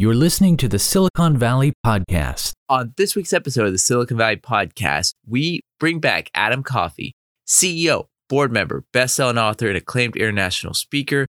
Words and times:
You're 0.00 0.14
listening 0.14 0.56
to 0.56 0.66
the 0.66 0.78
Silicon 0.78 1.36
Valley 1.36 1.74
Podcast. 1.84 2.54
On 2.70 2.94
this 2.96 3.14
week's 3.14 3.34
episode 3.34 3.66
of 3.66 3.72
the 3.72 3.78
Silicon 3.78 4.16
Valley 4.16 4.38
Podcast, 4.38 5.12
we 5.28 5.60
bring 5.78 5.98
back 5.98 6.30
Adam 6.34 6.62
Coffey, 6.62 7.12
CEO, 7.46 8.06
board 8.26 8.50
member, 8.50 8.82
best-selling 8.94 9.36
author, 9.36 9.68
and 9.68 9.76
acclaimed 9.76 10.16
international 10.16 10.72
speaker. 10.72 11.26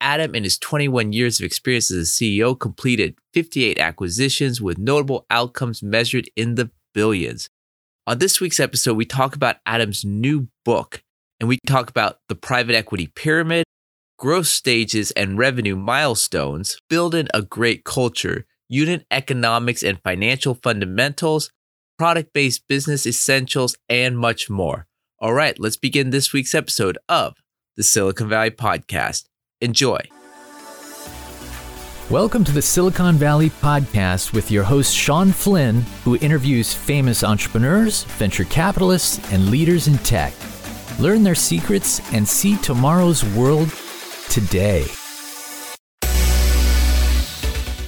Adam, 0.00 0.34
in 0.34 0.42
his 0.42 0.58
21 0.58 1.12
years 1.12 1.38
of 1.38 1.46
experience 1.46 1.92
as 1.92 2.08
a 2.08 2.10
CEO, 2.10 2.58
completed 2.58 3.14
58 3.34 3.78
acquisitions 3.78 4.60
with 4.60 4.78
notable 4.78 5.24
outcomes 5.30 5.80
measured 5.80 6.28
in 6.34 6.56
the 6.56 6.72
billions. 6.92 7.48
On 8.08 8.18
this 8.18 8.40
week's 8.40 8.58
episode, 8.58 8.96
we 8.96 9.04
talk 9.04 9.36
about 9.36 9.58
Adam's 9.64 10.04
new 10.04 10.48
book, 10.64 11.04
and 11.38 11.48
we 11.48 11.60
talk 11.68 11.88
about 11.88 12.18
the 12.28 12.34
private 12.34 12.74
equity 12.74 13.06
pyramid, 13.14 13.64
growth 14.18 14.48
stages 14.48 15.12
and 15.12 15.38
revenue 15.38 15.76
milestones, 15.76 16.80
building 16.90 17.28
a 17.32 17.40
great 17.40 17.84
culture, 17.84 18.44
unit 18.68 19.06
economics 19.12 19.80
and 19.80 20.02
financial 20.02 20.54
fundamentals, 20.54 21.52
product 21.96 22.32
based 22.32 22.66
business 22.66 23.06
essentials, 23.06 23.76
and 23.88 24.18
much 24.18 24.50
more. 24.50 24.88
All 25.20 25.32
right, 25.32 25.56
let's 25.60 25.76
begin 25.76 26.10
this 26.10 26.32
week's 26.32 26.52
episode 26.52 26.98
of 27.08 27.36
the 27.76 27.84
Silicon 27.84 28.28
Valley 28.28 28.50
Podcast. 28.50 29.26
Enjoy. 29.60 30.00
Welcome 32.10 32.42
to 32.42 32.52
the 32.52 32.62
Silicon 32.62 33.14
Valley 33.14 33.50
Podcast 33.50 34.32
with 34.32 34.50
your 34.50 34.64
host, 34.64 34.96
Sean 34.96 35.30
Flynn, 35.30 35.82
who 36.02 36.16
interviews 36.16 36.74
famous 36.74 37.22
entrepreneurs, 37.22 38.02
venture 38.02 38.44
capitalists, 38.44 39.32
and 39.32 39.48
leaders 39.48 39.86
in 39.86 39.96
tech. 39.98 40.32
Learn 40.98 41.22
their 41.22 41.36
secrets 41.36 42.00
and 42.12 42.26
see 42.26 42.56
tomorrow's 42.56 43.24
world 43.24 43.72
today. 44.28 44.86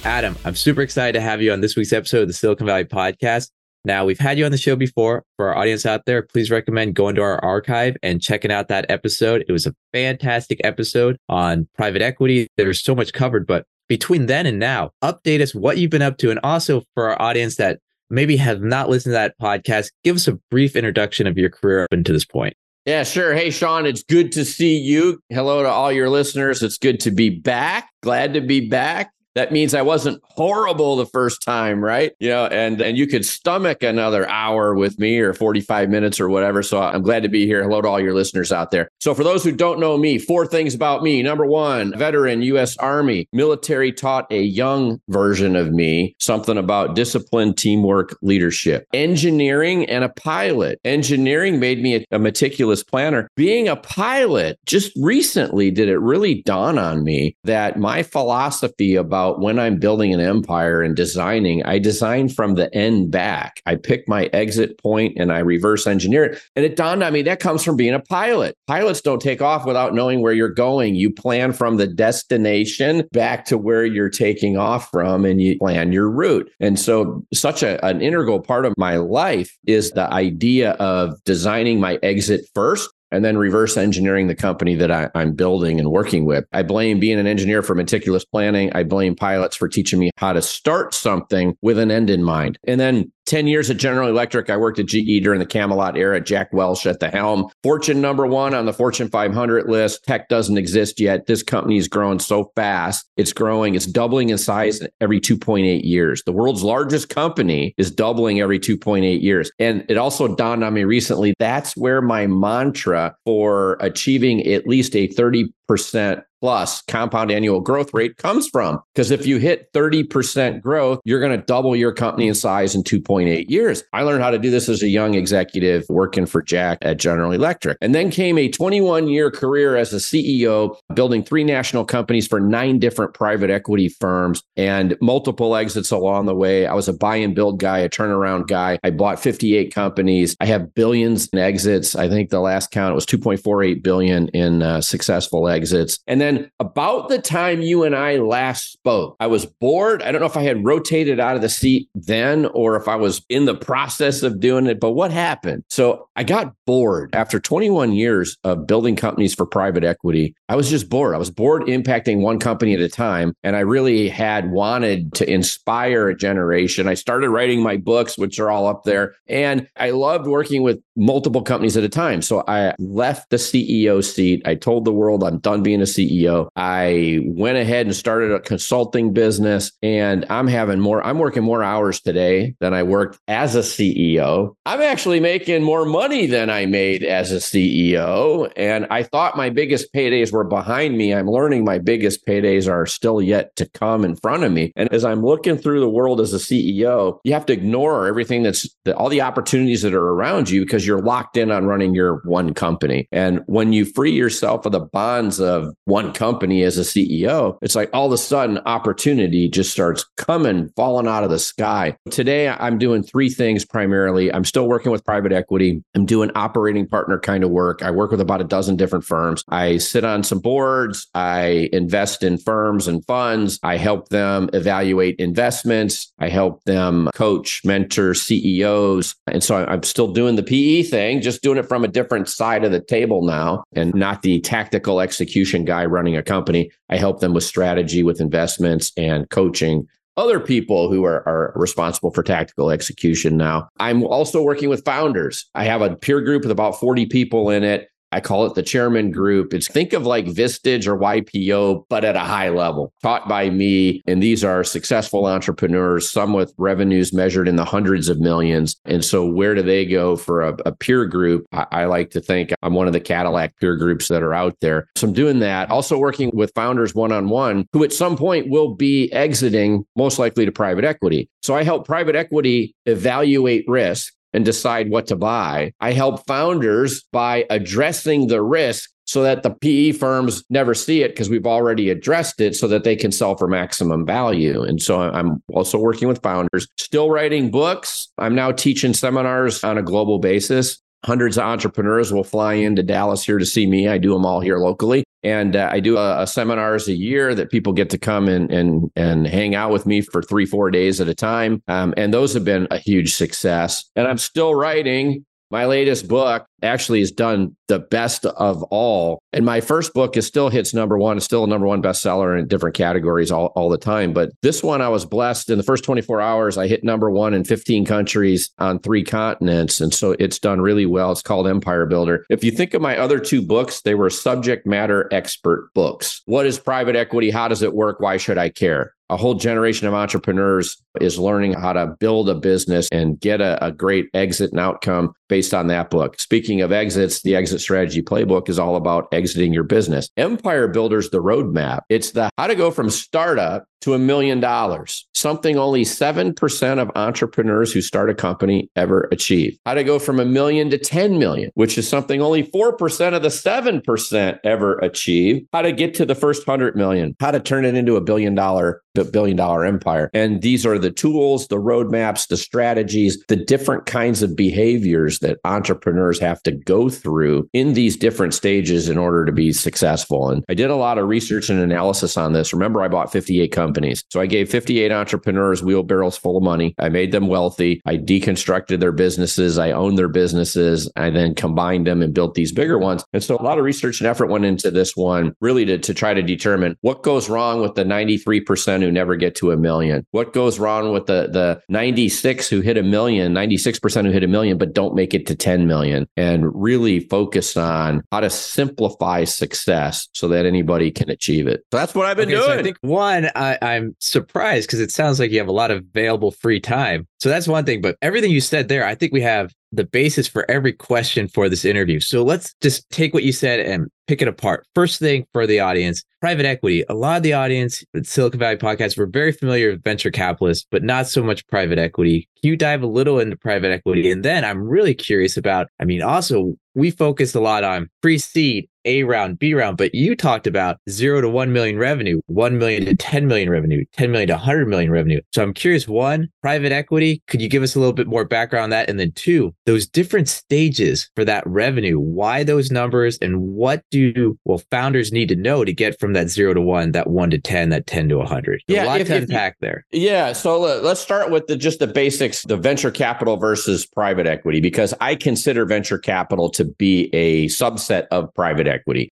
Adam, 0.03 0.35
I'm 0.43 0.55
super 0.55 0.81
excited 0.81 1.13
to 1.13 1.21
have 1.21 1.41
you 1.41 1.53
on 1.53 1.61
this 1.61 1.75
week's 1.75 1.93
episode 1.93 2.23
of 2.23 2.27
the 2.27 2.33
Silicon 2.33 2.65
Valley 2.65 2.85
Podcast. 2.85 3.49
Now, 3.83 4.05
we've 4.05 4.19
had 4.19 4.37
you 4.37 4.45
on 4.45 4.51
the 4.51 4.57
show 4.57 4.75
before. 4.75 5.23
For 5.37 5.49
our 5.49 5.57
audience 5.57 5.85
out 5.85 6.05
there, 6.05 6.21
please 6.21 6.51
recommend 6.51 6.95
going 6.95 7.15
to 7.15 7.21
our 7.21 7.43
archive 7.43 7.97
and 8.03 8.21
checking 8.21 8.51
out 8.51 8.67
that 8.67 8.85
episode. 8.89 9.43
It 9.47 9.51
was 9.51 9.65
a 9.65 9.73
fantastic 9.93 10.59
episode 10.63 11.17
on 11.29 11.67
private 11.75 12.01
equity. 12.01 12.47
There's 12.57 12.81
so 12.81 12.93
much 12.93 13.13
covered, 13.13 13.47
but 13.47 13.65
between 13.89 14.27
then 14.27 14.45
and 14.45 14.59
now, 14.59 14.91
update 15.03 15.41
us 15.41 15.55
what 15.55 15.77
you've 15.77 15.89
been 15.91 16.01
up 16.01 16.17
to. 16.19 16.29
And 16.29 16.39
also 16.43 16.83
for 16.93 17.09
our 17.09 17.21
audience 17.21 17.55
that 17.55 17.79
maybe 18.09 18.37
have 18.37 18.61
not 18.61 18.89
listened 18.89 19.11
to 19.11 19.17
that 19.17 19.35
podcast, 19.41 19.89
give 20.03 20.15
us 20.15 20.27
a 20.27 20.39
brief 20.51 20.75
introduction 20.75 21.25
of 21.25 21.37
your 21.37 21.49
career 21.49 21.83
up 21.83 21.91
until 21.91 22.13
this 22.13 22.25
point. 22.25 22.55
Yeah, 22.85 23.03
sure. 23.03 23.35
Hey, 23.35 23.51
Sean, 23.51 23.85
it's 23.85 24.01
good 24.01 24.31
to 24.31 24.43
see 24.43 24.77
you. 24.77 25.21
Hello 25.29 25.61
to 25.61 25.69
all 25.69 25.91
your 25.91 26.09
listeners. 26.09 26.63
It's 26.63 26.79
good 26.79 26.99
to 27.01 27.11
be 27.11 27.29
back. 27.29 27.89
Glad 28.01 28.33
to 28.33 28.41
be 28.41 28.67
back 28.67 29.11
that 29.35 29.51
means 29.51 29.73
I 29.73 29.81
wasn't 29.81 30.21
horrible 30.23 30.95
the 30.95 31.05
first 31.05 31.41
time, 31.41 31.83
right? 31.83 32.11
You 32.19 32.29
know, 32.29 32.45
and 32.47 32.81
and 32.81 32.97
you 32.97 33.07
could 33.07 33.25
stomach 33.25 33.83
another 33.83 34.27
hour 34.29 34.75
with 34.75 34.99
me 34.99 35.19
or 35.19 35.33
45 35.33 35.89
minutes 35.89 36.19
or 36.19 36.29
whatever. 36.29 36.61
So 36.63 36.81
I'm 36.81 37.01
glad 37.01 37.23
to 37.23 37.29
be 37.29 37.45
here. 37.45 37.63
Hello 37.63 37.81
to 37.81 37.87
all 37.87 37.99
your 37.99 38.13
listeners 38.13 38.51
out 38.51 38.71
there. 38.71 38.89
So 38.99 39.13
for 39.13 39.23
those 39.23 39.43
who 39.43 39.51
don't 39.51 39.79
know 39.79 39.97
me, 39.97 40.17
four 40.17 40.45
things 40.45 40.75
about 40.75 41.03
me. 41.03 41.23
Number 41.23 41.45
one, 41.45 41.97
veteran 41.97 42.41
US 42.41 42.75
Army. 42.77 43.27
Military 43.31 43.91
taught 43.91 44.31
a 44.31 44.41
young 44.41 44.99
version 45.07 45.55
of 45.55 45.71
me 45.71 46.15
something 46.19 46.57
about 46.57 46.95
discipline, 46.95 47.53
teamwork, 47.53 48.17
leadership. 48.21 48.85
Engineering 48.93 49.85
and 49.85 50.03
a 50.03 50.09
pilot. 50.09 50.79
Engineering 50.83 51.59
made 51.59 51.81
me 51.81 51.95
a, 51.95 52.05
a 52.11 52.19
meticulous 52.19 52.83
planner. 52.83 53.29
Being 53.35 53.67
a 53.67 53.75
pilot, 53.75 54.59
just 54.65 54.91
recently 55.01 55.71
did 55.71 55.87
it 55.87 55.99
really 55.99 56.41
dawn 56.43 56.77
on 56.77 57.03
me 57.03 57.35
that 57.43 57.79
my 57.79 58.03
philosophy 58.03 58.95
about 58.95 59.20
about 59.21 59.39
when 59.39 59.59
I'm 59.59 59.77
building 59.77 60.13
an 60.13 60.19
empire 60.19 60.81
and 60.81 60.95
designing, 60.95 61.63
I 61.63 61.77
design 61.77 62.27
from 62.27 62.55
the 62.55 62.73
end 62.73 63.11
back. 63.11 63.61
I 63.67 63.75
pick 63.75 64.07
my 64.07 64.25
exit 64.33 64.79
point 64.79 65.15
and 65.17 65.31
I 65.31 65.39
reverse 65.39 65.85
engineer 65.85 66.23
it. 66.23 66.41
And 66.55 66.65
it 66.65 66.75
dawned 66.75 67.03
on 67.03 67.13
me 67.13 67.21
that 67.23 67.39
comes 67.39 67.63
from 67.63 67.75
being 67.77 67.93
a 67.93 67.99
pilot. 67.99 68.55
Pilots 68.67 69.01
don't 69.01 69.21
take 69.21 69.41
off 69.41 69.65
without 69.65 69.93
knowing 69.93 70.21
where 70.21 70.33
you're 70.33 70.49
going. 70.49 70.95
You 70.95 71.11
plan 71.11 71.53
from 71.53 71.77
the 71.77 71.87
destination 71.87 73.07
back 73.11 73.45
to 73.45 73.57
where 73.57 73.85
you're 73.85 74.09
taking 74.09 74.57
off 74.57 74.89
from 74.89 75.23
and 75.23 75.39
you 75.39 75.57
plan 75.59 75.91
your 75.91 76.09
route. 76.09 76.49
And 76.59 76.79
so, 76.79 77.23
such 77.33 77.61
a, 77.61 77.83
an 77.85 78.01
integral 78.01 78.39
part 78.39 78.65
of 78.65 78.73
my 78.77 78.97
life 78.97 79.55
is 79.67 79.91
the 79.91 80.11
idea 80.11 80.71
of 80.73 81.23
designing 81.25 81.79
my 81.79 81.99
exit 82.01 82.45
first 82.55 82.89
and 83.11 83.23
then 83.23 83.37
reverse 83.37 83.77
engineering 83.77 84.27
the 84.27 84.35
company 84.35 84.75
that 84.75 84.91
I, 84.91 85.09
am 85.15 85.33
building 85.33 85.79
and 85.79 85.91
working 85.91 86.25
with. 86.25 86.45
I 86.53 86.63
blame 86.63 86.99
being 86.99 87.19
an 87.19 87.27
engineer 87.27 87.61
for 87.61 87.75
meticulous 87.75 88.25
planning. 88.25 88.71
I 88.73 88.83
blame 88.83 89.15
pilots 89.15 89.55
for 89.55 89.67
teaching 89.67 89.99
me 89.99 90.11
how 90.17 90.33
to 90.33 90.41
start 90.41 90.93
something 90.93 91.57
with 91.61 91.77
an 91.77 91.91
end 91.91 92.09
in 92.09 92.23
mind. 92.23 92.57
And 92.65 92.79
then 92.79 93.11
10 93.31 93.47
years 93.47 93.69
at 93.69 93.77
General 93.77 94.09
Electric. 94.09 94.49
I 94.49 94.57
worked 94.57 94.77
at 94.77 94.87
GE 94.87 95.23
during 95.23 95.39
the 95.39 95.45
Camelot 95.45 95.95
era, 95.95 96.19
Jack 96.19 96.51
Welch 96.51 96.85
at 96.85 96.99
the 96.99 97.07
helm. 97.07 97.49
Fortune 97.63 98.01
number 98.01 98.27
one 98.27 98.53
on 98.53 98.65
the 98.65 98.73
Fortune 98.73 99.09
500 99.09 99.69
list. 99.69 100.03
Tech 100.03 100.27
doesn't 100.27 100.57
exist 100.57 100.99
yet. 100.99 101.27
This 101.27 101.41
company 101.41 101.77
is 101.77 101.87
growing 101.87 102.19
so 102.19 102.51
fast. 102.57 103.09
It's 103.15 103.31
growing, 103.31 103.73
it's 103.73 103.85
doubling 103.85 104.31
in 104.31 104.37
size 104.37 104.85
every 104.99 105.21
2.8 105.21 105.81
years. 105.85 106.21
The 106.23 106.33
world's 106.33 106.61
largest 106.61 107.07
company 107.07 107.73
is 107.77 107.89
doubling 107.89 108.41
every 108.41 108.59
2.8 108.59 109.21
years. 109.21 109.49
And 109.59 109.85
it 109.87 109.95
also 109.95 110.35
dawned 110.35 110.65
on 110.65 110.73
me 110.73 110.83
recently 110.83 111.33
that's 111.39 111.77
where 111.77 112.01
my 112.01 112.27
mantra 112.27 113.15
for 113.25 113.77
achieving 113.79 114.45
at 114.45 114.67
least 114.67 114.93
a 114.93 115.07
30% 115.07 116.21
plus 116.41 116.81
compound 116.83 117.31
annual 117.31 117.61
growth 117.61 117.93
rate 117.93 118.17
comes 118.17 118.47
from. 118.47 118.79
Because 118.93 119.11
if 119.11 119.25
you 119.25 119.37
hit 119.37 119.71
30% 119.73 120.61
growth, 120.61 120.99
you're 121.05 121.19
going 121.19 121.37
to 121.39 121.45
double 121.45 121.75
your 121.75 121.93
company 121.93 122.27
in 122.27 122.33
size 122.33 122.75
in 122.75 122.83
2.8 122.83 123.49
years. 123.49 123.83
I 123.93 124.01
learned 124.01 124.23
how 124.23 124.31
to 124.31 124.39
do 124.39 124.49
this 124.49 124.67
as 124.67 124.81
a 124.81 124.87
young 124.87 125.13
executive 125.13 125.85
working 125.87 126.25
for 126.25 126.41
Jack 126.41 126.79
at 126.81 126.97
General 126.97 127.31
Electric. 127.31 127.77
And 127.79 127.93
then 127.93 128.09
came 128.09 128.37
a 128.37 128.49
21 128.49 129.07
year 129.07 129.29
career 129.29 129.75
as 129.75 129.93
a 129.93 129.97
CEO, 129.97 130.75
building 130.93 131.23
three 131.23 131.43
national 131.43 131.85
companies 131.85 132.27
for 132.27 132.39
nine 132.39 132.79
different 132.79 133.13
private 133.13 133.49
equity 133.49 133.87
firms 133.87 134.41
and 134.57 134.97
multiple 135.01 135.55
exits 135.55 135.91
along 135.91 136.25
the 136.25 136.35
way. 136.35 136.65
I 136.65 136.73
was 136.73 136.87
a 136.87 136.93
buy 136.93 137.17
and 137.17 137.35
build 137.35 137.59
guy, 137.59 137.79
a 137.79 137.89
turnaround 137.89 138.47
guy. 138.47 138.79
I 138.83 138.89
bought 138.89 139.19
58 139.19 139.73
companies. 139.73 140.35
I 140.39 140.45
have 140.47 140.73
billions 140.73 141.29
in 141.31 141.39
exits. 141.39 141.95
I 141.95 142.09
think 142.09 142.29
the 142.29 142.39
last 142.39 142.71
count 142.71 142.95
was 142.95 143.05
2.48 143.05 143.83
billion 143.83 144.27
in 144.29 144.63
uh, 144.63 144.81
successful 144.81 145.47
exits. 145.47 145.99
And 146.07 146.19
then 146.19 146.30
then 146.37 146.51
about 146.59 147.09
the 147.09 147.19
time 147.19 147.61
you 147.61 147.83
and 147.83 147.95
I 147.95 148.17
last 148.17 148.71
spoke, 148.71 149.15
I 149.19 149.27
was 149.27 149.45
bored. 149.45 150.01
I 150.01 150.11
don't 150.11 150.21
know 150.21 150.27
if 150.27 150.37
I 150.37 150.43
had 150.43 150.63
rotated 150.63 151.19
out 151.19 151.35
of 151.35 151.41
the 151.41 151.49
seat 151.49 151.89
then 151.95 152.45
or 152.47 152.75
if 152.75 152.87
I 152.87 152.95
was 152.95 153.23
in 153.29 153.45
the 153.45 153.55
process 153.55 154.23
of 154.23 154.39
doing 154.39 154.67
it, 154.67 154.79
but 154.79 154.91
what 154.91 155.11
happened? 155.11 155.63
So 155.69 156.07
I 156.15 156.23
got 156.23 156.53
bored 156.65 157.13
after 157.13 157.39
21 157.39 157.93
years 157.93 158.37
of 158.43 158.67
building 158.67 158.95
companies 158.95 159.33
for 159.33 159.45
private 159.45 159.83
equity. 159.83 160.35
I 160.49 160.55
was 160.55 160.69
just 160.69 160.89
bored. 160.89 161.15
I 161.15 161.17
was 161.17 161.31
bored 161.31 161.63
impacting 161.63 162.21
one 162.21 162.39
company 162.39 162.73
at 162.73 162.79
a 162.79 162.89
time. 162.89 163.33
And 163.43 163.55
I 163.55 163.61
really 163.61 164.09
had 164.09 164.51
wanted 164.51 165.13
to 165.15 165.29
inspire 165.29 166.09
a 166.09 166.15
generation. 166.15 166.87
I 166.87 166.93
started 166.93 167.29
writing 167.29 167.61
my 167.61 167.77
books, 167.77 168.17
which 168.17 168.39
are 168.39 168.49
all 168.49 168.67
up 168.67 168.83
there. 168.83 169.15
And 169.27 169.67
I 169.77 169.91
loved 169.91 170.27
working 170.27 170.63
with 170.63 170.79
multiple 170.95 171.41
companies 171.41 171.77
at 171.77 171.83
a 171.83 171.89
time. 171.89 172.21
So 172.21 172.43
I 172.47 172.73
left 172.79 173.29
the 173.29 173.37
CEO 173.37 174.03
seat. 174.03 174.41
I 174.45 174.55
told 174.55 174.85
the 174.85 174.93
world 174.93 175.23
I'm 175.23 175.39
done 175.39 175.63
being 175.63 175.81
a 175.81 175.85
CEO. 175.85 176.20
CEO. 176.21 176.47
I 176.55 177.19
went 177.25 177.57
ahead 177.57 177.85
and 177.85 177.95
started 177.95 178.31
a 178.31 178.39
consulting 178.39 179.13
business 179.13 179.71
and 179.81 180.25
I'm 180.29 180.47
having 180.47 180.79
more, 180.79 181.05
I'm 181.05 181.19
working 181.19 181.43
more 181.43 181.63
hours 181.63 182.01
today 182.01 182.55
than 182.59 182.73
I 182.73 182.83
worked 182.83 183.19
as 183.27 183.55
a 183.55 183.59
CEO. 183.59 184.55
I'm 184.65 184.81
actually 184.81 185.19
making 185.19 185.63
more 185.63 185.85
money 185.85 186.27
than 186.27 186.49
I 186.49 186.65
made 186.65 187.03
as 187.03 187.31
a 187.31 187.37
CEO. 187.37 188.51
And 188.55 188.87
I 188.89 189.03
thought 189.03 189.37
my 189.37 189.49
biggest 189.49 189.93
paydays 189.93 190.31
were 190.31 190.43
behind 190.43 190.97
me. 190.97 191.13
I'm 191.13 191.29
learning 191.29 191.65
my 191.65 191.79
biggest 191.79 192.25
paydays 192.25 192.71
are 192.71 192.85
still 192.85 193.21
yet 193.21 193.55
to 193.57 193.69
come 193.69 194.05
in 194.05 194.15
front 194.15 194.43
of 194.43 194.51
me. 194.51 194.71
And 194.75 194.91
as 194.93 195.05
I'm 195.05 195.23
looking 195.23 195.57
through 195.57 195.79
the 195.79 195.89
world 195.89 196.21
as 196.21 196.33
a 196.33 196.37
CEO, 196.37 197.19
you 197.23 197.33
have 197.33 197.45
to 197.47 197.53
ignore 197.53 198.07
everything 198.07 198.43
that's 198.43 198.67
the, 198.85 198.95
all 198.95 199.09
the 199.09 199.21
opportunities 199.21 199.81
that 199.81 199.93
are 199.93 200.09
around 200.09 200.49
you 200.49 200.61
because 200.61 200.85
you're 200.85 201.01
locked 201.01 201.37
in 201.37 201.51
on 201.51 201.65
running 201.65 201.93
your 201.93 202.21
one 202.23 202.53
company. 202.53 203.07
And 203.11 203.41
when 203.47 203.73
you 203.73 203.85
free 203.85 204.11
yourself 204.11 204.65
of 204.65 204.71
the 204.71 204.79
bonds 204.79 205.39
of 205.39 205.73
one 205.85 206.10
company 206.11 206.63
as 206.63 206.77
a 206.77 206.81
CEO, 206.81 207.57
it's 207.61 207.75
like 207.75 207.89
all 207.93 208.07
of 208.07 208.11
a 208.11 208.17
sudden 208.17 208.59
opportunity 208.59 209.49
just 209.49 209.71
starts 209.71 210.05
coming, 210.17 210.69
falling 210.75 211.07
out 211.07 211.23
of 211.23 211.29
the 211.29 211.39
sky. 211.39 211.95
Today, 212.09 212.49
I'm 212.49 212.77
doing 212.77 213.03
three 213.03 213.29
things 213.29 213.65
primarily. 213.65 214.33
I'm 214.33 214.45
still 214.45 214.67
working 214.67 214.91
with 214.91 215.05
private 215.05 215.31
equity. 215.31 215.83
I'm 215.95 216.05
doing 216.05 216.31
operating 216.35 216.87
partner 216.87 217.19
kind 217.19 217.43
of 217.43 217.51
work. 217.51 217.83
I 217.83 217.91
work 217.91 218.11
with 218.11 218.21
about 218.21 218.41
a 218.41 218.45
dozen 218.45 218.75
different 218.75 219.05
firms. 219.05 219.43
I 219.49 219.77
sit 219.77 220.03
on 220.03 220.23
some 220.23 220.39
boards. 220.39 221.07
I 221.13 221.69
invest 221.71 222.23
in 222.23 222.37
firms 222.37 222.87
and 222.87 223.05
funds. 223.05 223.59
I 223.63 223.77
help 223.77 224.09
them 224.09 224.49
evaluate 224.53 225.15
investments. 225.19 226.11
I 226.19 226.29
help 226.29 226.63
them 226.63 227.09
coach, 227.13 227.61
mentor 227.63 228.13
CEOs. 228.13 229.15
And 229.27 229.43
so 229.43 229.65
I'm 229.65 229.83
still 229.83 230.11
doing 230.11 230.35
the 230.35 230.43
PE 230.43 230.83
thing, 230.83 231.21
just 231.21 231.41
doing 231.41 231.57
it 231.57 231.67
from 231.67 231.83
a 231.83 231.87
different 231.87 232.29
side 232.29 232.63
of 232.63 232.71
the 232.71 232.81
table 232.81 233.23
now 233.23 233.63
and 233.73 233.93
not 233.93 234.21
the 234.21 234.39
tactical 234.41 234.99
execution 234.99 235.65
guy 235.65 235.85
running 235.85 236.00
a 236.07 236.23
company. 236.23 236.71
I 236.89 236.97
help 236.97 237.19
them 237.19 237.33
with 237.33 237.43
strategy, 237.43 238.03
with 238.03 238.21
investments 238.21 238.91
and 238.97 239.29
coaching 239.29 239.87
other 240.17 240.39
people 240.39 240.91
who 240.91 241.05
are, 241.05 241.27
are 241.27 241.53
responsible 241.55 242.11
for 242.11 242.21
tactical 242.21 242.69
execution 242.69 243.37
now. 243.37 243.69
I'm 243.79 244.03
also 244.03 244.43
working 244.43 244.69
with 244.69 244.83
founders. 244.83 245.49
I 245.55 245.63
have 245.63 245.81
a 245.81 245.95
peer 245.95 246.21
group 246.21 246.43
with 246.43 246.51
about 246.51 246.79
40 246.79 247.05
people 247.07 247.49
in 247.49 247.63
it. 247.63 247.89
I 248.11 248.19
call 248.19 248.45
it 248.45 248.55
the 248.55 248.63
chairman 248.63 249.11
group. 249.11 249.53
It's 249.53 249.67
think 249.67 249.93
of 249.93 250.05
like 250.05 250.25
Vistage 250.25 250.85
or 250.85 250.97
YPO, 250.97 251.85
but 251.89 252.03
at 252.03 252.15
a 252.15 252.19
high 252.19 252.49
level, 252.49 252.93
taught 253.01 253.27
by 253.27 253.49
me. 253.49 254.01
And 254.05 254.21
these 254.21 254.43
are 254.43 254.63
successful 254.63 255.25
entrepreneurs, 255.25 256.09
some 256.09 256.33
with 256.33 256.53
revenues 256.57 257.13
measured 257.13 257.47
in 257.47 257.55
the 257.55 257.65
hundreds 257.65 258.09
of 258.09 258.19
millions. 258.19 258.75
And 258.85 259.03
so, 259.03 259.25
where 259.25 259.55
do 259.55 259.61
they 259.61 259.85
go 259.85 260.15
for 260.15 260.41
a, 260.41 260.57
a 260.65 260.71
peer 260.73 261.05
group? 261.05 261.45
I, 261.53 261.65
I, 261.71 261.85
like 261.85 262.09
to 262.11 262.21
think 262.21 262.53
I'm 262.63 262.73
one 262.73 262.87
of 262.87 262.93
the 262.93 262.99
Cadillac 262.99 263.57
peer 263.59 263.75
groups 263.75 264.07
that 264.09 264.23
are 264.23 264.33
out 264.33 264.57
there. 264.61 264.87
So, 264.97 265.07
I'm 265.07 265.13
doing 265.13 265.39
that. 265.39 265.69
Also, 265.69 265.97
working 265.97 266.31
with 266.33 266.51
founders 266.53 266.93
one 266.93 267.11
on 267.11 267.29
one 267.29 267.67
who 267.73 267.83
at 267.83 267.93
some 267.93 268.17
point 268.17 268.49
will 268.49 268.75
be 268.75 269.11
exiting, 269.13 269.85
most 269.95 270.19
likely 270.19 270.45
to 270.45 270.51
private 270.51 270.83
equity. 270.83 271.29
So, 271.43 271.55
I 271.55 271.63
help 271.63 271.85
private 271.85 272.15
equity 272.15 272.75
evaluate 272.85 273.65
risk 273.67 274.13
and 274.33 274.45
decide 274.45 274.89
what 274.89 275.07
to 275.07 275.15
buy. 275.15 275.73
I 275.79 275.91
help 275.91 276.25
founders 276.25 277.03
by 277.11 277.45
addressing 277.49 278.27
the 278.27 278.41
risk 278.41 278.89
so 279.05 279.23
that 279.23 279.43
the 279.43 279.49
PE 279.49 279.91
firms 279.91 280.43
never 280.49 280.73
see 280.73 281.01
it 281.01 281.09
because 281.09 281.29
we've 281.29 281.45
already 281.45 281.89
addressed 281.89 282.39
it 282.39 282.55
so 282.55 282.67
that 282.69 282.85
they 282.85 282.95
can 282.95 283.11
sell 283.11 283.35
for 283.35 283.47
maximum 283.47 284.05
value. 284.05 284.61
And 284.61 284.81
so 284.81 285.01
I'm 285.01 285.43
also 285.49 285.77
working 285.77 286.07
with 286.07 286.21
founders, 286.21 286.67
still 286.77 287.09
writing 287.09 287.51
books. 287.51 288.07
I'm 288.17 288.35
now 288.35 288.51
teaching 288.51 288.93
seminars 288.93 289.63
on 289.63 289.77
a 289.77 289.83
global 289.83 290.19
basis. 290.19 290.81
Hundreds 291.03 291.37
of 291.37 291.43
entrepreneurs 291.43 292.13
will 292.13 292.23
fly 292.23 292.53
into 292.53 292.83
Dallas 292.83 293.25
here 293.25 293.39
to 293.39 293.45
see 293.45 293.65
me. 293.65 293.87
I 293.87 293.97
do 293.97 294.13
them 294.13 294.25
all 294.25 294.39
here 294.39 294.59
locally. 294.59 295.03
And 295.23 295.55
uh, 295.55 295.69
I 295.71 295.79
do 295.79 295.97
a, 295.97 296.23
a, 296.23 296.27
seminars 296.27 296.87
a 296.87 296.93
year 296.93 297.35
that 297.35 297.51
people 297.51 297.73
get 297.73 297.89
to 297.91 297.97
come 297.97 298.27
and 298.27 298.51
and 298.51 298.91
and 298.95 299.27
hang 299.27 299.53
out 299.53 299.71
with 299.71 299.85
me 299.85 300.01
for 300.01 300.21
three 300.21 300.45
four 300.45 300.71
days 300.71 300.99
at 300.99 301.07
a 301.07 301.13
time. 301.13 301.61
Um, 301.67 301.93
and 301.97 302.13
those 302.13 302.33
have 302.33 302.43
been 302.43 302.67
a 302.71 302.77
huge 302.77 303.13
success. 303.13 303.85
And 303.95 304.07
I'm 304.07 304.17
still 304.17 304.55
writing 304.55 305.25
my 305.51 305.65
latest 305.65 306.07
book 306.07 306.47
actually 306.63 306.99
has 306.99 307.11
done 307.11 307.55
the 307.67 307.79
best 307.79 308.25
of 308.25 308.63
all. 308.63 309.19
And 309.33 309.45
my 309.45 309.61
first 309.61 309.93
book 309.93 310.17
is 310.17 310.27
still 310.27 310.49
hits 310.49 310.73
number 310.73 310.97
one. 310.97 311.17
It's 311.17 311.25
still 311.25 311.43
a 311.43 311.47
number 311.47 311.67
one 311.67 311.81
bestseller 311.81 312.37
in 312.37 312.47
different 312.47 312.75
categories 312.75 313.31
all, 313.31 313.47
all 313.55 313.69
the 313.69 313.77
time. 313.77 314.13
But 314.13 314.31
this 314.41 314.63
one, 314.63 314.81
I 314.81 314.89
was 314.89 315.05
blessed 315.05 315.49
in 315.49 315.57
the 315.57 315.63
first 315.63 315.83
24 315.83 316.21
hours. 316.21 316.57
I 316.57 316.67
hit 316.67 316.83
number 316.83 317.09
one 317.09 317.33
in 317.33 317.43
15 317.43 317.85
countries 317.85 318.49
on 318.59 318.79
three 318.79 319.03
continents. 319.03 319.79
And 319.79 319.93
so 319.93 320.15
it's 320.19 320.39
done 320.39 320.61
really 320.61 320.85
well. 320.85 321.11
It's 321.11 321.21
called 321.21 321.47
Empire 321.47 321.85
Builder. 321.85 322.25
If 322.29 322.43
you 322.43 322.51
think 322.51 322.73
of 322.73 322.81
my 322.81 322.97
other 322.97 323.19
two 323.19 323.41
books, 323.41 323.81
they 323.81 323.95
were 323.95 324.09
subject 324.09 324.65
matter 324.65 325.07
expert 325.11 325.69
books. 325.73 326.21
What 326.25 326.45
is 326.45 326.59
private 326.59 326.95
equity? 326.95 327.31
How 327.31 327.47
does 327.47 327.61
it 327.61 327.73
work? 327.73 327.99
Why 327.99 328.17
should 328.17 328.37
I 328.37 328.49
care? 328.49 328.93
a 329.11 329.17
whole 329.17 329.33
generation 329.33 329.87
of 329.89 329.93
entrepreneurs 329.93 330.81
is 331.01 331.19
learning 331.19 331.51
how 331.51 331.73
to 331.73 331.85
build 331.99 332.29
a 332.29 332.33
business 332.33 332.87
and 332.93 333.19
get 333.19 333.41
a, 333.41 333.63
a, 333.63 333.69
great 333.69 334.07
exit 334.13 334.51
and 334.51 334.59
outcome 334.59 335.13
based 335.27 335.53
on 335.53 335.67
that 335.67 335.89
book. 335.89 336.17
Speaking 336.19 336.50
of 336.59 336.73
exits, 336.73 337.21
the 337.21 337.37
exit 337.37 337.61
strategy 337.61 338.01
playbook 338.01 338.49
is 338.49 338.59
all 338.59 338.75
about 338.75 339.07
exiting 339.13 339.53
your 339.53 339.63
business. 339.63 340.09
Empire 340.17 340.67
Builders, 340.67 341.09
the 341.09 341.23
roadmap. 341.23 341.83
It's 341.87 342.11
the 342.11 342.29
how 342.37 342.47
to 342.47 342.55
go 342.55 342.71
from 342.71 342.89
startup 342.89 343.63
to 343.81 343.93
a 343.93 343.99
million 343.99 344.41
dollars, 344.41 345.07
something 345.21 345.57
only 345.57 345.83
7% 345.83 346.81
of 346.81 346.91
entrepreneurs 346.95 347.71
who 347.71 347.81
start 347.81 348.09
a 348.09 348.15
company 348.15 348.69
ever 348.75 349.07
achieve. 349.11 349.57
How 349.65 349.75
to 349.75 349.83
go 349.83 349.99
from 349.99 350.19
a 350.19 350.25
million 350.25 350.69
to 350.71 350.77
10 350.77 351.17
million, 351.19 351.51
which 351.53 351.77
is 351.77 351.87
something 351.87 352.21
only 352.21 352.43
4% 352.43 353.15
of 353.15 353.21
the 353.21 353.29
7% 353.29 354.39
ever 354.43 354.77
achieve. 354.79 355.47
How 355.53 355.61
to 355.61 355.71
get 355.71 355.93
to 355.95 356.05
the 356.05 356.15
first 356.15 356.47
100 356.47 356.75
million, 356.75 357.15
how 357.19 357.31
to 357.31 357.39
turn 357.39 357.65
it 357.65 357.75
into 357.75 357.95
a 357.95 358.01
billion 358.01 358.35
dollar 358.35 358.81
billion 359.13 359.37
dollar 359.37 359.63
empire. 359.63 360.09
And 360.13 360.41
these 360.41 360.65
are 360.65 360.77
the 360.77 360.91
tools, 360.91 361.47
the 361.47 361.55
roadmaps, 361.55 362.27
the 362.27 362.35
strategies, 362.35 363.23
the 363.29 363.37
different 363.37 363.85
kinds 363.85 364.21
of 364.21 364.35
behaviors 364.35 365.19
that 365.19 365.39
entrepreneurs 365.45 366.19
have 366.19 366.43
to 366.43 366.51
go 366.51 366.89
through 366.89 367.49
in 367.53 367.73
these 367.73 367.95
different 367.95 368.33
stages 368.33 368.89
in 368.89 368.97
order 368.97 369.23
to 369.25 369.31
be 369.31 369.53
successful. 369.53 370.29
And 370.29 370.43
I 370.49 370.55
did 370.55 370.69
a 370.69 370.75
lot 370.75 370.97
of 370.97 371.07
research 371.07 371.49
and 371.49 371.59
analysis 371.61 372.17
on 372.17 372.33
this. 372.33 372.51
Remember, 372.51 372.81
I 372.81 372.89
bought 372.89 373.13
58 373.13 373.47
companies 373.53 373.91
companies. 373.91 374.03
So 374.09 374.19
I 374.19 374.25
gave 374.25 374.49
58 374.49 374.91
entrepreneurs 374.91 375.10
wheelbarrows 375.17 376.17
full 376.17 376.37
of 376.37 376.43
money. 376.43 376.75
I 376.77 376.89
made 376.89 377.11
them 377.11 377.27
wealthy. 377.27 377.81
I 377.85 377.97
deconstructed 377.97 378.79
their 378.79 378.91
businesses. 378.91 379.57
I 379.57 379.71
owned 379.71 379.97
their 379.97 380.07
businesses. 380.07 380.91
I 380.95 381.09
then 381.09 381.35
combined 381.35 381.87
them 381.87 382.01
and 382.01 382.13
built 382.13 382.35
these 382.35 382.51
bigger 382.51 382.77
ones. 382.77 383.03
And 383.13 383.23
so 383.23 383.35
a 383.35 383.43
lot 383.43 383.57
of 383.57 383.65
research 383.65 383.99
and 383.99 384.07
effort 384.07 384.27
went 384.27 384.45
into 384.45 384.71
this 384.71 384.95
one 384.95 385.33
really 385.41 385.65
to, 385.65 385.77
to 385.77 385.93
try 385.93 386.13
to 386.13 386.21
determine 386.21 386.77
what 386.81 387.03
goes 387.03 387.29
wrong 387.29 387.61
with 387.61 387.75
the 387.75 387.83
93% 387.83 388.81
who 388.81 388.91
never 388.91 389.15
get 389.15 389.35
to 389.35 389.51
a 389.51 389.57
million. 389.57 390.05
What 390.11 390.33
goes 390.33 390.59
wrong 390.59 390.91
with 390.91 391.05
the, 391.07 391.27
the 391.31 391.61
96 391.69 392.49
who 392.49 392.61
hit 392.61 392.77
a 392.77 392.83
million, 392.83 393.33
96% 393.33 394.05
who 394.05 394.11
hit 394.11 394.23
a 394.23 394.27
million, 394.27 394.57
but 394.57 394.73
don't 394.73 394.95
make 394.95 395.13
it 395.13 395.27
to 395.27 395.35
10 395.35 395.67
million 395.67 396.07
and 396.17 396.49
really 396.53 397.01
focus 397.01 397.57
on 397.57 398.03
how 398.11 398.19
to 398.19 398.29
simplify 398.29 399.23
success 399.23 400.07
so 400.13 400.27
that 400.27 400.45
anybody 400.45 400.91
can 400.91 401.09
achieve 401.09 401.47
it. 401.47 401.63
So 401.71 401.77
that's 401.77 401.95
what 401.95 402.05
I've 402.05 402.17
been 402.17 402.29
okay, 402.29 402.35
doing. 402.35 402.47
So 402.47 402.59
I 402.59 402.63
think 402.63 402.77
one, 402.81 403.29
I, 403.35 403.57
I'm 403.61 403.95
surprised 403.99 404.67
because 404.67 404.79
it 404.79 404.91
sounds 405.01 405.19
like 405.19 405.31
you 405.31 405.39
have 405.39 405.47
a 405.47 405.51
lot 405.51 405.71
of 405.71 405.79
available 405.79 406.31
free 406.31 406.59
time. 406.59 407.07
So 407.19 407.29
that's 407.29 407.47
one 407.47 407.65
thing. 407.65 407.81
But 407.81 407.97
everything 408.03 408.29
you 408.29 408.41
said 408.41 408.67
there, 408.67 408.85
I 408.85 408.93
think 408.93 409.11
we 409.11 409.21
have 409.21 409.51
the 409.71 409.83
basis 409.83 410.27
for 410.27 410.49
every 410.49 410.73
question 410.73 411.27
for 411.27 411.49
this 411.49 411.65
interview. 411.65 411.99
So 411.99 412.23
let's 412.23 412.53
just 412.61 412.87
take 412.91 413.13
what 413.13 413.23
you 413.23 413.31
said 413.31 413.61
and 413.61 413.87
pick 414.07 414.21
it 414.21 414.27
apart. 414.27 414.67
First 414.75 414.99
thing 414.99 415.25
for 415.33 415.47
the 415.47 415.59
audience 415.59 416.03
private 416.19 416.45
equity. 416.45 416.83
A 416.87 416.93
lot 416.93 417.17
of 417.17 417.23
the 417.23 417.33
audience 417.33 417.83
at 417.95 418.05
Silicon 418.05 418.39
Valley 418.39 418.57
podcast, 418.57 418.95
we're 418.95 419.07
very 419.07 419.31
familiar 419.31 419.71
with 419.71 419.83
venture 419.83 420.11
capitalists, 420.11 420.67
but 420.69 420.83
not 420.83 421.07
so 421.07 421.23
much 421.23 421.47
private 421.47 421.79
equity. 421.79 422.29
Can 422.39 422.51
you 422.51 422.55
dive 422.55 422.83
a 422.83 422.87
little 422.87 423.19
into 423.19 423.35
private 423.35 423.71
equity? 423.71 424.11
And 424.11 424.23
then 424.23 424.45
I'm 424.45 424.61
really 424.61 424.93
curious 424.93 425.35
about, 425.35 425.67
I 425.79 425.85
mean, 425.85 426.03
also, 426.03 426.53
we 426.75 426.91
focused 426.91 427.33
a 427.33 427.39
lot 427.39 427.63
on 427.63 427.89
pre 428.01 428.19
seed 428.19 428.69
a 428.85 429.03
round, 429.03 429.39
B 429.39 429.53
round, 429.53 429.77
but 429.77 429.93
you 429.93 430.15
talked 430.15 430.47
about 430.47 430.77
zero 430.89 431.21
to 431.21 431.29
1 431.29 431.51
million 431.53 431.77
revenue, 431.77 432.21
1 432.27 432.57
million 432.57 432.85
to 432.85 432.95
10 432.95 433.27
million 433.27 433.49
revenue, 433.49 433.85
10 433.93 434.11
million 434.11 434.27
to 434.27 434.33
100 434.33 434.67
million 434.67 434.91
revenue. 434.91 435.21
So 435.33 435.43
I'm 435.43 435.53
curious 435.53 435.87
one, 435.87 436.29
private 436.41 436.71
equity, 436.71 437.21
could 437.27 437.41
you 437.41 437.49
give 437.49 437.63
us 437.63 437.75
a 437.75 437.79
little 437.79 437.93
bit 437.93 438.07
more 438.07 438.25
background 438.25 438.63
on 438.63 438.69
that? 438.71 438.89
And 438.89 438.99
then 438.99 439.11
two, 439.13 439.53
those 439.65 439.87
different 439.87 440.29
stages 440.29 441.09
for 441.15 441.25
that 441.25 441.45
revenue, 441.45 441.99
why 441.99 442.43
those 442.43 442.71
numbers 442.71 443.17
and 443.21 443.41
what 443.41 443.83
do, 443.91 444.37
well, 444.45 444.61
founders 444.71 445.11
need 445.11 445.29
to 445.29 445.35
know 445.35 445.63
to 445.65 445.73
get 445.73 445.99
from 445.99 446.13
that 446.13 446.29
zero 446.29 446.53
to 446.53 446.61
one, 446.61 446.91
that 446.91 447.09
one 447.09 447.29
to 447.31 447.37
10, 447.37 447.69
that 447.69 447.87
10 447.87 448.09
to 448.09 448.17
100? 448.17 448.63
Yeah. 448.67 448.83
A 448.83 448.87
lot 448.87 449.01
if, 449.01 449.07
to 449.07 449.17
unpack 449.17 449.57
you, 449.61 449.67
there. 449.67 449.85
Yeah. 449.91 450.33
So 450.33 450.59
let's 450.59 451.01
start 451.01 451.31
with 451.31 451.47
the, 451.47 451.55
just 451.55 451.79
the 451.79 451.87
basics, 451.87 452.43
the 452.43 452.57
venture 452.57 452.91
capital 452.91 453.37
versus 453.37 453.85
private 453.85 454.27
equity, 454.27 454.59
because 454.59 454.93
I 455.01 455.15
consider 455.15 455.65
venture 455.65 455.97
capital 455.97 456.49
to 456.51 456.65
be 456.65 457.09
a 457.13 457.47
subset 457.47 458.07
of 458.11 458.33
private 458.33 458.67
equity, 458.67 458.70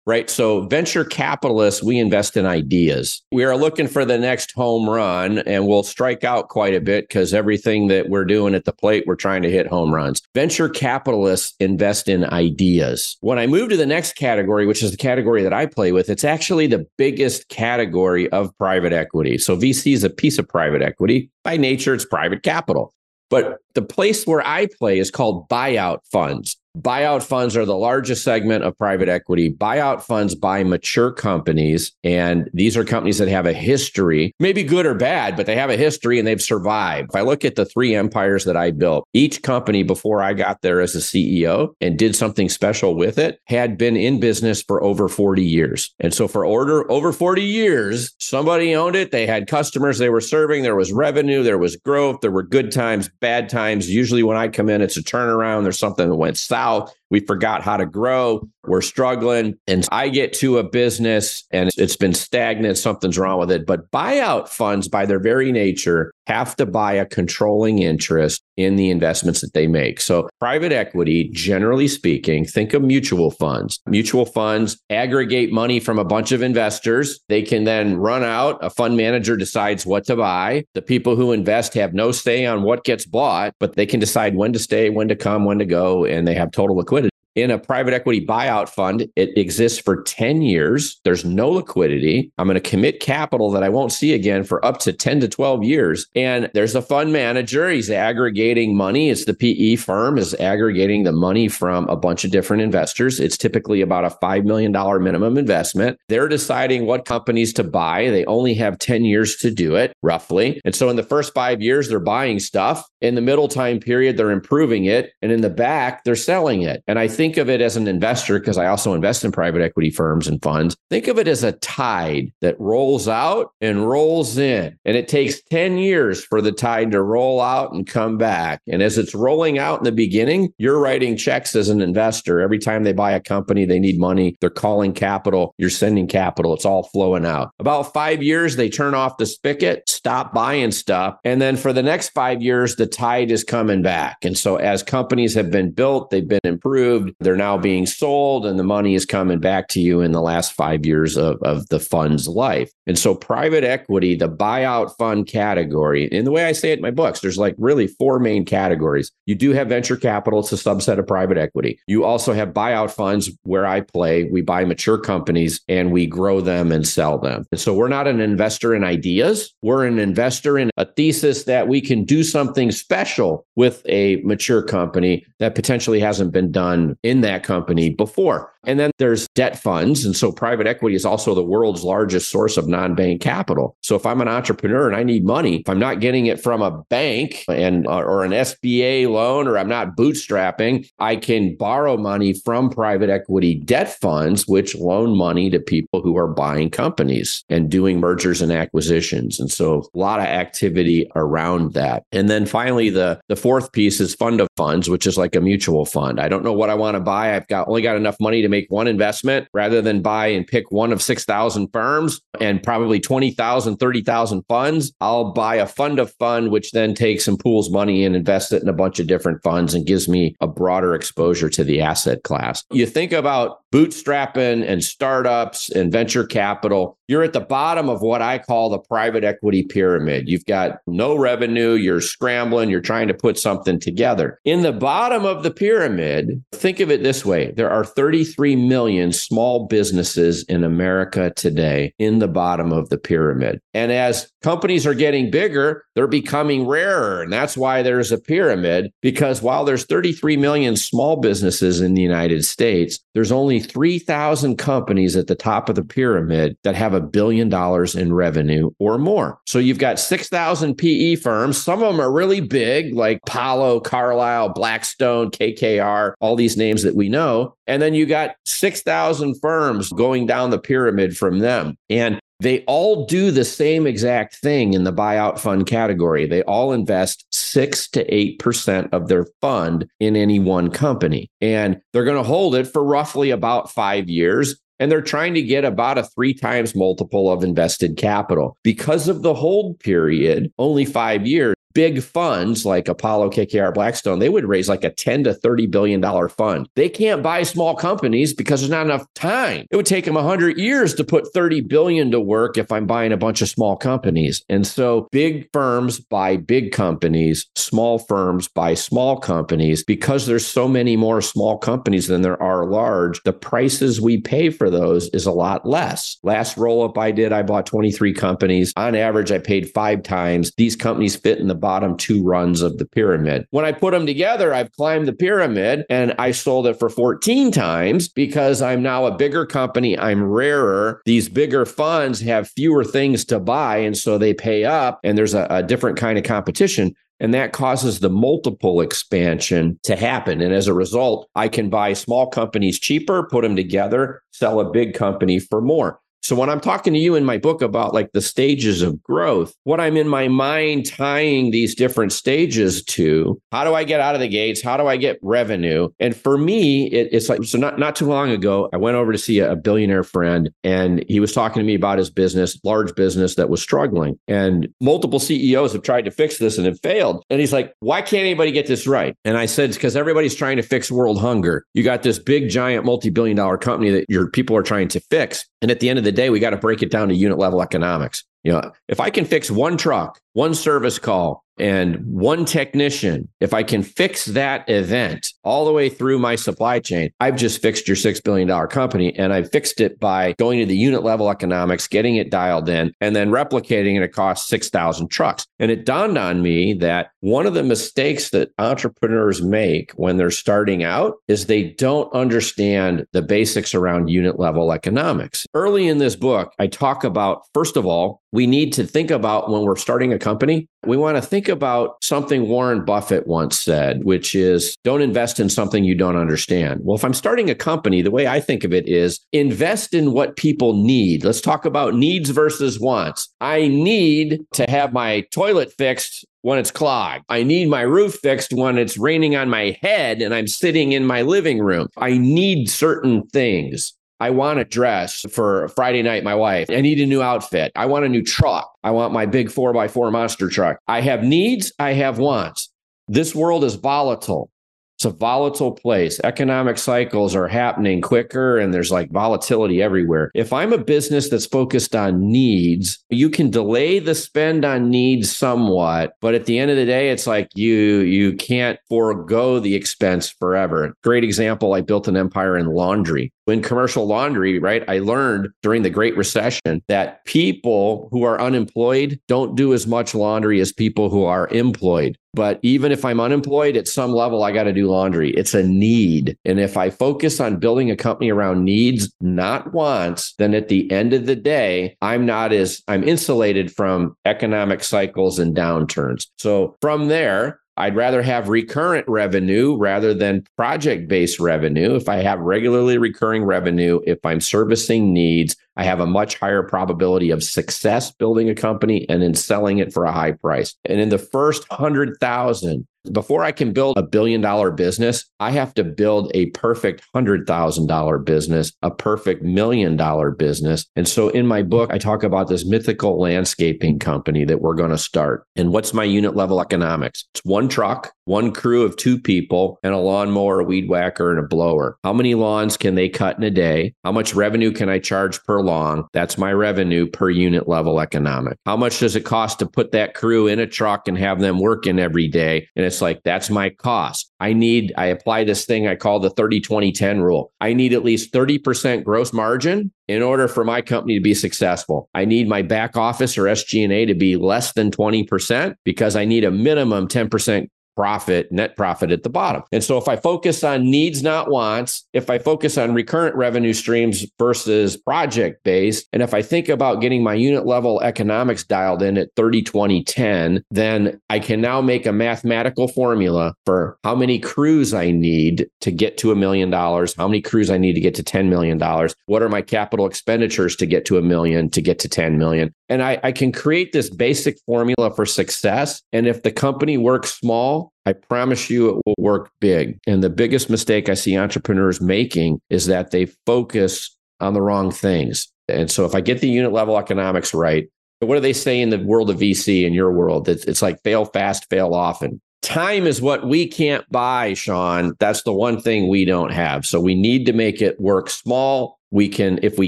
right? 0.05 0.29
So 0.29 0.67
venture 0.67 1.05
capitalists, 1.05 1.83
we 1.83 1.99
invest 1.99 2.35
in 2.37 2.45
ideas. 2.45 3.21
We 3.31 3.43
are 3.43 3.55
looking 3.55 3.87
for 3.87 4.05
the 4.05 4.17
next 4.17 4.51
home 4.53 4.89
run 4.89 5.39
and 5.39 5.67
we'll 5.67 5.83
strike 5.83 6.23
out 6.23 6.49
quite 6.49 6.73
a 6.73 6.81
bit 6.81 7.07
because 7.07 7.33
everything 7.33 7.87
that 7.87 8.09
we're 8.09 8.25
doing 8.25 8.55
at 8.55 8.65
the 8.65 8.73
plate, 8.73 9.05
we're 9.07 9.15
trying 9.15 9.41
to 9.43 9.51
hit 9.51 9.67
home 9.67 9.93
runs. 9.93 10.21
Venture 10.33 10.69
capitalists 10.69 11.55
invest 11.59 12.07
in 12.07 12.25
ideas. 12.25 13.17
When 13.21 13.39
I 13.39 13.47
move 13.47 13.69
to 13.69 13.77
the 13.77 13.85
next 13.85 14.15
category, 14.15 14.65
which 14.65 14.83
is 14.83 14.91
the 14.91 14.97
category 14.97 15.43
that 15.43 15.53
I 15.53 15.65
play 15.65 15.91
with, 15.91 16.09
it's 16.09 16.23
actually 16.23 16.67
the 16.67 16.85
biggest 16.97 17.47
category 17.49 18.29
of 18.31 18.55
private 18.57 18.93
equity. 18.93 19.37
So 19.37 19.55
VC 19.55 19.93
is 19.93 20.03
a 20.03 20.09
piece 20.09 20.37
of 20.37 20.47
private 20.47 20.81
equity. 20.81 21.29
By 21.43 21.57
nature, 21.57 21.93
it's 21.93 22.05
private 22.05 22.43
capital. 22.43 22.93
But 23.29 23.57
the 23.73 23.81
place 23.81 24.27
where 24.27 24.45
I 24.45 24.67
play 24.67 24.99
is 24.99 25.09
called 25.09 25.49
buyout 25.49 25.99
funds. 26.11 26.55
Buyout 26.75 27.21
funds 27.21 27.55
are 27.55 27.65
the 27.65 27.77
largest 27.77 28.23
segment 28.23 28.63
of 28.63 28.75
private 28.79 29.07
equity. 29.07 29.47
Buyout 29.51 30.01
funds 30.01 30.33
buy 30.33 30.63
mature 30.63 31.11
companies, 31.11 31.91
and 32.03 32.49
these 32.51 32.75
are 32.75 32.83
companies 32.83 33.19
that 33.19 33.27
have 33.27 33.45
a 33.45 33.53
history, 33.53 34.33
maybe 34.39 34.63
good 34.63 34.87
or 34.87 34.95
bad, 34.95 35.35
but 35.35 35.45
they 35.45 35.55
have 35.55 35.69
a 35.69 35.77
history 35.77 36.17
and 36.17 36.27
they've 36.27 36.41
survived. 36.41 37.11
If 37.11 37.15
I 37.15 37.21
look 37.21 37.45
at 37.45 37.53
the 37.53 37.65
three 37.65 37.93
empires 37.93 38.45
that 38.45 38.57
I 38.57 38.71
built, 38.71 39.07
each 39.13 39.43
company 39.43 39.83
before 39.83 40.23
I 40.23 40.33
got 40.33 40.63
there 40.63 40.81
as 40.81 40.95
a 40.95 40.97
CEO 40.97 41.75
and 41.79 41.95
did 41.95 42.15
something 42.15 42.49
special 42.49 42.95
with 42.95 43.19
it 43.19 43.39
had 43.45 43.77
been 43.77 43.95
in 43.95 44.19
business 44.19 44.63
for 44.63 44.81
over 44.83 45.07
40 45.07 45.43
years. 45.43 45.93
And 45.99 46.11
so 46.11 46.27
for 46.27 46.43
order 46.43 46.89
over 46.91 47.13
40 47.13 47.43
years, 47.43 48.15
somebody 48.17 48.73
owned 48.73 48.95
it. 48.95 49.11
They 49.11 49.27
had 49.27 49.45
customers 49.45 49.99
they 49.99 50.09
were 50.09 50.21
serving. 50.21 50.63
There 50.63 50.75
was 50.75 50.91
revenue, 50.91 51.43
there 51.43 51.59
was 51.59 51.75
growth, 51.75 52.21
there 52.21 52.31
were 52.31 52.41
good 52.41 52.71
times, 52.71 53.11
bad 53.19 53.47
times. 53.47 53.91
Usually 53.91 54.23
when 54.23 54.37
I 54.37 54.47
come 54.47 54.69
in, 54.69 54.81
it's 54.81 54.97
a 54.97 55.03
turnaround. 55.03 55.61
There's 55.61 55.77
something 55.77 56.09
that 56.09 56.15
went 56.15 56.35
south 56.39 56.62
south 56.63 56.93
We 57.13 57.19
forgot 57.19 57.61
how 57.61 57.77
to 57.77 57.85
grow. 57.85 58.49
We're 58.65 58.81
struggling. 58.81 59.59
And 59.67 59.87
I 59.91 60.09
get 60.09 60.33
to 60.39 60.57
a 60.57 60.63
business 60.63 61.43
and 61.51 61.69
it's 61.77 61.95
been 61.95 62.15
stagnant. 62.15 62.79
Something's 62.79 63.19
wrong 63.19 63.39
with 63.39 63.51
it. 63.51 63.67
But 63.67 63.91
buyout 63.91 64.47
funds, 64.47 64.87
by 64.87 65.05
their 65.05 65.19
very 65.19 65.51
nature, 65.51 66.11
have 66.25 66.55
to 66.55 66.65
buy 66.65 66.93
a 66.93 67.05
controlling 67.05 67.79
interest 67.79 68.41
in 68.55 68.77
the 68.77 68.89
investments 68.89 69.41
that 69.41 69.53
they 69.53 69.67
make. 69.67 69.99
So, 69.99 70.29
private 70.39 70.71
equity, 70.71 71.29
generally 71.33 71.87
speaking, 71.87 72.45
think 72.45 72.73
of 72.73 72.81
mutual 72.81 73.29
funds. 73.29 73.79
Mutual 73.85 74.25
funds 74.25 74.77
aggregate 74.89 75.51
money 75.51 75.81
from 75.81 75.99
a 75.99 76.05
bunch 76.05 76.31
of 76.31 76.41
investors. 76.41 77.19
They 77.27 77.41
can 77.41 77.65
then 77.65 77.97
run 77.97 78.23
out. 78.23 78.63
A 78.63 78.69
fund 78.69 78.95
manager 78.95 79.35
decides 79.35 79.85
what 79.85 80.05
to 80.05 80.15
buy. 80.15 80.63
The 80.75 80.81
people 80.81 81.17
who 81.17 81.33
invest 81.33 81.73
have 81.73 81.93
no 81.93 82.13
say 82.13 82.45
on 82.45 82.63
what 82.63 82.85
gets 82.85 83.05
bought, 83.05 83.53
but 83.59 83.75
they 83.75 83.85
can 83.85 83.99
decide 83.99 84.35
when 84.35 84.53
to 84.53 84.59
stay, 84.59 84.89
when 84.89 85.09
to 85.09 85.15
come, 85.15 85.43
when 85.43 85.59
to 85.59 85.65
go, 85.65 86.05
and 86.05 86.25
they 86.25 86.35
have 86.35 86.51
total 86.51 86.77
liquidity 86.77 87.02
in 87.35 87.51
a 87.51 87.59
private 87.59 87.93
equity 87.93 88.25
buyout 88.25 88.69
fund, 88.69 89.07
it 89.15 89.37
exists 89.37 89.79
for 89.79 90.03
10 90.03 90.41
years. 90.41 90.99
There's 91.03 91.25
no 91.25 91.49
liquidity. 91.49 92.31
I'm 92.37 92.47
going 92.47 92.61
to 92.61 92.69
commit 92.69 92.99
capital 92.99 93.51
that 93.51 93.63
I 93.63 93.69
won't 93.69 93.91
see 93.91 94.13
again 94.13 94.43
for 94.43 94.63
up 94.65 94.79
to 94.79 94.93
10 94.93 95.21
to 95.21 95.27
12 95.27 95.63
years. 95.63 96.07
And 96.15 96.49
there's 96.53 96.75
a 96.75 96.81
fund 96.81 97.11
manager. 97.13 97.69
He's 97.69 97.89
aggregating 97.89 98.75
money. 98.75 99.09
It's 99.09 99.25
the 99.25 99.33
PE 99.33 99.77
firm 99.77 100.17
is 100.17 100.33
aggregating 100.35 101.03
the 101.03 101.11
money 101.11 101.47
from 101.47 101.87
a 101.89 101.95
bunch 101.95 102.23
of 102.23 102.31
different 102.31 102.61
investors. 102.61 103.19
It's 103.19 103.37
typically 103.37 103.81
about 103.81 104.05
a 104.05 104.15
$5 104.23 104.45
million 104.45 104.71
minimum 105.03 105.37
investment. 105.37 105.97
They're 106.09 106.27
deciding 106.27 106.85
what 106.85 107.05
companies 107.05 107.53
to 107.53 107.63
buy. 107.63 108.09
They 108.09 108.25
only 108.25 108.53
have 108.55 108.77
10 108.79 109.05
years 109.05 109.35
to 109.37 109.51
do 109.51 109.75
it, 109.75 109.93
roughly. 110.03 110.61
And 110.65 110.75
so 110.75 110.89
in 110.89 110.95
the 110.95 111.03
first 111.03 111.33
five 111.33 111.61
years, 111.61 111.89
they're 111.89 111.99
buying 111.99 112.39
stuff. 112.39 112.87
In 113.01 113.15
the 113.15 113.21
middle 113.21 113.47
time 113.47 113.79
period, 113.79 114.17
they're 114.17 114.31
improving 114.31 114.85
it. 114.85 115.11
And 115.21 115.31
in 115.31 115.41
the 115.41 115.49
back, 115.49 116.03
they're 116.03 116.15
selling 116.15 116.61
it. 116.61 116.83
And 116.87 116.99
I 116.99 117.07
think 117.07 117.22
think 117.23 117.37
of 117.37 117.49
it 117.49 117.61
as 117.61 117.77
an 117.77 117.87
investor, 117.87 118.37
because 118.37 118.57
I 118.57 118.65
also 118.65 118.93
invest 118.93 119.23
in 119.23 119.31
private 119.31 119.61
equity 119.61 119.89
firms 119.89 120.27
and 120.27 120.43
funds, 120.43 120.75
think 120.89 121.07
of 121.07 121.17
it 121.17 121.25
as 121.25 121.41
a 121.41 121.53
tide 121.53 122.33
that 122.41 122.59
rolls 122.59 123.07
out 123.07 123.53
and 123.61 123.87
rolls 123.87 124.37
in. 124.37 124.77
And 124.83 124.97
it 124.97 125.07
takes 125.07 125.41
10 125.43 125.77
years 125.77 126.21
for 126.21 126.41
the 126.41 126.51
tide 126.51 126.91
to 126.91 127.01
roll 127.01 127.39
out 127.39 127.71
and 127.71 127.87
come 127.87 128.17
back. 128.17 128.59
And 128.67 128.83
as 128.83 128.97
it's 128.97 129.15
rolling 129.15 129.57
out 129.57 129.77
in 129.77 129.85
the 129.85 129.93
beginning, 129.93 130.51
you're 130.57 130.81
writing 130.81 131.15
checks 131.15 131.55
as 131.55 131.69
an 131.69 131.79
investor. 131.79 132.41
Every 132.41 132.59
time 132.59 132.83
they 132.83 132.91
buy 132.91 133.13
a 133.13 133.21
company, 133.21 133.63
they 133.63 133.79
need 133.79 133.97
money. 133.97 134.35
They're 134.41 134.49
calling 134.49 134.91
capital. 134.91 135.55
You're 135.57 135.69
sending 135.69 136.09
capital. 136.09 136.53
It's 136.53 136.65
all 136.65 136.89
flowing 136.89 137.25
out. 137.25 137.51
About 137.57 137.93
five 137.93 138.21
years, 138.21 138.57
they 138.57 138.67
turn 138.67 138.95
off 138.95 139.15
the 139.15 139.25
spigot, 139.25 139.92
stop 140.03 140.33
buying 140.33 140.69
stuff. 140.69 141.17
And 141.23 141.41
then 141.41 141.55
for 141.55 141.71
the 141.71 141.81
next 141.81 142.09
five 142.09 142.41
years, 142.41 142.75
the 142.75 142.85
tide 142.85 143.31
is 143.31 143.41
coming 143.41 143.81
back. 143.81 144.17
And 144.25 144.37
so 144.37 144.57
as 144.57 144.83
companies 144.83 145.33
have 145.33 145.49
been 145.49 145.71
built, 145.71 146.09
they've 146.09 146.27
been 146.27 146.41
improved, 146.43 147.13
they're 147.21 147.37
now 147.37 147.57
being 147.57 147.85
sold 147.85 148.45
and 148.45 148.59
the 148.59 148.65
money 148.65 148.95
is 148.95 149.05
coming 149.05 149.39
back 149.39 149.69
to 149.69 149.79
you 149.79 150.01
in 150.01 150.11
the 150.11 150.19
last 150.19 150.51
five 150.51 150.85
years 150.85 151.15
of, 151.15 151.41
of 151.41 151.69
the 151.69 151.79
fund's 151.79 152.27
life. 152.27 152.69
And 152.85 152.99
so 152.99 153.15
private 153.15 153.63
equity, 153.63 154.15
the 154.15 154.27
buyout 154.27 154.93
fund 154.97 155.25
category, 155.25 156.07
in 156.07 156.25
the 156.25 156.31
way 156.31 156.43
I 156.43 156.51
say 156.51 156.73
it 156.73 156.79
in 156.79 156.81
my 156.81 156.91
books, 156.91 157.21
there's 157.21 157.37
like 157.37 157.55
really 157.57 157.87
four 157.87 158.19
main 158.19 158.43
categories. 158.43 159.09
You 159.25 159.35
do 159.35 159.51
have 159.51 159.69
venture 159.69 159.95
capital, 159.95 160.41
it's 160.41 160.51
a 160.51 160.55
subset 160.55 160.99
of 160.99 161.07
private 161.07 161.37
equity. 161.37 161.79
You 161.87 162.03
also 162.03 162.33
have 162.33 162.49
buyout 162.49 162.91
funds 162.91 163.31
where 163.43 163.65
I 163.65 163.79
play. 163.79 164.25
We 164.25 164.41
buy 164.41 164.65
mature 164.65 164.97
companies 164.97 165.61
and 165.69 165.93
we 165.93 166.07
grow 166.07 166.41
them 166.41 166.73
and 166.73 166.85
sell 166.85 167.17
them. 167.17 167.45
And 167.53 167.61
so 167.61 167.73
we're 167.73 167.87
not 167.87 168.05
an 168.05 168.19
investor 168.19 168.75
in 168.75 168.83
ideas. 168.83 169.55
We're 169.61 169.85
an 169.85 169.92
investor 169.99 170.57
in 170.57 170.69
a 170.77 170.85
thesis 170.85 171.43
that 171.45 171.67
we 171.67 171.81
can 171.81 172.03
do 172.03 172.23
something 172.23 172.71
special 172.71 173.45
with 173.55 173.81
a 173.87 174.17
mature 174.17 174.61
company 174.61 175.25
that 175.39 175.55
potentially 175.55 175.99
hasn't 175.99 176.31
been 176.31 176.51
done 176.51 176.97
in 177.03 177.21
that 177.21 177.43
company 177.43 177.89
before. 177.89 178.52
And 178.65 178.79
then 178.79 178.91
there's 178.97 179.27
debt 179.29 179.59
funds. 179.59 180.05
And 180.05 180.15
so 180.15 180.31
private 180.31 180.67
equity 180.67 180.95
is 180.95 181.05
also 181.05 181.35
the 181.35 181.43
world's 181.43 181.83
largest 181.83 182.29
source 182.29 182.57
of 182.57 182.67
non 182.67 182.95
bank 182.95 183.21
capital. 183.21 183.75
So 183.81 183.95
if 183.95 184.05
I'm 184.05 184.21
an 184.21 184.27
entrepreneur 184.27 184.87
and 184.87 184.95
I 184.95 185.03
need 185.03 185.25
money, 185.25 185.61
if 185.61 185.69
I'm 185.69 185.79
not 185.79 185.99
getting 185.99 186.27
it 186.27 186.41
from 186.41 186.61
a 186.61 186.83
bank 186.89 187.43
and 187.47 187.87
uh, 187.87 188.01
or 188.01 188.23
an 188.23 188.31
SBA 188.31 189.09
loan 189.09 189.47
or 189.47 189.57
I'm 189.57 189.67
not 189.67 189.95
bootstrapping, 189.95 190.89
I 190.99 191.15
can 191.15 191.55
borrow 191.55 191.97
money 191.97 192.33
from 192.33 192.69
private 192.69 193.09
equity 193.09 193.55
debt 193.55 193.99
funds, 193.99 194.47
which 194.47 194.75
loan 194.75 195.17
money 195.17 195.49
to 195.49 195.59
people 195.59 196.01
who 196.01 196.17
are 196.17 196.27
buying 196.27 196.69
companies 196.69 197.43
and 197.49 197.69
doing 197.69 197.99
mergers 197.99 198.41
and 198.41 198.51
acquisitions. 198.51 199.39
And 199.39 199.51
so 199.51 199.89
a 199.93 199.97
lot 199.97 200.19
of 200.19 200.25
activity 200.25 201.09
around 201.15 201.73
that. 201.73 202.03
And 202.11 202.29
then 202.29 202.45
finally, 202.45 202.89
the, 202.89 203.19
the 203.27 203.35
fourth 203.35 203.71
piece 203.71 203.99
is 203.99 204.15
fund 204.15 204.39
of 204.41 204.47
funds, 204.57 204.89
which 204.89 205.05
is 205.07 205.17
like 205.17 205.35
a 205.35 205.41
mutual 205.41 205.85
fund. 205.85 206.19
I 206.19 206.27
don't 206.27 206.43
know 206.43 206.53
what 206.53 206.69
I 206.69 206.75
want 206.75 206.95
to 206.95 207.01
buy. 207.01 207.35
I've 207.35 207.47
got 207.47 207.67
only 207.67 207.81
got 207.81 207.95
enough 207.95 208.17
money 208.19 208.41
to 208.41 208.49
make 208.53 208.69
one 208.69 208.87
investment 208.87 209.47
rather 209.51 209.81
than 209.81 210.03
buy 210.03 210.27
and 210.27 210.45
pick 210.45 210.71
one 210.71 210.93
of 210.93 211.01
6,000 211.01 211.69
firms 211.73 212.21
and 212.39 212.61
probably 212.61 212.99
20,000, 212.99 213.77
30,000 213.77 214.43
funds. 214.47 214.93
I'll 215.01 215.33
buy 215.33 215.55
a 215.55 215.65
fund 215.65 215.97
of 215.97 216.13
fund, 216.19 216.51
which 216.51 216.71
then 216.71 216.93
takes 216.93 217.27
and 217.27 217.39
pools 217.39 217.71
money 217.71 218.05
and 218.05 218.15
invests 218.15 218.51
it 218.51 218.61
in 218.61 218.69
a 218.69 218.73
bunch 218.73 218.99
of 218.99 219.07
different 219.07 219.41
funds 219.41 219.73
and 219.73 219.87
gives 219.87 220.07
me 220.07 220.35
a 220.39 220.45
broader 220.47 220.93
exposure 220.93 221.49
to 221.49 221.63
the 221.63 221.81
asset 221.81 222.21
class. 222.21 222.63
You 222.71 222.85
think 222.85 223.11
about 223.11 223.62
bootstrapping 223.73 224.63
and 224.69 224.83
startups 224.83 225.71
and 225.71 225.91
venture 225.91 226.23
capital, 226.23 226.95
you're 227.07 227.23
at 227.23 227.33
the 227.33 227.39
bottom 227.39 227.89
of 227.89 228.01
what 228.01 228.21
I 228.21 228.37
call 228.37 228.69
the 228.69 228.77
private 228.77 229.23
equity 229.23 229.63
pyramid. 229.63 230.29
You've 230.29 230.45
got 230.45 230.77
no 230.85 231.17
revenue, 231.17 231.71
you're 231.71 231.99
scrambling, 231.99 232.69
you're 232.69 232.81
trying 232.81 233.07
to 233.07 233.15
put 233.15 233.39
something 233.39 233.79
together. 233.79 234.39
In 234.45 234.61
the 234.61 234.71
bottom 234.71 235.25
of 235.25 235.41
the 235.41 235.49
pyramid, 235.49 236.43
think 236.51 236.79
of 236.79 236.91
it 236.91 237.01
this 237.01 237.25
way 237.25 237.51
there 237.51 237.69
are 237.69 237.83
33 237.83 238.55
million 238.55 239.11
small 239.11 239.65
businesses 239.65 240.43
in 240.43 240.63
America 240.63 241.31
today 241.35 241.93
in 241.97 242.19
the 242.19 242.27
bottom 242.27 242.71
of 242.71 242.89
the 242.89 242.97
pyramid. 242.99 243.59
And 243.73 243.91
as 243.91 244.31
companies 244.43 244.85
are 244.85 244.93
getting 244.93 245.31
bigger, 245.31 245.85
they're 245.95 246.07
becoming 246.07 246.67
rarer. 246.67 247.21
And 247.21 247.31
that's 247.31 247.55
why 247.55 247.81
there's 247.81 248.11
a 248.11 248.17
pyramid, 248.17 248.91
because 249.01 249.41
while 249.41 249.65
there's 249.65 249.85
33 249.85 250.37
million 250.37 250.75
small 250.75 251.17
businesses 251.17 251.81
in 251.81 251.93
the 251.93 252.01
United 252.01 252.45
States, 252.45 252.99
there's 253.13 253.31
only 253.31 253.59
3,000 253.59 254.57
companies 254.57 255.15
at 255.15 255.27
the 255.27 255.35
top 255.35 255.69
of 255.69 255.75
the 255.75 255.83
pyramid 255.83 256.57
that 256.63 256.75
have 256.75 256.93
a 256.93 257.01
billion 257.01 257.49
dollars 257.49 257.95
in 257.95 258.13
revenue 258.13 258.71
or 258.79 258.97
more. 258.97 259.39
So 259.45 259.59
you've 259.59 259.77
got 259.79 259.99
6,000 259.99 260.75
PE 260.75 261.15
firms. 261.15 261.61
Some 261.61 261.83
of 261.83 261.91
them 261.91 262.01
are 262.01 262.11
really 262.11 262.41
big, 262.41 262.93
like 262.93 263.19
Apollo, 263.27 263.81
Carlyle, 263.81 264.49
Blackstone, 264.49 265.31
KKR, 265.31 266.13
all 266.19 266.35
these 266.35 266.57
names 266.57 266.83
that 266.83 266.95
we 266.95 267.09
know. 267.09 267.55
And 267.67 267.81
then 267.81 267.93
you 267.93 268.05
got 268.05 268.35
6,000 268.45 269.39
firms 269.41 269.89
going 269.93 270.25
down 270.25 270.49
the 270.49 270.59
pyramid 270.59 271.15
from 271.15 271.39
them. 271.39 271.77
And 271.89 272.19
they 272.43 272.63
all 272.65 273.05
do 273.05 273.31
the 273.31 273.45
same 273.45 273.87
exact 273.87 274.35
thing 274.35 274.73
in 274.73 274.83
the 274.83 274.91
buyout 274.91 275.39
fund 275.39 275.65
category. 275.65 276.25
They 276.25 276.43
all 276.43 276.73
invest 276.73 277.25
six 277.31 277.87
to 277.91 278.05
8% 278.05 278.89
of 278.91 279.07
their 279.07 279.25
fund 279.39 279.87
in 280.01 280.17
any 280.17 280.39
one 280.39 280.69
company. 280.69 281.31
And 281.39 281.79
they're 281.93 282.03
going 282.03 282.17
to 282.17 282.27
hold 282.27 282.55
it 282.55 282.67
for 282.67 282.83
roughly 282.83 283.29
about 283.29 283.71
five 283.71 284.09
years. 284.09 284.59
And 284.77 284.91
they're 284.91 285.01
trying 285.01 285.33
to 285.35 285.41
get 285.41 285.63
about 285.63 285.97
a 285.97 286.03
three 286.03 286.33
times 286.33 286.75
multiple 286.75 287.31
of 287.31 287.43
invested 287.45 287.95
capital. 287.95 288.57
Because 288.61 289.07
of 289.07 289.21
the 289.21 289.33
hold 289.33 289.79
period, 289.79 290.51
only 290.59 290.83
five 290.83 291.25
years, 291.25 291.55
big 291.73 292.01
funds 292.01 292.65
like 292.65 292.87
Apollo, 292.87 293.31
KKR, 293.31 293.73
Blackstone, 293.73 294.19
they 294.19 294.29
would 294.29 294.45
raise 294.45 294.69
like 294.69 294.83
a 294.83 294.91
10 294.91 295.25
to 295.25 295.33
30 295.33 295.67
billion 295.67 296.01
dollar 296.01 296.29
fund. 296.29 296.67
They 296.75 296.89
can't 296.89 297.23
buy 297.23 297.43
small 297.43 297.75
companies 297.75 298.33
because 298.33 298.61
there's 298.61 298.71
not 298.71 298.85
enough 298.85 299.05
time. 299.13 299.65
It 299.71 299.75
would 299.75 299.85
take 299.85 300.05
them 300.05 300.15
100 300.15 300.57
years 300.57 300.93
to 300.95 301.03
put 301.03 301.31
30 301.33 301.61
billion 301.61 302.11
to 302.11 302.19
work 302.19 302.57
if 302.57 302.71
I'm 302.71 302.85
buying 302.85 303.11
a 303.11 303.17
bunch 303.17 303.41
of 303.41 303.49
small 303.49 303.75
companies. 303.75 304.43
And 304.49 304.65
so 304.65 305.07
big 305.11 305.49
firms 305.51 305.99
buy 305.99 306.37
big 306.37 306.71
companies, 306.71 307.47
small 307.55 307.99
firms 307.99 308.47
buy 308.47 308.73
small 308.73 309.19
companies 309.19 309.83
because 309.83 310.25
there's 310.25 310.45
so 310.45 310.67
many 310.67 310.95
more 310.95 311.21
small 311.21 311.57
companies 311.57 312.07
than 312.07 312.21
there 312.21 312.41
are 312.41 312.65
large. 312.65 313.21
The 313.23 313.33
prices 313.33 314.01
we 314.01 314.19
pay 314.21 314.49
for 314.49 314.69
those 314.69 315.09
is 315.09 315.25
a 315.25 315.31
lot 315.31 315.67
less. 315.67 316.17
Last 316.23 316.57
roll 316.57 316.83
up 316.83 316.97
I 316.97 317.11
did, 317.11 317.31
I 317.31 317.43
bought 317.43 317.65
23 317.65 318.13
companies. 318.13 318.73
On 318.75 318.95
average, 318.95 319.31
I 319.31 319.39
paid 319.39 319.71
5 319.71 320.03
times. 320.03 320.51
These 320.57 320.75
companies 320.75 321.15
fit 321.15 321.39
in 321.39 321.47
the 321.47 321.55
bottom 321.63 321.95
two 321.95 322.21
runs 322.21 322.61
of 322.61 322.77
the 322.77 322.85
pyramid. 322.85 323.47
When 323.51 323.63
I 323.63 323.71
put 323.71 323.91
them 323.91 324.05
together, 324.05 324.53
I've 324.53 324.73
climbed 324.73 325.07
the 325.07 325.13
pyramid 325.13 325.85
and 325.89 326.13
I 326.19 326.31
sold 326.31 326.67
it 326.67 326.77
for 326.77 326.89
14 326.89 327.53
times 327.53 328.09
because 328.09 328.61
I'm 328.61 328.83
now 328.83 329.05
a 329.05 329.15
bigger 329.15 329.45
company. 329.45 329.97
I'm 329.97 330.21
rarer. 330.25 331.01
These 331.05 331.29
bigger 331.29 331.65
funds 331.65 332.19
have 332.19 332.49
fewer 332.49 332.83
things 332.83 333.23
to 333.25 333.39
buy. 333.39 333.77
And 333.77 333.97
so 333.97 334.17
they 334.17 334.33
pay 334.33 334.65
up 334.65 334.99
and 335.05 335.17
there's 335.17 335.33
a, 335.33 335.47
a 335.49 335.63
different 335.63 335.97
kind 335.97 336.17
of 336.17 336.25
competition. 336.25 336.93
And 337.21 337.33
that 337.33 337.53
causes 337.53 338.01
the 338.01 338.09
multiple 338.09 338.81
expansion 338.81 339.79
to 339.83 339.95
happen. 339.95 340.41
And 340.41 340.53
as 340.53 340.67
a 340.67 340.73
result, 340.73 341.29
I 341.33 341.47
can 341.47 341.69
buy 341.69 341.93
small 341.93 342.27
companies 342.27 342.77
cheaper, 342.77 343.25
put 343.31 343.43
them 343.43 343.55
together, 343.55 344.21
sell 344.31 344.59
a 344.59 344.69
big 344.69 344.95
company 344.95 345.39
for 345.39 345.61
more. 345.61 346.01
So 346.23 346.37
when 346.37 346.49
I'm 346.49 346.61
talking 346.61 346.93
to 346.93 346.99
you 346.99 347.15
in 347.15 347.25
my 347.25 347.37
book 347.37 347.61
about 347.61 347.93
like 347.93 348.13
the 348.13 348.21
stages 348.21 348.81
of 348.81 349.03
growth, 349.03 349.53
what 349.65 349.81
I'm 349.81 349.97
in 349.97 350.07
my 350.07 350.29
mind 350.29 350.85
tying 350.85 351.51
these 351.51 351.75
different 351.75 352.13
stages 352.13 352.81
to, 352.85 353.41
how 353.51 353.65
do 353.65 353.73
I 353.73 353.83
get 353.83 353.99
out 353.99 354.15
of 354.15 354.21
the 354.21 354.29
gates? 354.29 354.61
How 354.63 354.77
do 354.77 354.87
I 354.87 354.95
get 354.95 355.19
revenue? 355.21 355.89
And 355.99 356.15
for 356.15 356.37
me, 356.37 356.87
it, 356.87 357.09
it's 357.11 357.27
like, 357.27 357.43
so 357.43 357.57
not, 357.57 357.77
not 357.77 357.97
too 357.97 358.05
long 358.05 358.29
ago, 358.29 358.69
I 358.71 358.77
went 358.77 358.95
over 358.95 359.11
to 359.11 359.17
see 359.17 359.39
a, 359.39 359.53
billionaire 359.63 360.03
friend 360.03 360.49
and 360.65 361.05
he 361.07 361.21
was 361.21 361.31
talking 361.31 361.61
to 361.61 361.65
me 361.65 361.73
about 361.73 361.97
his 361.97 362.09
business, 362.09 362.59
large 362.65 362.93
business 362.95 363.35
that 363.35 363.49
was 363.49 363.61
struggling. 363.61 364.19
And 364.27 364.67
multiple 364.81 365.19
CEOs 365.19 365.71
have 365.71 365.83
tried 365.83 366.03
to 366.03 366.11
fix 366.11 366.37
this 366.37 366.57
and 366.57 366.65
have 366.67 366.79
failed. 366.81 367.23
And 367.29 367.39
he's 367.39 367.53
like, 367.53 367.73
why 367.79 368.01
can't 368.01 368.25
anybody 368.25 368.51
get 368.51 368.67
this 368.67 368.85
right? 368.85 369.15
And 369.23 369.37
I 369.37 369.45
said, 369.45 369.69
it's 369.69 369.77
because 369.77 369.95
everybody's 369.95 370.35
trying 370.35 370.57
to 370.57 370.63
fix 370.63 370.91
world 370.91 371.19
hunger. 371.19 371.65
You 371.73 371.83
got 371.83 372.03
this 372.03 372.19
big, 372.19 372.49
giant, 372.49 372.83
multi 372.83 373.09
billion 373.09 373.37
dollar 373.37 373.57
company 373.57 373.91
that 373.91 374.05
your 374.09 374.29
people 374.29 374.57
are 374.57 374.63
trying 374.63 374.89
to 374.89 374.99
fix. 374.99 375.45
And 375.61 375.71
at 375.71 375.79
the 375.79 375.89
end 375.89 375.97
of 375.97 376.03
the 376.03 376.12
day, 376.13 376.29
we 376.29 376.39
got 376.39 376.51
to 376.51 376.57
break 376.57 376.81
it 376.81 376.91
down 376.91 377.09
to 377.09 377.15
unit 377.15 377.37
level 377.37 377.61
economics. 377.61 378.23
You 378.43 378.53
know, 378.53 378.71
if 378.87 378.99
I 378.99 379.09
can 379.09 379.25
fix 379.25 379.49
one 379.49 379.77
truck, 379.77 380.19
one 380.33 380.53
service 380.53 380.99
call, 380.99 381.42
and 381.57 382.03
one 382.05 382.45
technician, 382.45 383.29
if 383.39 383.53
I 383.53 383.63
can 383.63 383.83
fix 383.83 384.25
that 384.25 384.67
event 384.69 385.33
all 385.43 385.65
the 385.65 385.71
way 385.71 385.89
through 385.89 386.19
my 386.19 386.35
supply 386.35 386.79
chain, 386.79 387.11
I've 387.19 387.35
just 387.35 387.61
fixed 387.61 387.87
your 387.87 387.97
$6 387.97 388.23
billion 388.23 388.67
company. 388.67 389.15
And 389.15 389.33
I 389.33 389.43
fixed 389.43 389.79
it 389.79 389.99
by 389.99 390.33
going 390.39 390.59
to 390.59 390.65
the 390.65 390.75
unit 390.75 391.03
level 391.03 391.29
economics, 391.29 391.87
getting 391.87 392.15
it 392.15 392.31
dialed 392.31 392.69
in, 392.69 392.93
and 393.01 393.15
then 393.15 393.29
replicating 393.29 393.97
it 393.97 394.03
across 394.03 394.47
6,000 394.47 395.09
trucks. 395.09 395.45
And 395.59 395.69
it 395.69 395.85
dawned 395.85 396.17
on 396.17 396.41
me 396.41 396.73
that 396.75 397.11
one 397.19 397.45
of 397.45 397.53
the 397.53 397.63
mistakes 397.63 398.31
that 398.31 398.51
entrepreneurs 398.57 399.41
make 399.41 399.91
when 399.91 400.17
they're 400.17 400.31
starting 400.31 400.83
out 400.83 401.15
is 401.27 401.45
they 401.45 401.71
don't 401.71 402.11
understand 402.13 403.05
the 403.11 403.21
basics 403.21 403.75
around 403.75 404.09
unit 404.09 404.39
level 404.39 404.71
economics. 404.71 405.45
Early 405.53 405.87
in 405.87 405.99
this 405.99 406.15
book, 406.15 406.53
I 406.57 406.67
talk 406.67 407.03
about, 407.03 407.43
first 407.53 407.77
of 407.77 407.85
all, 407.85 408.22
we 408.33 408.47
need 408.47 408.73
to 408.73 408.85
think 408.85 409.11
about 409.11 409.49
when 409.49 409.61
we're 409.61 409.75
starting 409.75 410.11
a 410.11 410.17
company, 410.17 410.67
we 410.87 410.97
want 410.97 411.15
to 411.15 411.21
think 411.21 411.47
about 411.47 412.03
something 412.03 412.49
Warren 412.49 412.83
Buffett 412.83 413.27
once 413.27 413.57
said, 413.57 414.03
which 414.03 414.33
is 414.33 414.75
don't 414.83 415.03
invest 415.03 415.39
in 415.39 415.49
something 415.49 415.83
you 415.83 415.93
don't 415.93 416.17
understand. 416.17 416.81
Well, 416.83 416.97
if 416.97 417.05
I'm 417.05 417.13
starting 417.13 417.51
a 417.51 417.55
company, 417.55 418.01
the 418.01 418.11
way 418.11 418.25
I 418.25 418.39
think 418.39 418.63
of 418.63 418.73
it 418.73 418.87
is 418.87 419.19
invest 419.31 419.93
in 419.93 420.13
what 420.13 420.35
people 420.35 420.73
need. 420.83 421.23
Let's 421.23 421.41
talk 421.41 421.63
about 421.63 421.93
needs 421.93 422.31
versus 422.31 422.79
wants. 422.79 423.29
I 423.39 423.67
need 423.67 424.41
to 424.53 424.65
have 424.67 424.93
my 424.93 425.21
toilet 425.31 425.71
fixed 425.71 426.25
when 426.41 426.57
it's 426.57 426.71
clogged. 426.71 427.25
I 427.29 427.43
need 427.43 427.69
my 427.69 427.81
roof 427.81 428.15
fixed 428.15 428.51
when 428.51 428.79
it's 428.79 428.97
raining 428.97 429.35
on 429.35 429.47
my 429.47 429.77
head 429.81 430.23
and 430.23 430.33
I'm 430.33 430.47
sitting 430.47 430.91
in 430.91 431.05
my 431.05 431.21
living 431.21 431.59
room. 431.59 431.87
I 431.97 432.17
need 432.17 432.67
certain 432.67 433.27
things. 433.27 433.93
I 434.19 434.29
want 434.29 434.59
a 434.59 434.65
dress 434.65 435.25
for 435.31 435.67
Friday 435.69 436.01
night, 436.01 436.23
my 436.23 436.35
wife. 436.35 436.69
I 436.69 436.81
need 436.81 436.99
a 436.99 437.05
new 437.05 437.21
outfit. 437.21 437.71
I 437.75 437.85
want 437.85 438.05
a 438.05 438.09
new 438.09 438.23
truck. 438.23 438.71
I 438.83 438.91
want 438.91 439.13
my 439.13 439.25
big 439.25 439.51
four 439.51 439.73
by 439.73 439.87
four 439.87 440.11
monster 440.11 440.49
truck. 440.49 440.77
I 440.87 441.01
have 441.01 441.23
needs, 441.23 441.73
I 441.79 441.93
have 441.93 442.19
wants. 442.19 442.69
This 443.07 443.35
world 443.35 443.63
is 443.63 443.75
volatile. 443.75 444.49
It's 444.97 445.05
a 445.05 445.09
volatile 445.09 445.73
place. 445.73 446.21
Economic 446.23 446.77
cycles 446.77 447.35
are 447.35 447.47
happening 447.47 447.99
quicker 447.99 448.57
and 448.57 448.73
there's 448.73 448.91
like 448.91 449.11
volatility 449.11 449.81
everywhere. 449.81 450.31
If 450.33 450.53
I'm 450.53 450.71
a 450.71 450.77
business 450.77 451.29
that's 451.29 451.45
focused 451.45 451.95
on 451.95 452.31
needs, 452.31 453.03
you 453.09 453.29
can 453.29 453.49
delay 453.49 453.99
the 453.99 454.15
spend 454.15 454.63
on 454.63 454.89
needs 454.89 455.35
somewhat, 455.35 456.13
but 456.21 456.35
at 456.35 456.45
the 456.45 456.59
end 456.59 456.71
of 456.71 456.77
the 456.77 456.85
day 456.85 457.09
it's 457.09 457.27
like 457.27 457.49
you 457.53 457.99
you 457.99 458.33
can't 458.35 458.79
forego 458.87 459.59
the 459.59 459.75
expense 459.75 460.29
forever. 460.29 460.93
Great 461.03 461.25
example, 461.25 461.73
I 461.73 461.81
built 461.81 462.07
an 462.07 462.15
empire 462.15 462.55
in 462.57 462.67
laundry 462.67 463.33
in 463.47 463.61
commercial 463.61 464.05
laundry, 464.05 464.59
right? 464.59 464.83
I 464.87 464.99
learned 464.99 465.49
during 465.61 465.83
the 465.83 465.89
Great 465.89 466.15
Recession 466.15 466.81
that 466.87 467.23
people 467.25 468.07
who 468.11 468.23
are 468.23 468.39
unemployed 468.39 469.19
don't 469.27 469.55
do 469.55 469.73
as 469.73 469.87
much 469.87 470.15
laundry 470.15 470.59
as 470.59 470.71
people 470.71 471.09
who 471.09 471.23
are 471.23 471.47
employed. 471.49 472.17
But 472.35 472.59
even 472.63 472.91
if 472.91 473.05
I'm 473.05 473.19
unemployed 473.19 473.77
at 473.77 473.87
some 473.87 474.11
level, 474.11 474.43
I 474.43 474.51
got 474.51 474.63
to 474.63 474.73
do 474.73 474.89
laundry. 474.89 475.31
It's 475.31 475.53
a 475.53 475.61
need. 475.61 476.35
And 476.45 476.59
if 476.59 476.77
I 476.77 476.89
focus 476.89 477.39
on 477.39 477.59
building 477.59 477.91
a 477.91 477.95
company 477.95 478.31
around 478.31 478.65
needs, 478.65 479.13
not 479.21 479.71
wants, 479.71 480.33
then 480.39 480.55
at 480.55 480.67
the 480.67 480.89
end 480.91 481.13
of 481.13 481.27
the 481.27 481.35
day, 481.35 481.95
I'm 482.01 482.25
not 482.25 482.51
as, 482.51 482.81
I'm 482.87 483.03
insulated 483.03 483.71
from 483.71 484.15
economic 484.25 484.83
cycles 484.83 485.37
and 485.37 485.55
downturns. 485.55 486.25
So 486.39 486.75
from 486.81 487.07
there, 487.07 487.59
I'd 487.75 487.95
rather 487.95 488.21
have 488.21 488.49
recurrent 488.49 489.07
revenue 489.07 489.75
rather 489.75 490.13
than 490.13 490.45
project 490.55 491.07
based 491.07 491.39
revenue. 491.39 491.95
If 491.95 492.07
I 492.07 492.17
have 492.17 492.39
regularly 492.39 492.97
recurring 492.97 493.43
revenue, 493.43 493.99
if 494.05 494.23
I'm 494.25 494.41
servicing 494.41 495.11
needs, 495.11 495.55
I 495.75 495.83
have 495.83 495.99
a 495.99 496.05
much 496.05 496.37
higher 496.37 496.61
probability 496.61 497.31
of 497.31 497.43
success 497.43 498.11
building 498.11 498.49
a 498.49 498.55
company 498.55 499.07
and 499.09 499.23
then 499.23 499.33
selling 499.33 499.79
it 499.79 499.91
for 499.91 500.05
a 500.05 500.11
high 500.11 500.33
price. 500.33 500.75
And 500.85 500.99
in 500.99 501.09
the 501.09 501.17
first 501.17 501.67
100,000, 501.69 502.87
before 503.11 503.43
I 503.43 503.51
can 503.51 503.73
build 503.73 503.97
a 503.97 504.03
billion 504.03 504.41
dollar 504.41 504.71
business, 504.71 505.25
I 505.39 505.51
have 505.51 505.73
to 505.75 505.83
build 505.83 506.31
a 506.33 506.47
perfect 506.47 507.03
$100,000 507.13 508.25
business, 508.25 508.71
a 508.81 508.91
perfect 508.91 509.43
million 509.43 509.97
dollar 509.97 510.31
business. 510.31 510.85
And 510.95 511.07
so 511.07 511.29
in 511.29 511.45
my 511.45 511.61
book, 511.63 511.91
I 511.91 511.97
talk 511.97 512.23
about 512.23 512.47
this 512.47 512.65
mythical 512.65 513.19
landscaping 513.19 513.99
company 513.99 514.45
that 514.45 514.61
we're 514.61 514.75
going 514.75 514.91
to 514.91 514.97
start. 514.97 515.45
And 515.55 515.71
what's 515.71 515.93
my 515.93 516.03
unit 516.03 516.35
level 516.35 516.61
economics? 516.61 517.25
It's 517.33 517.43
one 517.43 517.67
truck, 517.67 518.13
one 518.25 518.51
crew 518.51 518.83
of 518.83 518.95
two 518.95 519.19
people, 519.19 519.79
and 519.83 519.93
a 519.93 519.97
lawnmower, 519.97 520.61
a 520.61 520.63
weed 520.63 520.87
whacker, 520.87 521.29
and 521.31 521.39
a 521.39 521.47
blower. 521.47 521.97
How 522.03 522.13
many 522.13 522.35
lawns 522.35 522.77
can 522.77 522.95
they 522.95 523.09
cut 523.09 523.37
in 523.37 523.43
a 523.43 523.51
day? 523.51 523.93
How 524.03 524.11
much 524.11 524.33
revenue 524.33 524.71
can 524.71 524.87
I 524.87 524.99
charge 524.99 525.43
per 525.43 525.61
lawn? 525.61 526.05
That's 526.13 526.37
my 526.37 526.53
revenue 526.53 527.07
per 527.07 527.29
unit 527.29 527.67
level 527.67 527.99
economic. 527.99 528.57
How 528.65 528.77
much 528.77 528.99
does 528.99 529.15
it 529.15 529.25
cost 529.25 529.59
to 529.59 529.65
put 529.65 529.91
that 529.91 530.13
crew 530.13 530.47
in 530.47 530.59
a 530.59 530.67
truck 530.67 531.07
and 531.07 531.17
have 531.17 531.39
them 531.41 531.59
working 531.59 531.99
every 531.99 532.27
day? 532.27 532.69
And 532.75 532.85
it's 532.93 533.01
like, 533.01 533.23
that's 533.23 533.49
my 533.49 533.71
cost. 533.71 534.31
I 534.39 534.53
need, 534.53 534.93
I 534.97 535.07
apply 535.07 535.43
this 535.43 535.65
thing 535.65 535.87
I 535.87 535.95
call 535.95 536.19
the 536.19 536.29
30 536.29 536.59
20 536.61 536.91
10 536.91 537.21
rule. 537.21 537.51
I 537.59 537.73
need 537.73 537.93
at 537.93 538.03
least 538.03 538.31
30% 538.31 539.03
gross 539.03 539.33
margin 539.33 539.91
in 540.07 540.21
order 540.21 540.47
for 540.47 540.63
my 540.63 540.81
company 540.81 541.15
to 541.15 541.23
be 541.23 541.33
successful. 541.33 542.09
I 542.13 542.25
need 542.25 542.47
my 542.47 542.61
back 542.61 542.95
office 542.95 543.37
or 543.37 543.43
SG&A 543.43 544.05
to 544.05 544.13
be 544.13 544.35
less 544.35 544.73
than 544.73 544.91
20% 544.91 545.75
because 545.83 546.15
I 546.15 546.25
need 546.25 546.43
a 546.43 546.51
minimum 546.51 547.07
10% 547.07 547.67
profit, 547.95 548.51
net 548.51 548.75
profit 548.75 549.11
at 549.11 549.23
the 549.23 549.29
bottom. 549.29 549.63
And 549.71 549.83
so 549.83 549.97
if 549.97 550.07
I 550.07 550.15
focus 550.15 550.63
on 550.63 550.89
needs, 550.89 551.23
not 551.23 551.49
wants, 551.49 552.05
if 552.13 552.29
I 552.29 552.39
focus 552.39 552.77
on 552.77 552.93
recurrent 552.93 553.35
revenue 553.35 553.73
streams 553.73 554.25
versus 554.39 554.97
project 554.97 555.63
based, 555.63 556.07
and 556.13 556.21
if 556.21 556.33
I 556.33 556.41
think 556.41 556.69
about 556.69 557.01
getting 557.01 557.23
my 557.23 557.33
unit 557.33 557.65
level 557.65 558.01
economics 558.01 558.63
dialed 558.63 559.01
in 559.01 559.17
at 559.17 559.29
30, 559.35 559.63
20, 559.63 560.03
10, 560.03 560.63
then 560.71 561.19
I 561.29 561.39
can 561.39 561.61
now 561.61 561.81
make 561.81 562.05
a 562.05 562.13
mathematical 562.13 562.87
formula 562.87 563.53
for 563.65 563.97
how 564.03 564.15
many 564.15 564.39
crews 564.39 564.93
I 564.93 565.11
need 565.11 565.67
to 565.81 565.91
get 565.91 566.17
to 566.17 566.31
a 566.31 566.35
million 566.35 566.69
dollars, 566.69 567.15
how 567.15 567.27
many 567.27 567.41
crews 567.41 567.69
I 567.69 567.77
need 567.77 567.93
to 567.93 568.01
get 568.01 568.15
to 568.15 568.23
$10 568.23 568.49
million, 568.49 568.79
what 569.25 569.41
are 569.41 569.49
my 569.49 569.61
capital 569.61 570.05
expenditures 570.05 570.75
to 570.77 570.85
get 570.85 571.05
to 571.05 571.17
a 571.17 571.21
million, 571.21 571.69
to 571.71 571.81
get 571.81 571.99
to 571.99 572.09
10 572.09 572.37
million. 572.37 572.73
And 572.89 573.01
I, 573.01 573.19
I 573.23 573.31
can 573.31 573.51
create 573.51 573.91
this 573.91 574.09
basic 574.09 574.59
formula 574.65 575.13
for 575.15 575.25
success. 575.25 576.01
And 576.11 576.27
if 576.27 576.43
the 576.43 576.51
company 576.51 576.97
works 576.97 577.33
small, 577.33 577.82
I 578.05 578.13
promise 578.13 578.69
you 578.69 578.89
it 578.89 579.01
will 579.05 579.15
work 579.17 579.51
big. 579.61 579.97
And 580.05 580.23
the 580.23 580.29
biggest 580.29 580.69
mistake 580.69 581.09
I 581.09 581.13
see 581.13 581.37
entrepreneurs 581.37 582.01
making 582.01 582.59
is 582.69 582.85
that 582.87 583.11
they 583.11 583.27
focus 583.45 584.15
on 584.39 584.53
the 584.53 584.61
wrong 584.61 584.91
things. 584.91 585.47
And 585.69 585.89
so 585.89 586.05
if 586.05 586.13
I 586.13 586.21
get 586.21 586.41
the 586.41 586.49
unit 586.49 586.73
level 586.73 586.97
economics 586.97 587.53
right, 587.53 587.87
what 588.19 588.35
do 588.35 588.41
they 588.41 588.53
say 588.53 588.81
in 588.81 588.89
the 588.89 588.99
world 588.99 589.29
of 589.29 589.39
VC 589.39 589.85
in 589.85 589.93
your 589.93 590.11
world? 590.11 590.47
It's, 590.49 590.65
it's 590.65 590.81
like 590.81 591.01
fail 591.03 591.25
fast, 591.25 591.69
fail 591.69 591.93
often. 591.93 592.41
Time 592.61 593.05
is 593.05 593.21
what 593.21 593.45
we 593.45 593.67
can't 593.67 594.09
buy, 594.09 594.53
Sean. 594.53 595.13
That's 595.19 595.43
the 595.43 595.53
one 595.53 595.81
thing 595.81 596.07
we 596.07 596.23
don't 596.23 596.51
have. 596.51 596.85
So 596.85 596.99
we 596.99 597.13
need 597.13 597.45
to 597.45 597.53
make 597.53 597.81
it 597.81 597.99
work 597.99 598.29
small, 598.29 598.99
we 599.13 599.29
can 599.29 599.59
if 599.61 599.77
we 599.77 599.87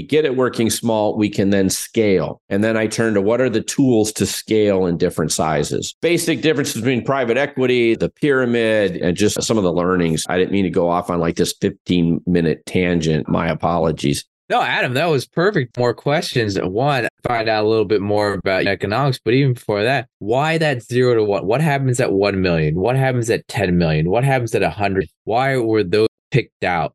get 0.00 0.24
it 0.24 0.36
working 0.36 0.70
small 0.70 1.16
we 1.16 1.28
can 1.28 1.50
then 1.50 1.68
scale 1.68 2.40
and 2.48 2.64
then 2.64 2.76
i 2.76 2.86
turn 2.86 3.12
to 3.12 3.20
what 3.20 3.40
are 3.40 3.50
the 3.50 3.60
tools 3.60 4.12
to 4.12 4.24
scale 4.24 4.86
in 4.86 4.96
different 4.96 5.32
sizes 5.32 5.94
basic 6.00 6.40
differences 6.40 6.76
between 6.76 7.04
private 7.04 7.36
equity 7.36 7.94
the 7.96 8.08
pyramid 8.08 8.96
and 8.96 9.16
just 9.16 9.42
some 9.42 9.58
of 9.58 9.64
the 9.64 9.72
learnings 9.72 10.24
i 10.28 10.38
didn't 10.38 10.52
mean 10.52 10.64
to 10.64 10.70
go 10.70 10.88
off 10.88 11.10
on 11.10 11.18
like 11.18 11.36
this 11.36 11.52
15 11.60 12.22
minute 12.26 12.64
tangent 12.64 13.28
my 13.28 13.48
apologies 13.48 14.24
no, 14.48 14.62
Adam, 14.62 14.94
that 14.94 15.06
was 15.06 15.26
perfect. 15.26 15.76
More 15.76 15.92
questions. 15.92 16.56
One, 16.56 17.08
find 17.26 17.48
out 17.48 17.64
a 17.64 17.68
little 17.68 17.84
bit 17.84 18.00
more 18.00 18.34
about 18.34 18.64
economics, 18.64 19.18
but 19.18 19.34
even 19.34 19.54
before 19.54 19.82
that, 19.82 20.08
why 20.20 20.56
that 20.58 20.84
zero 20.84 21.16
to 21.16 21.24
one? 21.24 21.46
What 21.46 21.60
happens 21.60 21.98
at 21.98 22.12
1 22.12 22.40
million? 22.40 22.76
What 22.76 22.94
happens 22.94 23.28
at 23.28 23.48
10 23.48 23.76
million? 23.76 24.08
What 24.08 24.22
happens 24.22 24.54
at 24.54 24.62
100? 24.62 25.08
Why 25.24 25.56
were 25.56 25.82
those 25.82 26.06
picked 26.30 26.62
out? 26.62 26.94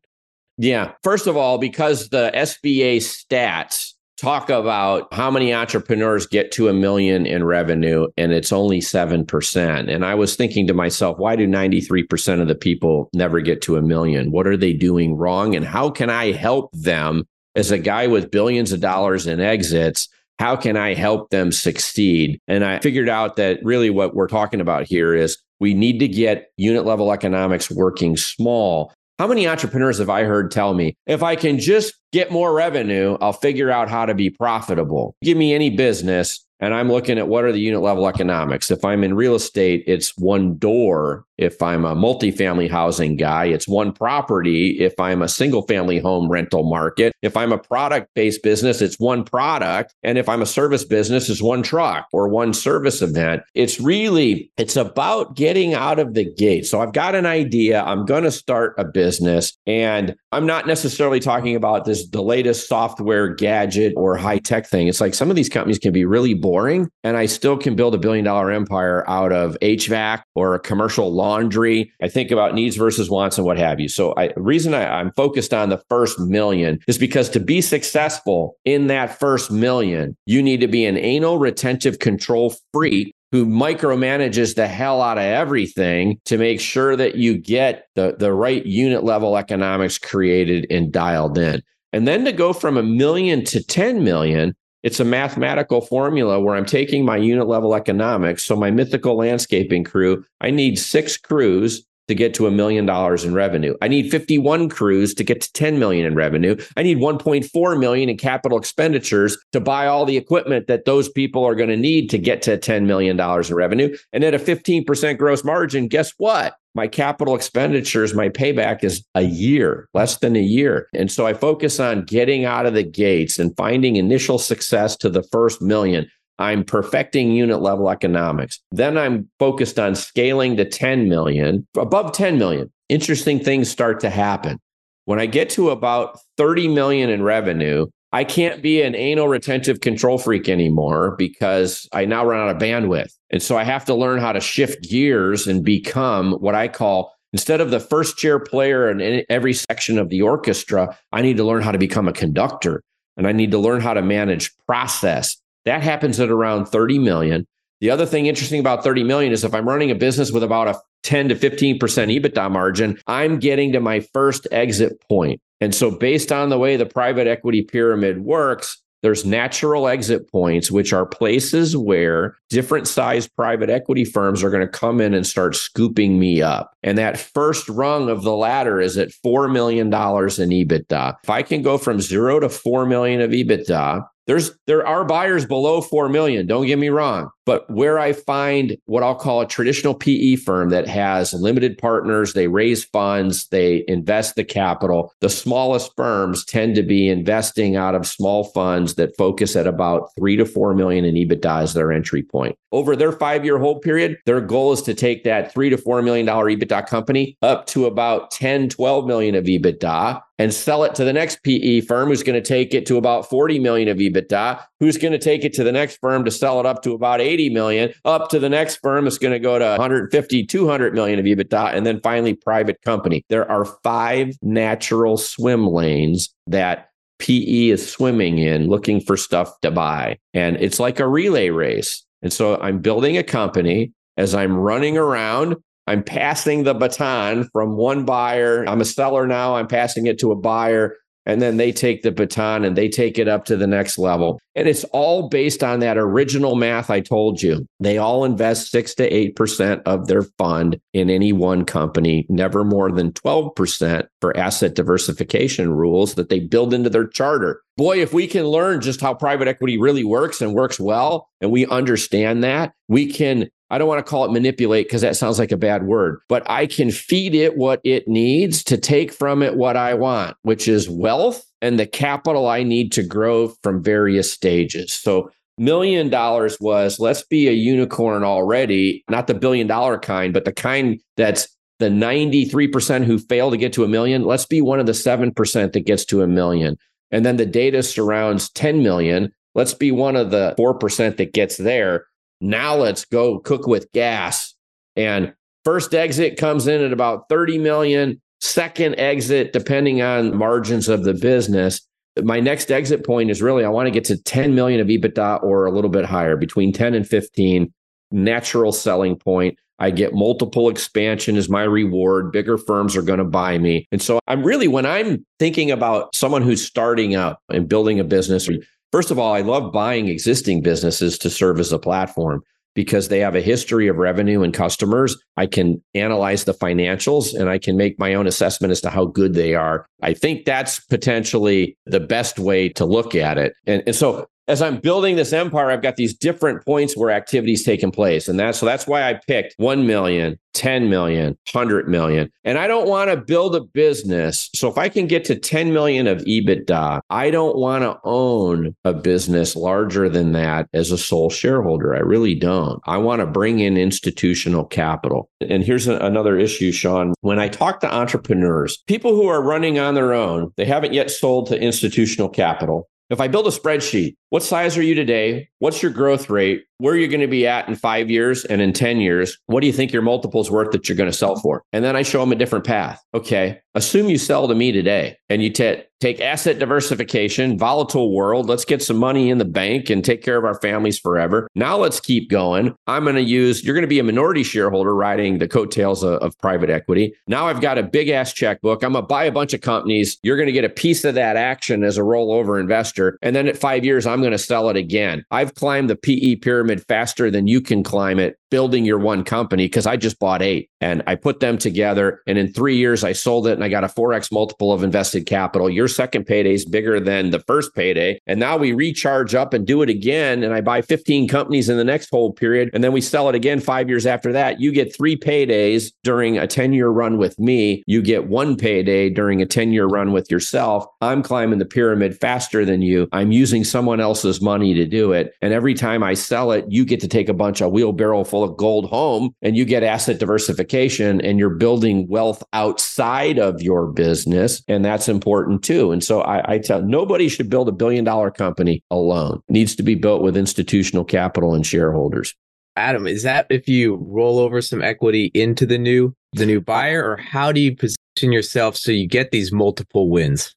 Yeah. 0.58 0.92
First 1.02 1.26
of 1.26 1.36
all, 1.36 1.58
because 1.58 2.08
the 2.10 2.30
SBA 2.34 2.98
stats 2.98 3.94
talk 4.18 4.50
about 4.50 5.12
how 5.12 5.30
many 5.30 5.52
entrepreneurs 5.52 6.26
get 6.26 6.52
to 6.52 6.68
a 6.68 6.72
million 6.72 7.26
in 7.26 7.42
revenue 7.42 8.06
and 8.16 8.32
it's 8.32 8.52
only 8.52 8.78
7%. 8.78 9.92
And 9.92 10.04
I 10.04 10.14
was 10.14 10.36
thinking 10.36 10.68
to 10.68 10.74
myself, 10.74 11.18
why 11.18 11.34
do 11.34 11.48
93% 11.48 12.40
of 12.40 12.46
the 12.46 12.54
people 12.54 13.10
never 13.12 13.40
get 13.40 13.62
to 13.62 13.76
a 13.76 13.82
million? 13.82 14.30
What 14.30 14.46
are 14.46 14.56
they 14.56 14.72
doing 14.72 15.16
wrong? 15.16 15.56
And 15.56 15.64
how 15.64 15.90
can 15.90 16.08
I 16.08 16.30
help 16.30 16.70
them 16.72 17.24
as 17.54 17.70
a 17.70 17.78
guy 17.78 18.06
with 18.06 18.30
billions 18.30 18.72
of 18.72 18.80
dollars 18.80 19.26
in 19.26 19.40
exits, 19.40 20.08
how 20.38 20.56
can 20.56 20.76
I 20.76 20.94
help 20.94 21.30
them 21.30 21.52
succeed? 21.52 22.40
And 22.48 22.64
I 22.64 22.80
figured 22.80 23.08
out 23.08 23.36
that 23.36 23.62
really 23.62 23.90
what 23.90 24.14
we're 24.14 24.28
talking 24.28 24.60
about 24.60 24.86
here 24.86 25.14
is 25.14 25.38
we 25.60 25.74
need 25.74 25.98
to 26.00 26.08
get 26.08 26.50
unit 26.56 26.84
level 26.84 27.12
economics 27.12 27.70
working 27.70 28.16
small. 28.16 28.92
How 29.18 29.26
many 29.26 29.46
entrepreneurs 29.46 29.98
have 29.98 30.10
I 30.10 30.24
heard 30.24 30.50
tell 30.50 30.74
me, 30.74 30.96
if 31.06 31.22
I 31.22 31.36
can 31.36 31.58
just 31.58 31.94
get 32.12 32.32
more 32.32 32.54
revenue, 32.54 33.16
I'll 33.20 33.32
figure 33.32 33.70
out 33.70 33.88
how 33.88 34.06
to 34.06 34.14
be 34.14 34.30
profitable? 34.30 35.14
Give 35.22 35.36
me 35.36 35.54
any 35.54 35.70
business, 35.70 36.44
and 36.62 36.72
I'm 36.72 36.90
looking 36.90 37.18
at 37.18 37.26
what 37.26 37.44
are 37.44 37.50
the 37.50 37.58
unit 37.58 37.82
level 37.82 38.06
economics. 38.06 38.70
If 38.70 38.84
I'm 38.84 39.02
in 39.02 39.14
real 39.14 39.34
estate, 39.34 39.82
it's 39.88 40.16
one 40.16 40.56
door. 40.58 41.26
If 41.36 41.60
I'm 41.60 41.84
a 41.84 41.96
multifamily 41.96 42.70
housing 42.70 43.16
guy, 43.16 43.46
it's 43.46 43.66
one 43.66 43.92
property. 43.92 44.78
If 44.78 44.98
I'm 45.00 45.22
a 45.22 45.28
single 45.28 45.62
family 45.62 45.98
home 45.98 46.30
rental 46.30 46.62
market, 46.62 47.12
if 47.20 47.36
I'm 47.36 47.50
a 47.50 47.58
product 47.58 48.14
based 48.14 48.44
business, 48.44 48.80
it's 48.80 49.00
one 49.00 49.24
product. 49.24 49.92
And 50.04 50.18
if 50.18 50.28
I'm 50.28 50.40
a 50.40 50.46
service 50.46 50.84
business, 50.84 51.28
it's 51.28 51.42
one 51.42 51.64
truck 51.64 52.06
or 52.12 52.28
one 52.28 52.54
service 52.54 53.02
event. 53.02 53.42
It's 53.54 53.80
really, 53.80 54.52
it's 54.56 54.76
about 54.76 55.34
getting 55.34 55.74
out 55.74 55.98
of 55.98 56.14
the 56.14 56.32
gate. 56.32 56.66
So 56.66 56.80
I've 56.80 56.92
got 56.92 57.16
an 57.16 57.26
idea. 57.26 57.82
I'm 57.82 58.06
going 58.06 58.22
to 58.22 58.30
start 58.30 58.76
a 58.78 58.84
business 58.84 59.52
and 59.66 60.14
I'm 60.30 60.46
not 60.46 60.68
necessarily 60.68 61.18
talking 61.18 61.56
about 61.56 61.86
this, 61.86 62.08
the 62.08 62.22
latest 62.22 62.68
software 62.68 63.34
gadget 63.34 63.94
or 63.96 64.16
high 64.16 64.38
tech 64.38 64.68
thing. 64.68 64.86
It's 64.86 65.00
like 65.00 65.14
some 65.14 65.28
of 65.28 65.34
these 65.34 65.48
companies 65.48 65.80
can 65.80 65.92
be 65.92 66.04
really 66.04 66.34
boring 66.52 66.90
and 67.02 67.16
I 67.16 67.24
still 67.24 67.56
can 67.56 67.74
build 67.74 67.94
a 67.94 67.98
billion 67.98 68.26
dollar 68.26 68.50
empire 68.50 69.08
out 69.08 69.32
of 69.32 69.56
HVAC 69.62 70.22
or 70.34 70.54
a 70.54 70.60
commercial 70.60 71.10
laundry. 71.10 71.90
I 72.02 72.08
think 72.08 72.30
about 72.30 72.52
needs 72.52 72.76
versus 72.76 73.08
wants 73.08 73.38
and 73.38 73.46
what 73.46 73.56
have 73.56 73.80
you. 73.80 73.88
So 73.88 74.12
I 74.18 74.32
reason 74.36 74.74
I, 74.74 75.00
I'm 75.00 75.12
focused 75.12 75.54
on 75.54 75.70
the 75.70 75.82
first 75.88 76.20
million 76.20 76.78
is 76.86 76.98
because 76.98 77.30
to 77.30 77.40
be 77.40 77.62
successful 77.62 78.58
in 78.66 78.88
that 78.88 79.18
first 79.18 79.50
million, 79.50 80.14
you 80.26 80.42
need 80.42 80.60
to 80.60 80.68
be 80.68 80.84
an 80.84 80.98
anal 80.98 81.38
retentive 81.38 82.00
control 82.00 82.54
freak 82.70 83.14
who 83.30 83.46
micromanages 83.46 84.54
the 84.54 84.68
hell 84.68 85.00
out 85.00 85.16
of 85.16 85.24
everything 85.24 86.20
to 86.26 86.36
make 86.36 86.60
sure 86.60 86.96
that 86.96 87.14
you 87.14 87.38
get 87.38 87.86
the, 87.94 88.14
the 88.18 88.34
right 88.34 88.66
unit 88.66 89.04
level 89.04 89.38
economics 89.38 89.96
created 89.96 90.66
and 90.68 90.92
dialed 90.92 91.38
in. 91.38 91.62
And 91.94 92.06
then 92.06 92.26
to 92.26 92.32
go 92.32 92.52
from 92.52 92.76
a 92.76 92.82
million 92.82 93.42
to 93.46 93.64
10 93.64 94.04
million, 94.04 94.54
it's 94.82 95.00
a 95.00 95.04
mathematical 95.04 95.80
formula 95.80 96.40
where 96.40 96.56
I'm 96.56 96.66
taking 96.66 97.04
my 97.04 97.16
unit 97.16 97.46
level 97.46 97.74
economics. 97.74 98.42
So 98.42 98.56
my 98.56 98.70
mythical 98.70 99.16
landscaping 99.16 99.84
crew, 99.84 100.24
I 100.40 100.50
need 100.50 100.78
six 100.78 101.16
crews 101.16 101.86
to 102.08 102.14
get 102.14 102.34
to 102.34 102.46
a 102.46 102.50
million 102.50 102.86
dollars 102.86 103.24
in 103.24 103.34
revenue. 103.34 103.74
I 103.80 103.88
need 103.88 104.10
51 104.10 104.68
crews 104.68 105.14
to 105.14 105.24
get 105.24 105.40
to 105.40 105.52
10 105.52 105.78
million 105.78 106.06
in 106.06 106.14
revenue. 106.14 106.56
I 106.76 106.82
need 106.82 106.98
1.4 106.98 107.78
million 107.78 108.08
in 108.08 108.16
capital 108.16 108.58
expenditures 108.58 109.38
to 109.52 109.60
buy 109.60 109.86
all 109.86 110.04
the 110.04 110.16
equipment 110.16 110.66
that 110.66 110.84
those 110.84 111.08
people 111.08 111.44
are 111.44 111.54
going 111.54 111.68
to 111.68 111.76
need 111.76 112.10
to 112.10 112.18
get 112.18 112.42
to 112.42 112.56
10 112.56 112.86
million 112.86 113.16
dollars 113.16 113.50
in 113.50 113.56
revenue. 113.56 113.96
And 114.12 114.24
at 114.24 114.34
a 114.34 114.38
15% 114.38 115.18
gross 115.18 115.44
margin, 115.44 115.88
guess 115.88 116.12
what? 116.18 116.56
My 116.74 116.86
capital 116.86 117.34
expenditures, 117.34 118.14
my 118.14 118.30
payback 118.30 118.82
is 118.82 119.04
a 119.14 119.22
year, 119.22 119.88
less 119.92 120.18
than 120.18 120.36
a 120.36 120.42
year. 120.42 120.88
And 120.94 121.12
so 121.12 121.26
I 121.26 121.34
focus 121.34 121.78
on 121.78 122.04
getting 122.04 122.46
out 122.46 122.64
of 122.64 122.72
the 122.72 122.82
gates 122.82 123.38
and 123.38 123.54
finding 123.56 123.96
initial 123.96 124.38
success 124.38 124.96
to 124.98 125.10
the 125.10 125.22
first 125.22 125.60
million. 125.60 126.10
I'm 126.42 126.64
perfecting 126.64 127.30
unit 127.30 127.62
level 127.62 127.88
economics. 127.88 128.58
Then 128.72 128.98
I'm 128.98 129.30
focused 129.38 129.78
on 129.78 129.94
scaling 129.94 130.56
to 130.56 130.64
10 130.64 131.08
million, 131.08 131.66
above 131.76 132.12
10 132.12 132.36
million. 132.36 132.70
Interesting 132.88 133.38
things 133.38 133.70
start 133.70 134.00
to 134.00 134.10
happen. 134.10 134.58
When 135.04 135.20
I 135.20 135.26
get 135.26 135.50
to 135.50 135.70
about 135.70 136.18
30 136.36 136.68
million 136.68 137.10
in 137.10 137.22
revenue, 137.22 137.86
I 138.12 138.24
can't 138.24 138.60
be 138.60 138.82
an 138.82 138.94
anal 138.94 139.28
retentive 139.28 139.80
control 139.80 140.18
freak 140.18 140.48
anymore 140.48 141.14
because 141.16 141.88
I 141.92 142.04
now 142.04 142.26
run 142.26 142.40
out 142.40 142.54
of 142.54 142.60
bandwidth. 142.60 143.12
And 143.30 143.42
so 143.42 143.56
I 143.56 143.64
have 143.64 143.84
to 143.86 143.94
learn 143.94 144.20
how 144.20 144.32
to 144.32 144.40
shift 144.40 144.82
gears 144.82 145.46
and 145.46 145.64
become 145.64 146.32
what 146.32 146.54
I 146.54 146.68
call 146.68 147.14
instead 147.32 147.60
of 147.60 147.70
the 147.70 147.80
first 147.80 148.18
chair 148.18 148.38
player 148.38 148.90
in 148.90 149.24
every 149.30 149.54
section 149.54 149.98
of 149.98 150.10
the 150.10 150.22
orchestra, 150.22 150.98
I 151.12 151.22
need 151.22 151.38
to 151.38 151.44
learn 151.44 151.62
how 151.62 151.72
to 151.72 151.78
become 151.78 152.08
a 152.08 152.12
conductor 152.12 152.82
and 153.16 153.26
I 153.26 153.32
need 153.32 153.50
to 153.52 153.58
learn 153.58 153.80
how 153.80 153.94
to 153.94 154.02
manage 154.02 154.52
process 154.66 155.36
that 155.64 155.82
happens 155.82 156.18
at 156.20 156.30
around 156.30 156.66
30 156.66 156.98
million. 156.98 157.46
The 157.80 157.90
other 157.90 158.06
thing 158.06 158.26
interesting 158.26 158.60
about 158.60 158.84
30 158.84 159.02
million 159.04 159.32
is 159.32 159.42
if 159.42 159.54
I'm 159.54 159.68
running 159.68 159.90
a 159.90 159.96
business 159.96 160.30
with 160.30 160.44
about 160.44 160.68
a 160.68 160.80
10 161.02 161.30
to 161.30 161.34
15% 161.34 161.78
EBITDA 161.78 162.50
margin, 162.50 162.98
I'm 163.06 163.38
getting 163.38 163.72
to 163.72 163.80
my 163.80 164.00
first 164.00 164.46
exit 164.52 165.00
point. 165.08 165.40
And 165.60 165.74
so, 165.74 165.90
based 165.90 166.30
on 166.30 166.48
the 166.48 166.58
way 166.58 166.76
the 166.76 166.86
private 166.86 167.26
equity 167.26 167.62
pyramid 167.62 168.24
works, 168.24 168.82
there's 169.02 169.24
natural 169.24 169.88
exit 169.88 170.30
points, 170.30 170.70
which 170.70 170.92
are 170.92 171.04
places 171.04 171.76
where 171.76 172.36
different 172.50 172.86
sized 172.86 173.34
private 173.34 173.68
equity 173.68 174.04
firms 174.04 174.44
are 174.44 174.50
going 174.50 174.64
to 174.64 174.68
come 174.68 175.00
in 175.00 175.12
and 175.12 175.26
start 175.26 175.56
scooping 175.56 176.20
me 176.20 176.40
up. 176.40 176.72
And 176.84 176.96
that 176.98 177.18
first 177.18 177.68
rung 177.68 178.08
of 178.08 178.22
the 178.22 178.34
ladder 178.36 178.80
is 178.80 178.96
at 178.96 179.08
$4 179.08 179.52
million 179.52 179.88
in 179.88 179.92
EBITDA. 179.92 181.16
If 181.24 181.30
I 181.30 181.42
can 181.42 181.62
go 181.62 181.78
from 181.78 182.00
zero 182.00 182.38
to 182.38 182.48
4 182.48 182.86
million 182.86 183.20
of 183.20 183.32
EBITDA, 183.32 184.06
there's 184.26 184.52
there 184.66 184.86
are 184.86 185.04
buyers 185.04 185.46
below 185.46 185.80
4 185.80 186.08
million 186.08 186.46
don't 186.46 186.66
get 186.66 186.78
me 186.78 186.88
wrong 186.88 187.30
but 187.44 187.68
where 187.70 187.98
i 187.98 188.12
find 188.12 188.76
what 188.86 189.02
i'll 189.02 189.14
call 189.14 189.40
a 189.40 189.46
traditional 189.46 189.94
pe 189.94 190.36
firm 190.36 190.70
that 190.70 190.86
has 190.86 191.32
limited 191.34 191.78
partners 191.78 192.32
they 192.32 192.48
raise 192.48 192.84
funds 192.84 193.48
they 193.48 193.84
invest 193.88 194.34
the 194.34 194.44
capital 194.44 195.12
the 195.20 195.28
smallest 195.28 195.94
firms 195.96 196.44
tend 196.44 196.74
to 196.74 196.82
be 196.82 197.08
investing 197.08 197.76
out 197.76 197.94
of 197.94 198.06
small 198.06 198.44
funds 198.44 198.94
that 198.94 199.16
focus 199.16 199.56
at 199.56 199.66
about 199.66 200.10
3 200.16 200.36
to 200.36 200.44
4 200.44 200.74
million 200.74 201.04
in 201.04 201.14
ebitda 201.14 201.62
as 201.62 201.74
their 201.74 201.92
entry 201.92 202.22
point. 202.22 202.56
Over 202.70 202.96
their 202.96 203.12
5 203.12 203.44
year 203.44 203.58
hold 203.58 203.82
period 203.82 204.18
their 204.26 204.40
goal 204.40 204.72
is 204.72 204.82
to 204.82 204.94
take 204.94 205.24
that 205.24 205.52
3 205.52 205.70
to 205.70 205.76
4 205.76 206.02
million 206.02 206.26
dollar 206.26 206.46
ebitda 206.46 206.86
company 206.86 207.36
up 207.42 207.66
to 207.66 207.86
about 207.86 208.30
10 208.30 208.68
12 208.68 209.06
million 209.06 209.34
of 209.34 209.44
ebitda 209.44 210.20
and 210.42 210.52
sell 210.52 210.82
it 210.82 210.92
to 210.96 211.04
the 211.04 211.12
next 211.12 211.42
PE 211.44 211.82
firm 211.82 212.08
who's 212.08 212.24
going 212.24 212.40
to 212.40 212.46
take 212.46 212.74
it 212.74 212.84
to 212.86 212.96
about 212.96 213.30
40 213.30 213.60
million 213.60 213.88
of 213.88 213.98
EBITDA, 213.98 214.60
who's 214.80 214.98
going 214.98 215.12
to 215.12 215.18
take 215.18 215.44
it 215.44 215.52
to 215.52 215.62
the 215.62 215.70
next 215.70 215.98
firm 216.00 216.24
to 216.24 216.32
sell 216.32 216.58
it 216.58 216.66
up 216.66 216.82
to 216.82 216.94
about 216.94 217.20
80 217.20 217.31
million, 217.52 217.92
up 218.04 218.28
to 218.30 218.38
the 218.38 218.48
next 218.48 218.76
firm 218.76 219.04
that's 219.04 219.18
going 219.18 219.32
to 219.32 219.38
go 219.38 219.58
to 219.58 219.64
150, 219.64 220.46
200 220.46 220.94
million 220.94 221.18
of 221.18 221.24
EBITDA, 221.24 221.74
and 221.74 221.86
then 221.86 222.00
finally 222.00 222.34
private 222.34 222.80
company. 222.82 223.24
There 223.28 223.50
are 223.50 223.64
five 223.82 224.36
natural 224.42 225.16
swim 225.16 225.66
lanes 225.66 226.34
that 226.46 226.88
PE 227.18 227.68
is 227.68 227.90
swimming 227.90 228.38
in 228.38 228.68
looking 228.68 229.00
for 229.00 229.16
stuff 229.16 229.60
to 229.60 229.70
buy. 229.70 230.18
And 230.34 230.56
it's 230.56 230.80
like 230.80 230.98
a 230.98 231.08
relay 231.08 231.50
race. 231.50 232.04
And 232.22 232.32
so 232.32 232.60
I'm 232.60 232.80
building 232.80 233.16
a 233.16 233.22
company 233.22 233.92
as 234.16 234.34
I'm 234.34 234.56
running 234.56 234.98
around 234.98 235.56
I'm 235.86 236.02
passing 236.02 236.62
the 236.62 236.74
baton 236.74 237.48
from 237.52 237.76
one 237.76 238.04
buyer. 238.04 238.64
I'm 238.68 238.80
a 238.80 238.84
seller 238.84 239.26
now. 239.26 239.56
I'm 239.56 239.66
passing 239.66 240.06
it 240.06 240.18
to 240.20 240.30
a 240.30 240.36
buyer. 240.36 240.96
And 241.26 241.40
then 241.40 241.56
they 241.56 241.72
take 241.72 242.02
the 242.02 242.10
baton 242.10 242.64
and 242.64 242.76
they 242.76 242.88
take 242.88 243.18
it 243.18 243.28
up 243.28 243.44
to 243.46 243.56
the 243.56 243.66
next 243.66 243.98
level. 243.98 244.40
And 244.54 244.68
it's 244.68 244.84
all 244.84 245.28
based 245.28 245.62
on 245.62 245.80
that 245.80 245.96
original 245.96 246.56
math 246.56 246.90
I 246.90 247.00
told 247.00 247.40
you. 247.40 247.66
They 247.80 247.98
all 247.98 248.24
invest 248.24 248.70
six 248.70 248.94
to 248.96 249.08
8% 249.08 249.82
of 249.86 250.08
their 250.08 250.22
fund 250.36 250.78
in 250.92 251.08
any 251.08 251.32
one 251.32 251.64
company, 251.64 252.26
never 252.28 252.64
more 252.64 252.90
than 252.90 253.12
12% 253.12 254.06
for 254.20 254.36
asset 254.36 254.74
diversification 254.74 255.72
rules 255.72 256.14
that 256.14 256.28
they 256.28 256.40
build 256.40 256.74
into 256.74 256.90
their 256.90 257.06
charter. 257.06 257.62
Boy, 257.76 258.02
if 258.02 258.12
we 258.12 258.26
can 258.26 258.46
learn 258.46 258.80
just 258.80 259.00
how 259.00 259.14
private 259.14 259.48
equity 259.48 259.78
really 259.78 260.04
works 260.04 260.42
and 260.42 260.54
works 260.54 260.78
well, 260.78 261.28
and 261.40 261.50
we 261.50 261.66
understand 261.66 262.44
that, 262.44 262.72
we 262.88 263.10
can 263.10 263.48
I 263.72 263.78
don't 263.78 263.88
want 263.88 264.04
to 264.04 264.08
call 264.08 264.26
it 264.26 264.32
manipulate 264.32 264.86
because 264.86 265.00
that 265.00 265.16
sounds 265.16 265.38
like 265.38 265.50
a 265.50 265.56
bad 265.56 265.84
word, 265.84 266.20
but 266.28 266.48
I 266.48 266.66
can 266.66 266.90
feed 266.90 267.34
it 267.34 267.56
what 267.56 267.80
it 267.84 268.06
needs 268.06 268.62
to 268.64 268.76
take 268.76 269.10
from 269.10 269.42
it 269.42 269.56
what 269.56 269.78
I 269.78 269.94
want, 269.94 270.36
which 270.42 270.68
is 270.68 270.90
wealth 270.90 271.42
and 271.62 271.80
the 271.80 271.86
capital 271.86 272.46
I 272.46 272.64
need 272.64 272.92
to 272.92 273.02
grow 273.02 273.48
from 273.62 273.82
various 273.82 274.30
stages. 274.30 274.92
So, 274.92 275.30
million 275.56 276.10
dollars 276.10 276.58
was 276.60 277.00
let's 277.00 277.22
be 277.22 277.48
a 277.48 277.52
unicorn 277.52 278.24
already, 278.24 279.04
not 279.08 279.26
the 279.26 279.34
billion 279.34 279.68
dollar 279.68 279.98
kind, 279.98 280.34
but 280.34 280.44
the 280.44 280.52
kind 280.52 281.00
that's 281.16 281.48
the 281.78 281.88
93% 281.88 283.04
who 283.04 283.18
fail 283.18 283.50
to 283.50 283.56
get 283.56 283.72
to 283.72 283.84
a 283.84 283.88
million. 283.88 284.24
Let's 284.24 284.46
be 284.46 284.60
one 284.60 284.80
of 284.80 284.86
the 284.86 284.92
7% 284.92 285.72
that 285.72 285.86
gets 285.86 286.04
to 286.06 286.20
a 286.20 286.28
million. 286.28 286.76
And 287.10 287.24
then 287.24 287.38
the 287.38 287.46
data 287.46 287.82
surrounds 287.82 288.50
10 288.50 288.82
million. 288.82 289.32
Let's 289.54 289.74
be 289.74 289.90
one 289.90 290.14
of 290.14 290.30
the 290.30 290.54
4% 290.58 291.16
that 291.16 291.32
gets 291.32 291.56
there 291.56 292.06
now 292.42 292.76
let's 292.76 293.06
go 293.06 293.38
cook 293.38 293.66
with 293.66 293.90
gas. 293.92 294.54
And 294.96 295.32
first 295.64 295.94
exit 295.94 296.36
comes 296.36 296.66
in 296.66 296.82
at 296.82 296.92
about 296.92 297.28
30 297.30 297.58
million. 297.58 298.20
Second 298.40 298.96
exit, 298.98 299.52
depending 299.52 300.02
on 300.02 300.36
margins 300.36 300.88
of 300.88 301.04
the 301.04 301.14
business. 301.14 301.80
My 302.22 302.40
next 302.40 302.70
exit 302.70 303.06
point 303.06 303.30
is 303.30 303.40
really 303.40 303.64
I 303.64 303.68
want 303.68 303.86
to 303.86 303.90
get 303.90 304.04
to 304.06 304.20
10 304.20 304.54
million 304.54 304.80
of 304.80 304.88
EBITDA 304.88 305.42
or 305.42 305.64
a 305.64 305.70
little 305.70 305.88
bit 305.88 306.04
higher, 306.04 306.36
between 306.36 306.72
10 306.72 306.94
and 306.94 307.08
15. 307.08 307.72
natural 308.12 308.72
selling 308.72 309.16
point. 309.16 309.58
I 309.78 309.90
get 309.90 310.14
multiple 310.14 310.68
expansion 310.68 311.36
as 311.36 311.48
my 311.48 311.62
reward. 311.62 312.30
Bigger 312.30 312.56
firms 312.56 312.94
are 312.96 313.02
going 313.02 313.18
to 313.18 313.24
buy 313.24 313.58
me. 313.58 313.86
And 313.90 314.00
so 314.00 314.20
I'm 314.28 314.44
really, 314.44 314.68
when 314.68 314.86
I'm 314.86 315.24
thinking 315.40 315.70
about 315.70 316.14
someone 316.14 316.42
who's 316.42 316.64
starting 316.64 317.16
up 317.16 317.40
and 317.48 317.68
building 317.68 317.98
a 317.98 318.04
business, 318.04 318.48
first 318.92 319.10
of 319.10 319.18
all, 319.18 319.34
I 319.34 319.40
love 319.40 319.72
buying 319.72 320.08
existing 320.08 320.62
businesses 320.62 321.18
to 321.18 321.30
serve 321.30 321.58
as 321.58 321.72
a 321.72 321.78
platform 321.78 322.42
because 322.74 323.08
they 323.08 323.18
have 323.18 323.34
a 323.34 323.40
history 323.40 323.88
of 323.88 323.96
revenue 323.96 324.42
and 324.42 324.54
customers. 324.54 325.16
I 325.36 325.46
can 325.46 325.82
analyze 325.94 326.44
the 326.44 326.54
financials 326.54 327.38
and 327.38 327.50
I 327.50 327.58
can 327.58 327.76
make 327.76 327.98
my 327.98 328.14
own 328.14 328.26
assessment 328.26 328.70
as 328.70 328.80
to 328.82 328.90
how 328.90 329.06
good 329.06 329.34
they 329.34 329.54
are. 329.54 329.86
I 330.02 330.14
think 330.14 330.44
that's 330.44 330.80
potentially 330.80 331.76
the 331.86 332.00
best 332.00 332.38
way 332.38 332.68
to 332.70 332.84
look 332.84 333.14
at 333.14 333.36
it. 333.38 333.52
And, 333.66 333.82
and 333.86 333.96
so 333.96 334.26
as 334.52 334.60
I'm 334.60 334.76
building 334.76 335.16
this 335.16 335.32
empire, 335.32 335.70
I've 335.70 335.80
got 335.80 335.96
these 335.96 336.12
different 336.12 336.62
points 336.62 336.94
where 336.94 337.10
activities 337.10 337.64
taking 337.64 337.90
place. 337.90 338.28
And 338.28 338.38
that's 338.38 338.58
so 338.58 338.66
that's 338.66 338.86
why 338.86 339.08
I 339.08 339.14
picked 339.14 339.54
1 339.56 339.86
million, 339.86 340.38
10 340.52 340.90
million, 340.90 341.38
100 341.50 341.88
million. 341.88 342.30
And 342.44 342.58
I 342.58 342.66
don't 342.66 342.86
want 342.86 343.10
to 343.10 343.16
build 343.16 343.56
a 343.56 343.62
business. 343.62 344.50
So 344.54 344.68
if 344.68 344.76
I 344.76 344.90
can 344.90 345.06
get 345.06 345.24
to 345.24 345.38
10 345.38 345.72
million 345.72 346.06
of 346.06 346.18
EBITDA, 346.18 347.00
I 347.08 347.30
don't 347.30 347.56
want 347.56 347.82
to 347.84 347.98
own 348.04 348.76
a 348.84 348.92
business 348.92 349.56
larger 349.56 350.10
than 350.10 350.32
that 350.32 350.68
as 350.74 350.90
a 350.90 350.98
sole 350.98 351.30
shareholder. 351.30 351.94
I 351.94 352.00
really 352.00 352.34
don't. 352.34 352.78
I 352.84 352.98
want 352.98 353.20
to 353.20 353.26
bring 353.26 353.60
in 353.60 353.78
institutional 353.78 354.66
capital. 354.66 355.30
And 355.40 355.64
here's 355.64 355.88
a, 355.88 355.96
another 355.96 356.38
issue, 356.38 356.72
Sean. 356.72 357.14
When 357.22 357.38
I 357.38 357.48
talk 357.48 357.80
to 357.80 357.94
entrepreneurs, 357.94 358.82
people 358.86 359.14
who 359.14 359.28
are 359.28 359.42
running 359.42 359.78
on 359.78 359.94
their 359.94 360.12
own, 360.12 360.52
they 360.58 360.66
haven't 360.66 360.92
yet 360.92 361.10
sold 361.10 361.46
to 361.46 361.58
institutional 361.58 362.28
capital. 362.28 362.90
If 363.12 363.20
I 363.20 363.28
build 363.28 363.46
a 363.46 363.50
spreadsheet, 363.50 364.14
what 364.30 364.42
size 364.42 364.78
are 364.78 364.82
you 364.82 364.94
today? 364.94 365.50
What's 365.58 365.82
your 365.82 365.92
growth 365.92 366.30
rate? 366.30 366.64
Where 366.78 366.94
are 366.94 366.96
you 366.96 367.08
going 367.08 367.20
to 367.20 367.26
be 367.26 367.46
at 367.46 367.68
in 367.68 367.76
five 367.76 368.10
years 368.10 368.46
and 368.46 368.62
in 368.62 368.72
10 368.72 369.00
years? 369.00 369.36
What 369.46 369.60
do 369.60 369.66
you 369.66 369.72
think 369.74 369.92
your 369.92 370.00
multiple's 370.00 370.50
worth 370.50 370.72
that 370.72 370.88
you're 370.88 370.96
going 370.96 371.10
to 371.10 371.16
sell 371.16 371.36
for? 371.36 371.62
And 371.74 371.84
then 371.84 371.94
I 371.94 372.02
show 372.02 372.20
them 372.20 372.32
a 372.32 372.36
different 372.36 372.64
path. 372.64 373.02
Okay. 373.12 373.60
Assume 373.74 374.08
you 374.08 374.16
sell 374.16 374.48
to 374.48 374.54
me 374.54 374.72
today 374.72 375.18
and 375.28 375.42
you 375.42 375.50
t- 375.50 375.82
take 376.02 376.20
asset 376.20 376.58
diversification, 376.58 377.56
volatile 377.56 378.12
world. 378.12 378.48
Let's 378.48 378.64
get 378.64 378.82
some 378.82 378.96
money 378.96 379.30
in 379.30 379.38
the 379.38 379.44
bank 379.44 379.88
and 379.88 380.04
take 380.04 380.20
care 380.20 380.36
of 380.36 380.44
our 380.44 380.60
families 380.60 380.98
forever. 380.98 381.48
Now 381.54 381.76
let's 381.76 382.00
keep 382.00 382.28
going. 382.28 382.74
I'm 382.88 383.04
going 383.04 383.14
to 383.14 383.22
use, 383.22 383.62
you're 383.62 383.74
going 383.74 383.82
to 383.82 383.88
be 383.88 384.00
a 384.00 384.02
minority 384.04 384.42
shareholder 384.42 384.96
riding 384.96 385.38
the 385.38 385.46
coattails 385.46 386.02
of, 386.02 386.14
of 386.14 386.36
private 386.38 386.70
equity. 386.70 387.14
Now 387.28 387.46
I've 387.46 387.60
got 387.60 387.78
a 387.78 387.84
big 387.84 388.08
ass 388.08 388.32
checkbook. 388.32 388.82
I'm 388.82 388.94
going 388.94 389.04
to 389.04 389.06
buy 389.06 389.24
a 389.24 389.30
bunch 389.30 389.54
of 389.54 389.60
companies. 389.60 390.18
You're 390.24 390.36
going 390.36 390.48
to 390.48 390.52
get 390.52 390.64
a 390.64 390.68
piece 390.68 391.04
of 391.04 391.14
that 391.14 391.36
action 391.36 391.84
as 391.84 391.96
a 391.96 392.02
rollover 392.02 392.58
investor. 392.58 393.16
And 393.22 393.36
then 393.36 393.46
at 393.46 393.56
five 393.56 393.84
years, 393.84 394.04
I'm 394.04 394.20
going 394.20 394.32
to 394.32 394.38
sell 394.38 394.68
it 394.70 394.76
again. 394.76 395.24
I've 395.30 395.54
climbed 395.54 395.88
the 395.88 395.94
PE 395.94 396.36
pyramid 396.36 396.84
faster 396.84 397.30
than 397.30 397.46
you 397.46 397.60
can 397.60 397.84
climb 397.84 398.18
it 398.18 398.38
building 398.52 398.84
your 398.84 398.98
one 398.98 399.24
company 399.24 399.64
because 399.64 399.86
I 399.86 399.96
just 399.96 400.18
bought 400.18 400.42
eight 400.42 400.68
and 400.82 401.02
I 401.06 401.14
put 401.14 401.40
them 401.40 401.56
together. 401.56 402.20
And 402.26 402.36
in 402.36 402.52
three 402.52 402.76
years, 402.76 403.02
I 403.02 403.12
sold 403.12 403.46
it 403.46 403.54
and 403.54 403.64
I 403.64 403.70
got 403.70 403.82
a 403.82 403.88
4x 403.88 404.30
multiple 404.30 404.74
of 404.74 404.82
invested 404.82 405.24
capital. 405.24 405.70
Your 405.70 405.88
second 405.88 406.26
payday 406.26 406.52
is 406.52 406.66
bigger 406.66 407.00
than 407.00 407.30
the 407.30 407.38
first 407.38 407.74
payday. 407.74 408.20
And 408.26 408.38
now 408.38 408.58
we 408.58 408.74
recharge 408.74 409.34
up 409.34 409.54
and 409.54 409.66
do 409.66 409.80
it 409.80 409.88
again. 409.88 410.42
And 410.42 410.52
I 410.52 410.60
buy 410.60 410.82
15 410.82 411.28
companies 411.28 411.70
in 411.70 411.78
the 411.78 411.84
next 411.84 412.10
hold 412.10 412.36
period. 412.36 412.68
And 412.74 412.84
then 412.84 412.92
we 412.92 413.00
sell 413.00 413.30
it 413.30 413.34
again 413.34 413.58
five 413.58 413.88
years 413.88 414.04
after 414.04 414.32
that. 414.34 414.60
You 414.60 414.70
get 414.70 414.94
three 414.94 415.16
paydays 415.16 415.90
during 416.04 416.36
a 416.36 416.46
10 416.46 416.74
year 416.74 416.90
run 416.90 417.16
with 417.16 417.38
me. 417.38 417.82
You 417.86 418.02
get 418.02 418.28
one 418.28 418.58
payday 418.58 419.08
during 419.08 419.40
a 419.40 419.46
10 419.46 419.72
year 419.72 419.86
run 419.86 420.12
with 420.12 420.30
yourself. 420.30 420.84
I'm 421.00 421.22
climbing 421.22 421.58
the 421.58 421.64
pyramid 421.64 422.20
faster 422.20 422.66
than 422.66 422.82
you. 422.82 423.08
I'm 423.12 423.32
using 423.32 423.64
someone 423.64 424.00
else's 424.00 424.42
money 424.42 424.74
to 424.74 424.84
do 424.84 425.12
it. 425.12 425.32
And 425.40 425.54
every 425.54 425.72
time 425.72 426.02
I 426.02 426.12
sell 426.12 426.52
it, 426.52 426.66
you 426.68 426.84
get 426.84 427.00
to 427.00 427.08
take 427.08 427.30
a 427.30 427.34
bunch 427.34 427.62
of 427.62 427.72
wheelbarrow 427.72 428.24
full 428.24 428.41
of 428.42 428.56
gold 428.56 428.88
home 428.88 429.34
and 429.42 429.56
you 429.56 429.64
get 429.64 429.82
asset 429.82 430.18
diversification 430.18 431.20
and 431.20 431.38
you're 431.38 431.50
building 431.50 432.06
wealth 432.08 432.42
outside 432.52 433.38
of 433.38 433.62
your 433.62 433.86
business. 433.86 434.62
And 434.68 434.84
that's 434.84 435.08
important 435.08 435.62
too. 435.62 435.92
And 435.92 436.02
so 436.02 436.22
I, 436.22 436.54
I 436.54 436.58
tell 436.58 436.82
nobody 436.82 437.28
should 437.28 437.50
build 437.50 437.68
a 437.68 437.72
billion 437.72 438.04
dollar 438.04 438.30
company 438.30 438.82
alone. 438.90 439.42
It 439.48 439.52
needs 439.52 439.74
to 439.76 439.82
be 439.82 439.94
built 439.94 440.22
with 440.22 440.36
institutional 440.36 441.04
capital 441.04 441.54
and 441.54 441.66
shareholders. 441.66 442.34
Adam, 442.76 443.06
is 443.06 443.22
that 443.22 443.46
if 443.50 443.68
you 443.68 443.96
roll 443.96 444.38
over 444.38 444.62
some 444.62 444.82
equity 444.82 445.30
into 445.34 445.66
the 445.66 445.78
new 445.78 446.14
the 446.32 446.46
new 446.46 446.60
buyer, 446.60 447.04
or 447.04 447.16
how 447.18 447.52
do 447.52 447.60
you 447.60 447.76
position 447.76 448.32
yourself 448.32 448.76
so 448.76 448.90
you 448.90 449.06
get 449.06 449.30
these 449.30 449.52
multiple 449.52 450.08
wins? 450.08 450.54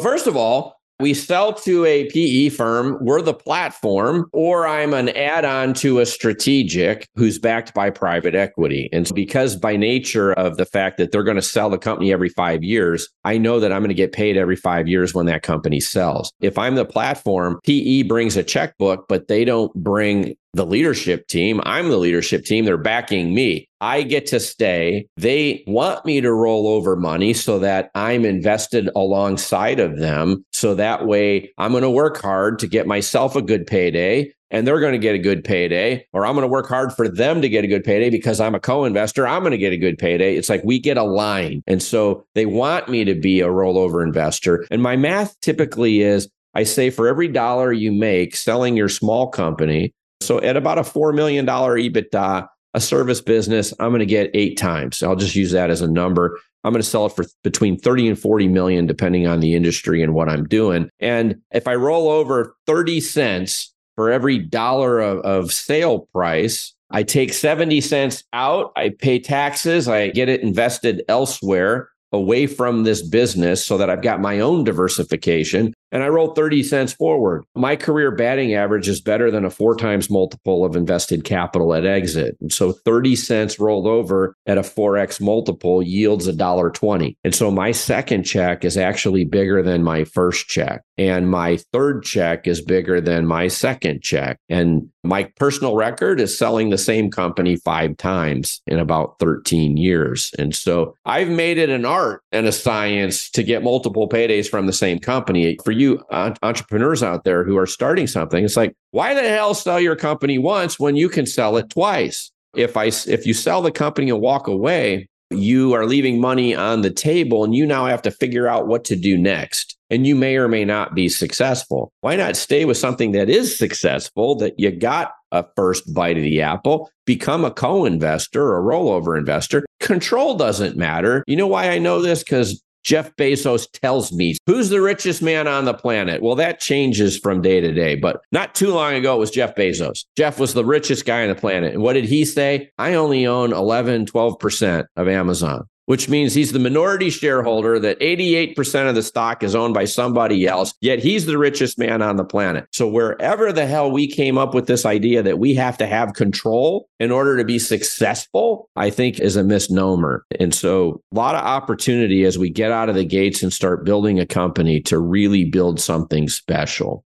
First 0.00 0.28
of 0.28 0.36
all, 0.36 0.79
we 1.00 1.14
sell 1.14 1.52
to 1.54 1.84
a 1.84 2.08
PE 2.10 2.50
firm, 2.50 2.98
we're 3.00 3.22
the 3.22 3.34
platform, 3.34 4.26
or 4.32 4.66
I'm 4.66 4.94
an 4.94 5.08
add 5.10 5.44
on 5.44 5.74
to 5.74 6.00
a 6.00 6.06
strategic 6.06 7.08
who's 7.16 7.38
backed 7.38 7.74
by 7.74 7.90
private 7.90 8.34
equity. 8.34 8.88
And 8.92 9.08
so 9.08 9.14
because 9.14 9.56
by 9.56 9.76
nature 9.76 10.32
of 10.32 10.56
the 10.56 10.66
fact 10.66 10.98
that 10.98 11.12
they're 11.12 11.24
going 11.24 11.36
to 11.36 11.42
sell 11.42 11.70
the 11.70 11.78
company 11.78 12.12
every 12.12 12.28
five 12.28 12.62
years, 12.62 13.08
I 13.24 13.38
know 13.38 13.60
that 13.60 13.72
I'm 13.72 13.80
going 13.80 13.88
to 13.88 13.94
get 13.94 14.12
paid 14.12 14.36
every 14.36 14.56
five 14.56 14.88
years 14.88 15.14
when 15.14 15.26
that 15.26 15.42
company 15.42 15.80
sells. 15.80 16.32
If 16.40 16.58
I'm 16.58 16.74
the 16.74 16.84
platform, 16.84 17.58
PE 17.64 18.02
brings 18.02 18.36
a 18.36 18.42
checkbook, 18.42 19.06
but 19.08 19.28
they 19.28 19.44
don't 19.44 19.72
bring 19.74 20.34
the 20.52 20.66
leadership 20.66 21.26
team. 21.28 21.60
I'm 21.64 21.88
the 21.88 21.96
leadership 21.96 22.44
team. 22.44 22.64
They're 22.64 22.76
backing 22.76 23.34
me. 23.34 23.68
I 23.80 24.02
get 24.02 24.26
to 24.26 24.40
stay. 24.40 25.06
They 25.16 25.64
want 25.66 26.04
me 26.04 26.20
to 26.20 26.32
roll 26.32 26.68
over 26.68 26.96
money 26.96 27.32
so 27.32 27.58
that 27.60 27.90
I'm 27.94 28.24
invested 28.24 28.90
alongside 28.94 29.80
of 29.80 29.98
them. 29.98 30.44
So 30.52 30.74
that 30.74 31.06
way 31.06 31.52
I'm 31.56 31.70
going 31.70 31.82
to 31.82 31.90
work 31.90 32.20
hard 32.20 32.58
to 32.60 32.66
get 32.66 32.86
myself 32.86 33.36
a 33.36 33.42
good 33.42 33.66
payday 33.66 34.32
and 34.50 34.66
they're 34.66 34.80
going 34.80 34.92
to 34.92 34.98
get 34.98 35.14
a 35.14 35.18
good 35.18 35.44
payday, 35.44 36.04
or 36.12 36.26
I'm 36.26 36.34
going 36.34 36.42
to 36.42 36.48
work 36.48 36.68
hard 36.68 36.92
for 36.92 37.08
them 37.08 37.40
to 37.40 37.48
get 37.48 37.64
a 37.64 37.68
good 37.68 37.84
payday 37.84 38.10
because 38.10 38.40
I'm 38.40 38.54
a 38.54 38.60
co 38.60 38.84
investor. 38.84 39.26
I'm 39.26 39.42
going 39.42 39.52
to 39.52 39.58
get 39.58 39.72
a 39.72 39.78
good 39.78 39.96
payday. 39.96 40.36
It's 40.36 40.48
like 40.48 40.64
we 40.64 40.80
get 40.80 40.96
aligned. 40.96 41.62
And 41.66 41.82
so 41.82 42.24
they 42.34 42.46
want 42.46 42.88
me 42.88 43.04
to 43.04 43.14
be 43.14 43.40
a 43.40 43.48
rollover 43.48 44.02
investor. 44.02 44.66
And 44.70 44.82
my 44.82 44.96
math 44.96 45.38
typically 45.40 46.00
is 46.00 46.28
I 46.54 46.64
say 46.64 46.90
for 46.90 47.06
every 47.06 47.28
dollar 47.28 47.72
you 47.72 47.92
make 47.92 48.34
selling 48.34 48.76
your 48.76 48.88
small 48.88 49.28
company, 49.28 49.94
so 50.20 50.40
at 50.40 50.56
about 50.56 50.78
a 50.78 50.82
$4 50.82 51.14
million 51.14 51.46
EBITDA, 51.46 52.48
a 52.74 52.80
service 52.80 53.20
business, 53.20 53.74
I'm 53.80 53.90
going 53.90 54.00
to 54.00 54.06
get 54.06 54.30
eight 54.34 54.56
times. 54.56 55.02
I'll 55.02 55.16
just 55.16 55.34
use 55.34 55.50
that 55.52 55.70
as 55.70 55.80
a 55.80 55.90
number. 55.90 56.38
I'm 56.62 56.72
going 56.72 56.82
to 56.82 56.88
sell 56.88 57.06
it 57.06 57.12
for 57.16 57.24
between 57.42 57.78
30 57.78 58.08
and 58.08 58.18
40 58.18 58.48
million, 58.48 58.86
depending 58.86 59.26
on 59.26 59.40
the 59.40 59.54
industry 59.54 60.02
and 60.02 60.14
what 60.14 60.28
I'm 60.28 60.44
doing. 60.44 60.90
And 61.00 61.40
if 61.52 61.66
I 61.66 61.74
roll 61.74 62.08
over 62.08 62.54
30 62.66 63.00
cents 63.00 63.72
for 63.96 64.10
every 64.10 64.38
dollar 64.38 65.00
of, 65.00 65.18
of 65.20 65.52
sale 65.52 66.00
price, 66.12 66.74
I 66.90 67.02
take 67.02 67.32
70 67.32 67.80
cents 67.80 68.24
out, 68.32 68.72
I 68.76 68.90
pay 68.90 69.18
taxes, 69.20 69.88
I 69.88 70.08
get 70.10 70.28
it 70.28 70.42
invested 70.42 71.02
elsewhere 71.08 71.88
away 72.12 72.46
from 72.46 72.82
this 72.82 73.02
business 73.02 73.64
so 73.64 73.78
that 73.78 73.88
I've 73.88 74.02
got 74.02 74.20
my 74.20 74.40
own 74.40 74.64
diversification 74.64 75.72
and 75.92 76.02
I 76.02 76.08
rolled 76.08 76.36
30 76.36 76.62
cents 76.62 76.92
forward. 76.92 77.44
My 77.54 77.76
career 77.76 78.10
batting 78.10 78.54
average 78.54 78.88
is 78.88 79.00
better 79.00 79.30
than 79.30 79.44
a 79.44 79.50
four 79.50 79.76
times 79.76 80.10
multiple 80.10 80.64
of 80.64 80.76
invested 80.76 81.24
capital 81.24 81.74
at 81.74 81.84
exit. 81.84 82.36
And 82.40 82.52
so 82.52 82.72
30 82.72 83.16
cents 83.16 83.58
rolled 83.58 83.86
over 83.86 84.34
at 84.46 84.58
a 84.58 84.62
4x 84.62 85.20
multiple 85.20 85.82
yields 85.82 86.26
a 86.26 86.32
dollar 86.32 86.70
20. 86.70 87.16
And 87.24 87.34
so 87.34 87.50
my 87.50 87.72
second 87.72 88.24
check 88.24 88.64
is 88.64 88.76
actually 88.76 89.24
bigger 89.24 89.62
than 89.62 89.82
my 89.82 90.04
first 90.04 90.48
check. 90.48 90.82
And 90.98 91.30
my 91.30 91.56
third 91.72 92.04
check 92.04 92.46
is 92.46 92.60
bigger 92.60 93.00
than 93.00 93.26
my 93.26 93.48
second 93.48 94.02
check. 94.02 94.38
And 94.48 94.90
my 95.02 95.24
personal 95.36 95.74
record 95.74 96.20
is 96.20 96.36
selling 96.36 96.68
the 96.68 96.78
same 96.78 97.10
company 97.10 97.56
five 97.56 97.96
times 97.96 98.60
in 98.66 98.78
about 98.78 99.18
13 99.18 99.78
years. 99.78 100.30
And 100.38 100.54
so 100.54 100.94
I've 101.06 101.30
made 101.30 101.56
it 101.56 101.70
an 101.70 101.86
art 101.86 102.22
and 102.32 102.46
a 102.46 102.52
science 102.52 103.30
to 103.30 103.42
get 103.42 103.62
multiple 103.62 104.08
paydays 104.08 104.48
from 104.48 104.66
the 104.66 104.74
same 104.74 104.98
company. 104.98 105.56
For 105.64 105.72
you 105.80 106.02
entrepreneurs 106.10 107.02
out 107.02 107.24
there 107.24 107.44
who 107.44 107.56
are 107.56 107.66
starting 107.66 108.06
something, 108.06 108.44
it's 108.44 108.56
like, 108.56 108.74
why 108.92 109.14
the 109.14 109.22
hell 109.22 109.54
sell 109.54 109.80
your 109.80 109.96
company 109.96 110.38
once 110.38 110.78
when 110.78 110.96
you 110.96 111.08
can 111.08 111.26
sell 111.26 111.56
it 111.56 111.70
twice? 111.70 112.30
If 112.54 112.76
I 112.76 112.86
if 112.86 113.26
you 113.26 113.34
sell 113.34 113.62
the 113.62 113.72
company 113.72 114.10
and 114.10 114.20
walk 114.20 114.46
away, 114.46 115.08
you 115.30 115.72
are 115.72 115.86
leaving 115.86 116.20
money 116.20 116.54
on 116.54 116.82
the 116.82 116.90
table 116.90 117.44
and 117.44 117.54
you 117.54 117.64
now 117.64 117.86
have 117.86 118.02
to 118.02 118.10
figure 118.10 118.48
out 118.48 118.66
what 118.66 118.84
to 118.84 118.96
do 118.96 119.16
next. 119.16 119.76
And 119.88 120.06
you 120.06 120.14
may 120.14 120.36
or 120.36 120.48
may 120.48 120.64
not 120.64 120.94
be 120.94 121.08
successful. 121.08 121.92
Why 122.00 122.16
not 122.16 122.36
stay 122.36 122.64
with 122.64 122.76
something 122.76 123.12
that 123.12 123.28
is 123.28 123.56
successful 123.56 124.34
that 124.36 124.58
you 124.58 124.70
got 124.70 125.12
a 125.32 125.44
first 125.56 125.92
bite 125.94 126.16
of 126.16 126.22
the 126.22 126.42
apple, 126.42 126.90
become 127.06 127.44
a 127.44 127.50
co 127.50 127.84
investor, 127.84 128.56
a 128.56 128.60
rollover 128.60 129.16
investor? 129.18 129.64
Control 129.80 130.36
doesn't 130.36 130.76
matter. 130.76 131.24
You 131.26 131.36
know 131.36 131.46
why 131.46 131.70
I 131.70 131.78
know 131.78 132.02
this? 132.02 132.22
Because 132.22 132.62
Jeff 132.82 133.14
Bezos 133.16 133.66
tells 133.72 134.12
me 134.12 134.36
who's 134.46 134.68
the 134.68 134.80
richest 134.80 135.22
man 135.22 135.46
on 135.46 135.64
the 135.64 135.74
planet. 135.74 136.22
Well, 136.22 136.34
that 136.36 136.60
changes 136.60 137.18
from 137.18 137.42
day 137.42 137.60
to 137.60 137.72
day, 137.72 137.94
but 137.94 138.20
not 138.32 138.54
too 138.54 138.72
long 138.72 138.94
ago, 138.94 139.16
it 139.16 139.18
was 139.18 139.30
Jeff 139.30 139.54
Bezos. 139.54 140.04
Jeff 140.16 140.38
was 140.38 140.54
the 140.54 140.64
richest 140.64 141.04
guy 141.04 141.22
on 141.22 141.28
the 141.28 141.34
planet. 141.34 141.74
And 141.74 141.82
what 141.82 141.94
did 141.94 142.04
he 142.04 142.24
say? 142.24 142.70
I 142.78 142.94
only 142.94 143.26
own 143.26 143.52
11, 143.52 144.06
12% 144.06 144.86
of 144.96 145.08
Amazon. 145.08 145.68
Which 145.86 146.08
means 146.08 146.34
he's 146.34 146.52
the 146.52 146.58
minority 146.58 147.10
shareholder 147.10 147.78
that 147.80 147.98
88% 148.00 148.88
of 148.88 148.94
the 148.94 149.02
stock 149.02 149.42
is 149.42 149.54
owned 149.54 149.74
by 149.74 149.84
somebody 149.84 150.46
else, 150.46 150.72
yet 150.80 150.98
he's 151.00 151.26
the 151.26 151.38
richest 151.38 151.78
man 151.78 152.02
on 152.02 152.16
the 152.16 152.24
planet. 152.24 152.66
So 152.72 152.86
wherever 152.86 153.52
the 153.52 153.66
hell 153.66 153.90
we 153.90 154.06
came 154.06 154.38
up 154.38 154.54
with 154.54 154.66
this 154.66 154.86
idea 154.86 155.22
that 155.22 155.38
we 155.38 155.54
have 155.54 155.76
to 155.78 155.86
have 155.86 156.14
control 156.14 156.88
in 156.98 157.10
order 157.10 157.36
to 157.36 157.44
be 157.44 157.58
successful, 157.58 158.68
I 158.76 158.90
think 158.90 159.18
is 159.18 159.36
a 159.36 159.42
misnomer. 159.42 160.24
And 160.38 160.54
so 160.54 161.02
a 161.12 161.16
lot 161.16 161.34
of 161.34 161.44
opportunity 161.44 162.24
as 162.24 162.38
we 162.38 162.50
get 162.50 162.70
out 162.70 162.88
of 162.88 162.94
the 162.94 163.04
gates 163.04 163.42
and 163.42 163.52
start 163.52 163.84
building 163.84 164.20
a 164.20 164.26
company 164.26 164.80
to 164.82 164.98
really 164.98 165.44
build 165.44 165.80
something 165.80 166.28
special. 166.28 167.04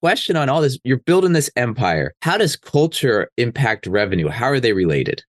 Question 0.00 0.36
on 0.36 0.48
all 0.48 0.60
this. 0.60 0.78
You're 0.82 0.98
building 0.98 1.32
this 1.32 1.50
empire. 1.54 2.14
How 2.22 2.36
does 2.36 2.56
culture 2.56 3.30
impact 3.36 3.86
revenue? 3.86 4.28
How 4.28 4.46
are 4.46 4.58
they 4.58 4.72
related 4.72 5.22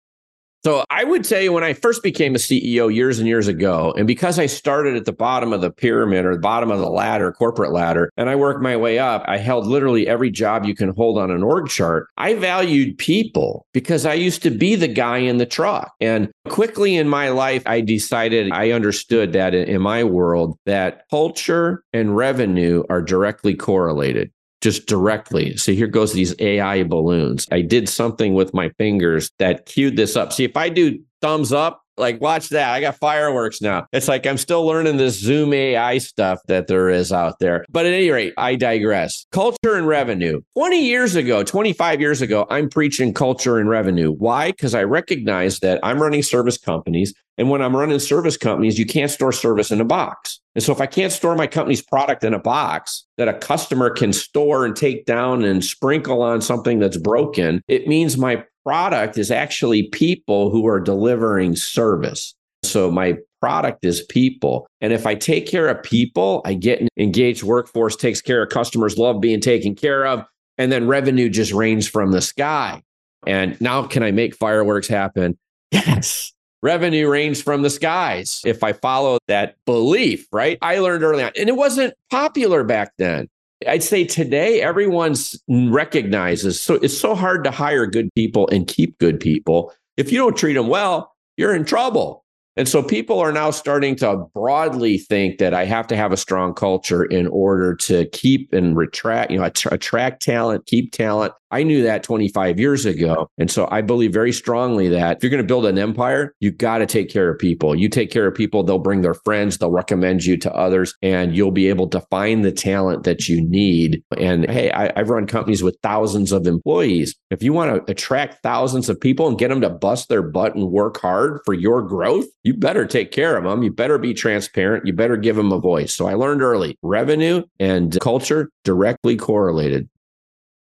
so 0.64 0.86
I 0.90 1.04
would 1.04 1.26
say 1.26 1.50
when 1.50 1.64
I 1.64 1.74
first 1.74 2.04
became 2.04 2.36
a 2.36 2.38
CEO 2.38 2.94
years 2.94 3.18
and 3.18 3.28
years 3.28 3.48
ago, 3.48 3.94
and 3.98 4.06
because 4.06 4.38
I 4.38 4.46
started 4.46 4.96
at 4.96 5.06
the 5.06 5.12
bottom 5.12 5.54
of 5.54 5.62
the 5.62 5.72
pyramid 5.72 6.26
or 6.26 6.36
the 6.36 6.42
bottom 6.42 6.70
of 6.70 6.80
the 6.80 6.90
ladder, 6.90 7.32
corporate 7.32 7.72
ladder, 7.72 8.12
and 8.16 8.30
I 8.30 8.36
worked 8.36 8.62
my 8.62 8.78
way 8.78 9.00
up, 9.00 9.24
I 9.28 9.38
held 9.38 9.66
literally 9.66 10.08
every 10.08 10.30
job 10.30 10.66
you 10.66 10.76
can 10.76 10.90
hold 10.90 11.18
on 11.18 11.32
an 11.32 11.42
org 11.42 11.68
chart. 11.68 12.08
I 12.18 12.36
valued 12.36 12.98
people 12.98 13.66
because 13.74 14.06
I 14.06 14.14
used 14.14 14.44
to 14.44 14.52
be 14.52 14.76
the 14.76 14.88
guy 14.88 15.18
in 15.18 15.38
the 15.38 15.46
truck. 15.46 15.94
And 16.00 16.32
quickly 16.50 16.96
in 16.96 17.10
my 17.10 17.30
life, 17.30 17.64
I 17.66 17.82
decided 17.82 18.52
I 18.52 18.72
understood 18.72 19.34
that 19.34 19.56
in 19.56 19.82
my 19.82 20.04
world 20.04 20.58
that 20.66 21.06
culture 21.10 21.84
and 21.92 22.16
revenue 22.16 22.84
are 22.90 23.02
directly 23.02 23.56
correlated 23.56 24.32
just 24.62 24.86
directly. 24.86 25.58
So 25.58 25.74
here 25.74 25.88
goes 25.88 26.14
these 26.14 26.36
AI 26.40 26.84
balloons. 26.84 27.48
I 27.52 27.62
did 27.62 27.90
something 27.90 28.34
with 28.34 28.54
my 28.54 28.70
fingers 28.78 29.32
that 29.40 29.66
cued 29.66 29.98
this 29.98 30.16
up. 30.16 30.32
See, 30.32 30.44
if 30.44 30.56
I 30.56 30.70
do 30.70 31.00
thumbs 31.22 31.52
up, 31.52 31.84
like 32.02 32.20
watch 32.20 32.50
that. 32.50 32.70
I 32.74 32.82
got 32.82 32.98
fireworks 32.98 33.62
now. 33.62 33.88
It's 33.94 34.10
like 34.10 34.26
I'm 34.26 34.38
still 34.38 34.66
learning 34.66 34.98
this 34.98 35.18
Zoom 35.18 35.54
AI 35.54 36.00
stuff 36.00 36.40
that 36.48 36.68
there 36.68 36.90
is 36.90 37.14
out 37.14 37.40
there. 37.40 37.66
But 37.70 37.86
at 37.86 37.94
any 37.94 38.10
rate, 38.10 38.34
I 38.38 38.56
digress. 38.56 39.26
Culture 39.32 39.76
and 39.76 39.88
revenue. 39.88 40.42
20 40.58 40.84
years 40.84 41.16
ago, 41.16 41.44
25 41.44 42.02
years 42.02 42.22
ago, 42.22 42.46
I'm 42.50 42.70
preaching 42.70 43.14
culture 43.14 43.58
and 43.60 43.70
revenue. 43.70 44.12
Why? 44.12 44.52
Because 44.52 44.76
I 44.76 44.84
recognize 44.84 45.60
that 45.60 45.80
I'm 45.84 46.02
running 46.02 46.24
service 46.24 46.58
companies. 46.58 47.14
And 47.38 47.50
when 47.50 47.62
I'm 47.62 47.76
running 47.76 47.98
service 48.00 48.38
companies, 48.38 48.78
you 48.78 48.86
can't 48.86 49.10
store 49.10 49.32
service 49.32 49.72
in 49.72 49.80
a 49.80 49.86
box. 49.86 50.40
And 50.54 50.64
so 50.64 50.74
if 50.74 50.82
I 50.82 50.86
can't 50.86 51.14
store 51.14 51.36
my 51.36 51.48
company's 51.48 51.82
product 51.82 52.24
in 52.24 52.34
a 52.34 52.40
box 52.40 53.06
that 53.18 53.30
a 53.30 53.34
customer 53.34 53.90
can 53.90 54.12
store 54.12 54.66
and 54.66 54.76
take 54.76 55.06
down 55.06 55.44
and 55.44 55.64
sprinkle 55.64 56.22
on 56.22 56.42
something 56.42 56.80
that's 56.80 56.98
broken, 56.98 57.64
it 57.68 57.88
means 57.88 58.18
my 58.18 58.44
product 58.66 59.18
is 59.18 59.32
actually 59.32 59.84
people 59.84 60.50
who 60.50 60.68
are 60.68 60.80
delivering 60.80 61.56
service. 61.56 62.36
So 62.64 62.92
my 62.92 63.18
product 63.40 63.84
is 63.86 64.02
people. 64.04 64.68
And 64.82 64.94
if 64.94 65.06
I 65.06 65.16
take 65.16 65.48
care 65.48 65.68
of 65.68 65.82
people, 65.82 66.42
I 66.46 66.54
get 66.54 66.82
an 66.82 66.88
engaged 66.98 67.44
workforce, 67.44 67.96
takes 67.96 68.22
care 68.22 68.44
of 68.44 68.50
customers, 68.50 68.98
love 68.98 69.20
being 69.20 69.42
taken 69.42 69.74
care 69.74 70.06
of, 70.06 70.24
and 70.58 70.72
then 70.72 70.88
revenue 70.88 71.30
just 71.30 71.52
rains 71.52 71.88
from 71.88 72.12
the 72.12 72.22
sky. 72.22 72.84
And 73.26 73.60
now 73.60 73.84
can 73.84 74.04
I 74.04 74.12
make 74.12 74.36
fireworks 74.36 74.88
happen? 74.88 75.38
Yes 75.72 76.34
revenue 76.62 77.10
rains 77.10 77.42
from 77.42 77.62
the 77.62 77.70
skies 77.70 78.42
if 78.46 78.64
I 78.64 78.74
follow 78.74 79.18
that 79.28 79.56
belief, 79.66 80.28
right? 80.32 80.58
I 80.62 80.80
learned 80.80 81.04
early 81.04 81.24
on, 81.24 81.32
and 81.38 81.50
it 81.50 81.56
wasn't 81.56 81.94
popular 82.10 82.64
back 82.64 82.94
then. 82.98 83.28
I'd 83.68 83.84
say 83.84 84.04
today 84.04 84.62
everyone's 84.62 85.42
recognizes 85.48 86.60
so 86.60 86.76
it's 86.76 86.98
so 86.98 87.16
hard 87.16 87.44
to 87.44 87.52
hire 87.52 87.86
good 87.86 88.10
people 88.16 88.48
and 88.50 88.68
keep 88.68 88.98
good 88.98 89.20
people. 89.20 89.74
If 89.98 90.12
you 90.12 90.18
don't 90.18 90.38
treat 90.38 90.54
them 90.54 90.68
well, 90.68 91.14
you're 91.38 91.56
in 91.56 91.66
trouble. 91.66 92.26
And 92.58 92.68
so 92.68 92.84
people 92.84 93.20
are 93.20 93.32
now 93.32 93.50
starting 93.52 93.96
to 93.98 94.26
broadly 94.34 94.98
think 94.98 95.38
that 95.38 95.54
I 95.54 95.64
have 95.66 95.88
to 95.88 95.96
have 95.96 96.12
a 96.12 96.18
strong 96.18 96.54
culture 96.54 97.04
in 97.04 97.28
order 97.28 97.76
to 97.76 98.06
keep 98.08 98.52
and 98.54 98.76
retract, 98.76 99.32
you 99.32 99.38
know, 99.38 99.46
attract 99.46 100.22
talent, 100.22 100.66
keep 100.66 100.92
talent, 100.92 101.34
I 101.52 101.64
knew 101.64 101.84
that 101.84 102.04
25 102.04 102.60
years 102.60 102.86
ago. 102.86 103.30
And 103.38 103.52
so 103.52 103.68
I 103.72 103.82
believe 103.82 104.14
very 104.14 104.32
strongly 104.32 104.90
that 104.90 105.18
if 105.18 105.24
you're 105.24 105.30
going 105.30 105.44
to 105.44 105.48
build 105.48 105.66
an 105.66 105.78
empire, 105.78 106.34
you 106.40 106.52
got 106.52 106.80
to 106.80 106.86
take 106.86 107.10
care 107.10 107.30
of 107.30 107.40
people. 107.40 107.76
You 107.76 107.90
take 107.90 108.12
care 108.12 108.28
of 108.28 108.36
people, 108.36 108.64
they'll 108.64 108.80
bring 108.80 109.02
their 109.02 109.14
friends, 109.14 109.58
they'll 109.58 109.72
recommend 109.72 110.26
you 110.26 110.38
to 110.38 110.54
others, 110.54 110.96
and 111.02 111.36
you'll 111.36 111.52
be 111.52 111.68
able 111.68 111.88
to 111.90 112.02
find 112.10 112.44
the 112.44 112.52
talent 112.52 113.04
that 113.04 113.28
you 113.28 113.42
need. 113.42 114.04
And 114.18 114.50
hey, 114.50 114.72
I, 114.72 114.92
have 114.98 115.10
run 115.10 115.28
companies 115.28 115.64
with 115.64 115.78
thousands 115.84 116.32
of 116.32 116.48
employees. 116.48 117.16
If 117.30 117.44
you 117.44 117.54
want 117.54 117.86
to 117.86 117.92
attract 117.92 118.44
thousands 118.44 118.90
of 118.90 119.00
people 119.00 119.28
and 119.28 119.38
get 119.38 119.50
them 119.50 119.62
to 119.62 119.70
bust 119.70 120.10
their 120.10 120.22
butt 120.22 120.56
and 120.56 120.72
work 120.72 121.00
hard 121.00 121.40
for 121.46 121.54
your 121.54 121.82
growth, 121.82 122.26
you 122.44 122.54
better 122.54 122.86
take 122.86 123.12
care 123.12 123.38
of 123.38 123.44
them. 123.44 123.64
You 123.64 123.72
better 123.72 123.98
be 123.98 124.14
transparent. 124.14 124.86
You 124.86 124.94
better 124.94 125.18
give 125.18 125.36
them 125.36 125.52
a 125.52 125.60
voice. 125.60 125.94
So 125.94 126.08
I 126.08 126.14
learned 126.14 126.42
early 126.42 126.78
revenue 126.82 127.44
and 127.60 127.98
culture 128.00 128.50
directly 128.64 129.18
correlated. 129.18 129.90